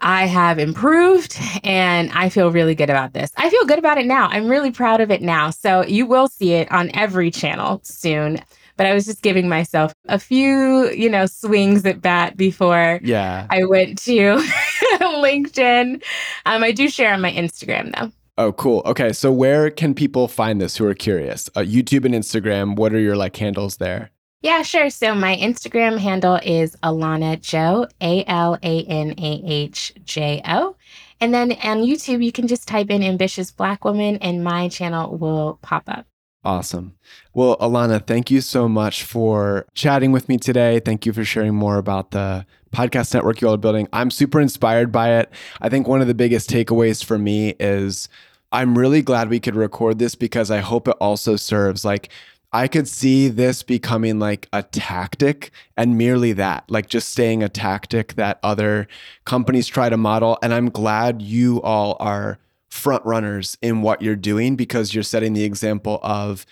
I 0.00 0.26
have 0.26 0.58
improved 0.58 1.36
and 1.64 2.10
I 2.12 2.28
feel 2.28 2.52
really 2.52 2.74
good 2.74 2.90
about 2.90 3.14
this. 3.14 3.32
I 3.36 3.50
feel 3.50 3.64
good 3.64 3.78
about 3.78 3.98
it 3.98 4.06
now. 4.06 4.28
I'm 4.28 4.48
really 4.48 4.70
proud 4.70 5.00
of 5.00 5.10
it 5.10 5.22
now. 5.22 5.50
So 5.50 5.84
you 5.84 6.06
will 6.06 6.28
see 6.28 6.52
it 6.52 6.70
on 6.70 6.90
every 6.94 7.30
channel 7.30 7.80
soon. 7.82 8.38
But 8.76 8.86
I 8.86 8.94
was 8.94 9.06
just 9.06 9.22
giving 9.22 9.48
myself 9.48 9.92
a 10.08 10.20
few, 10.20 10.90
you 10.90 11.10
know, 11.10 11.26
swings 11.26 11.84
at 11.84 12.00
bat 12.00 12.36
before 12.36 13.00
yeah. 13.02 13.48
I 13.50 13.64
went 13.64 13.98
to 14.02 14.12
LinkedIn. 15.00 16.00
Um, 16.46 16.62
I 16.62 16.70
do 16.70 16.88
share 16.88 17.12
on 17.12 17.20
my 17.20 17.32
Instagram 17.32 17.92
though. 17.98 18.12
Oh, 18.38 18.52
cool. 18.52 18.82
Okay. 18.86 19.12
So 19.12 19.32
where 19.32 19.68
can 19.68 19.94
people 19.94 20.28
find 20.28 20.60
this 20.60 20.76
who 20.76 20.86
are 20.86 20.94
curious? 20.94 21.50
Uh, 21.56 21.60
YouTube 21.60 22.04
and 22.04 22.14
Instagram. 22.14 22.76
What 22.76 22.94
are 22.94 23.00
your 23.00 23.16
like 23.16 23.36
handles 23.36 23.78
there? 23.78 24.10
Yeah, 24.42 24.62
sure. 24.62 24.90
So 24.90 25.16
my 25.16 25.36
Instagram 25.36 25.98
handle 25.98 26.38
is 26.44 26.76
Alanah 26.84 27.40
Jo, 27.40 27.88
A 28.00 28.24
L 28.26 28.56
A 28.62 28.84
N 28.84 29.14
A 29.18 29.42
H 29.44 29.92
J 30.04 30.40
O. 30.46 30.76
And 31.20 31.34
then 31.34 31.50
on 31.64 31.78
YouTube, 31.78 32.24
you 32.24 32.30
can 32.30 32.46
just 32.46 32.68
type 32.68 32.90
in 32.90 33.02
ambitious 33.02 33.50
black 33.50 33.84
woman 33.84 34.18
and 34.18 34.44
my 34.44 34.68
channel 34.68 35.18
will 35.18 35.58
pop 35.60 35.82
up. 35.88 36.06
Awesome. 36.44 36.94
Well, 37.34 37.56
Alanah, 37.56 38.06
thank 38.06 38.30
you 38.30 38.40
so 38.40 38.68
much 38.68 39.02
for 39.02 39.66
chatting 39.74 40.12
with 40.12 40.28
me 40.28 40.38
today. 40.38 40.78
Thank 40.78 41.04
you 41.04 41.12
for 41.12 41.24
sharing 41.24 41.56
more 41.56 41.78
about 41.78 42.12
the 42.12 42.46
podcast 42.72 43.12
network 43.12 43.40
you 43.40 43.48
all 43.48 43.54
are 43.54 43.58
building. 43.58 43.88
I'm 43.92 44.12
super 44.12 44.40
inspired 44.40 44.92
by 44.92 45.18
it. 45.18 45.30
I 45.60 45.68
think 45.68 45.88
one 45.88 46.00
of 46.00 46.06
the 46.06 46.14
biggest 46.14 46.48
takeaways 46.48 47.04
for 47.04 47.18
me 47.18 47.56
is 47.58 48.08
I'm 48.50 48.78
really 48.78 49.02
glad 49.02 49.28
we 49.28 49.40
could 49.40 49.56
record 49.56 49.98
this 49.98 50.14
because 50.14 50.50
I 50.50 50.58
hope 50.58 50.88
it 50.88 50.96
also 51.00 51.36
serves 51.36 51.84
like 51.84 52.10
I 52.52 52.66
could 52.66 52.88
see 52.88 53.28
this 53.28 53.62
becoming 53.62 54.18
like 54.18 54.48
a 54.52 54.62
tactic 54.62 55.50
and 55.76 55.98
merely 55.98 56.32
that, 56.32 56.64
like 56.70 56.88
just 56.88 57.10
staying 57.10 57.42
a 57.42 57.48
tactic 57.48 58.14
that 58.14 58.40
other 58.42 58.88
companies 59.26 59.66
try 59.66 59.90
to 59.90 59.98
model. 59.98 60.38
And 60.42 60.54
I'm 60.54 60.70
glad 60.70 61.20
you 61.20 61.60
all 61.60 61.96
are 62.00 62.38
front 62.70 63.04
runners 63.04 63.58
in 63.60 63.82
what 63.82 64.00
you're 64.00 64.16
doing 64.16 64.56
because 64.56 64.94
you're 64.94 65.02
setting 65.02 65.34
the 65.34 65.44
example 65.44 66.00
of 66.02 66.46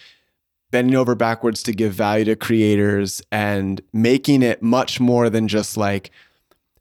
bending 0.70 0.97
over 0.97 1.14
backwards 1.14 1.62
to 1.62 1.72
give 1.72 1.94
value 1.94 2.26
to 2.26 2.36
creators 2.36 3.22
and 3.32 3.80
making 3.94 4.42
it 4.42 4.62
much 4.62 5.01
more 5.01 5.30
than 5.30 5.49
just 5.49 5.78
like, 5.78 6.11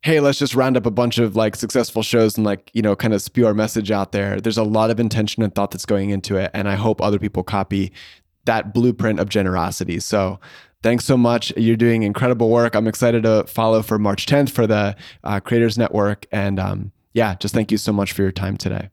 hey, 0.06 0.20
let's 0.20 0.38
just 0.38 0.54
round 0.54 0.78
up 0.78 0.86
a 0.86 0.92
bunch 0.92 1.18
of 1.18 1.36
like 1.36 1.56
successful 1.56 2.04
shows 2.04 2.38
and 2.38 2.46
like, 2.46 2.70
you 2.74 2.82
know, 2.84 2.96
kind 2.96 3.12
of 3.12 3.24
spew 3.24 3.48
our 3.48 3.56
message 3.56 3.90
out 3.90 4.12
there. 4.12 4.40
There's 4.40 4.60
a 4.60 4.64
lot 4.64 4.92
of 4.92 5.00
intention 5.00 5.42
and 5.42 5.54
thought 5.54 5.72
that's 5.72 5.88
going 5.88 6.12
into 6.12 6.36
it. 6.38 6.52
And 6.54 6.70
I 6.70 6.76
hope 6.76 7.02
other 7.02 7.18
people 7.18 7.42
copy 7.42 7.92
that 8.46 8.72
blueprint 8.72 9.20
of 9.20 9.30
generosity. 9.30 10.00
So 10.00 10.40
thanks 10.84 11.06
so 11.06 11.18
much. 11.18 11.52
You're 11.58 11.76
doing 11.76 12.04
incredible 12.04 12.52
work. 12.52 12.76
I'm 12.76 12.88
excited 12.88 13.24
to 13.24 13.46
follow 13.48 13.82
for 13.82 13.98
March 13.98 14.28
10th 14.28 14.52
for 14.52 14.68
the 14.68 14.96
uh, 15.24 15.40
Creators 15.40 15.76
Network. 15.76 16.28
And 16.32 16.60
um, 16.60 16.92
yeah, 17.14 17.34
just 17.34 17.56
thank 17.56 17.72
you 17.72 17.80
so 17.80 17.92
much 17.92 18.14
for 18.14 18.22
your 18.22 18.32
time 18.32 18.58
today. 18.58 18.90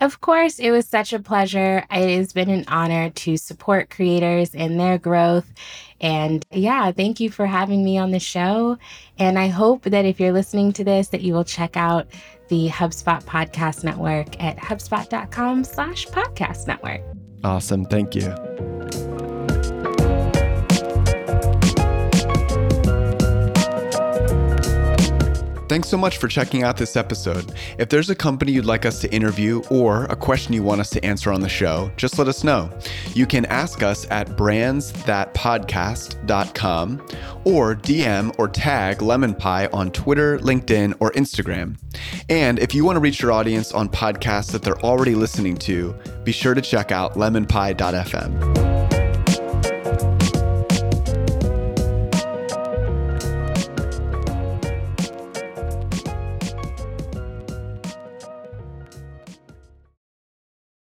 Of 0.00 0.20
course, 0.20 0.58
it 0.58 0.70
was 0.70 0.86
such 0.86 1.12
a 1.12 1.18
pleasure. 1.18 1.84
It 1.90 2.18
has 2.18 2.32
been 2.32 2.50
an 2.50 2.64
honor 2.68 3.10
to 3.10 3.36
support 3.36 3.90
creators 3.90 4.54
in 4.54 4.76
their 4.76 4.96
growth. 4.98 5.52
And 6.00 6.46
yeah, 6.52 6.92
thank 6.92 7.18
you 7.18 7.30
for 7.30 7.46
having 7.46 7.84
me 7.84 7.98
on 7.98 8.12
the 8.12 8.20
show. 8.20 8.78
And 9.18 9.38
I 9.38 9.48
hope 9.48 9.82
that 9.82 10.04
if 10.04 10.20
you're 10.20 10.32
listening 10.32 10.72
to 10.74 10.84
this, 10.84 11.08
that 11.08 11.22
you 11.22 11.34
will 11.34 11.44
check 11.44 11.76
out 11.76 12.06
the 12.48 12.68
HubSpot 12.68 13.22
Podcast 13.24 13.84
Network 13.84 14.40
at 14.42 14.56
hubspot.com 14.56 15.64
slash 15.64 16.06
podcast 16.06 16.66
network. 16.66 17.02
Awesome. 17.44 17.84
Thank 17.84 18.14
you. 18.14 19.17
Thanks 25.68 25.88
so 25.88 25.98
much 25.98 26.16
for 26.16 26.28
checking 26.28 26.62
out 26.62 26.78
this 26.78 26.96
episode. 26.96 27.52
If 27.78 27.90
there's 27.90 28.08
a 28.08 28.14
company 28.14 28.52
you'd 28.52 28.64
like 28.64 28.86
us 28.86 29.02
to 29.02 29.12
interview 29.12 29.62
or 29.70 30.06
a 30.06 30.16
question 30.16 30.54
you 30.54 30.62
want 30.62 30.80
us 30.80 30.88
to 30.90 31.04
answer 31.04 31.30
on 31.30 31.42
the 31.42 31.48
show, 31.48 31.92
just 31.96 32.18
let 32.18 32.26
us 32.26 32.42
know. 32.42 32.72
You 33.14 33.26
can 33.26 33.44
ask 33.46 33.82
us 33.82 34.06
at 34.10 34.28
brandsthatpodcast.com 34.28 37.06
or 37.44 37.74
DM 37.74 38.34
or 38.38 38.48
tag 38.48 38.98
Lemonpie 38.98 39.74
on 39.74 39.90
Twitter, 39.90 40.38
LinkedIn, 40.38 40.94
or 41.00 41.10
Instagram. 41.12 41.76
And 42.30 42.58
if 42.58 42.74
you 42.74 42.82
want 42.84 42.96
to 42.96 43.00
reach 43.00 43.20
your 43.20 43.32
audience 43.32 43.72
on 43.72 43.90
podcasts 43.90 44.50
that 44.52 44.62
they're 44.62 44.80
already 44.80 45.14
listening 45.14 45.58
to, 45.58 45.94
be 46.24 46.32
sure 46.32 46.54
to 46.54 46.62
check 46.62 46.92
out 46.92 47.14
lemonpie.fm. 47.14 48.87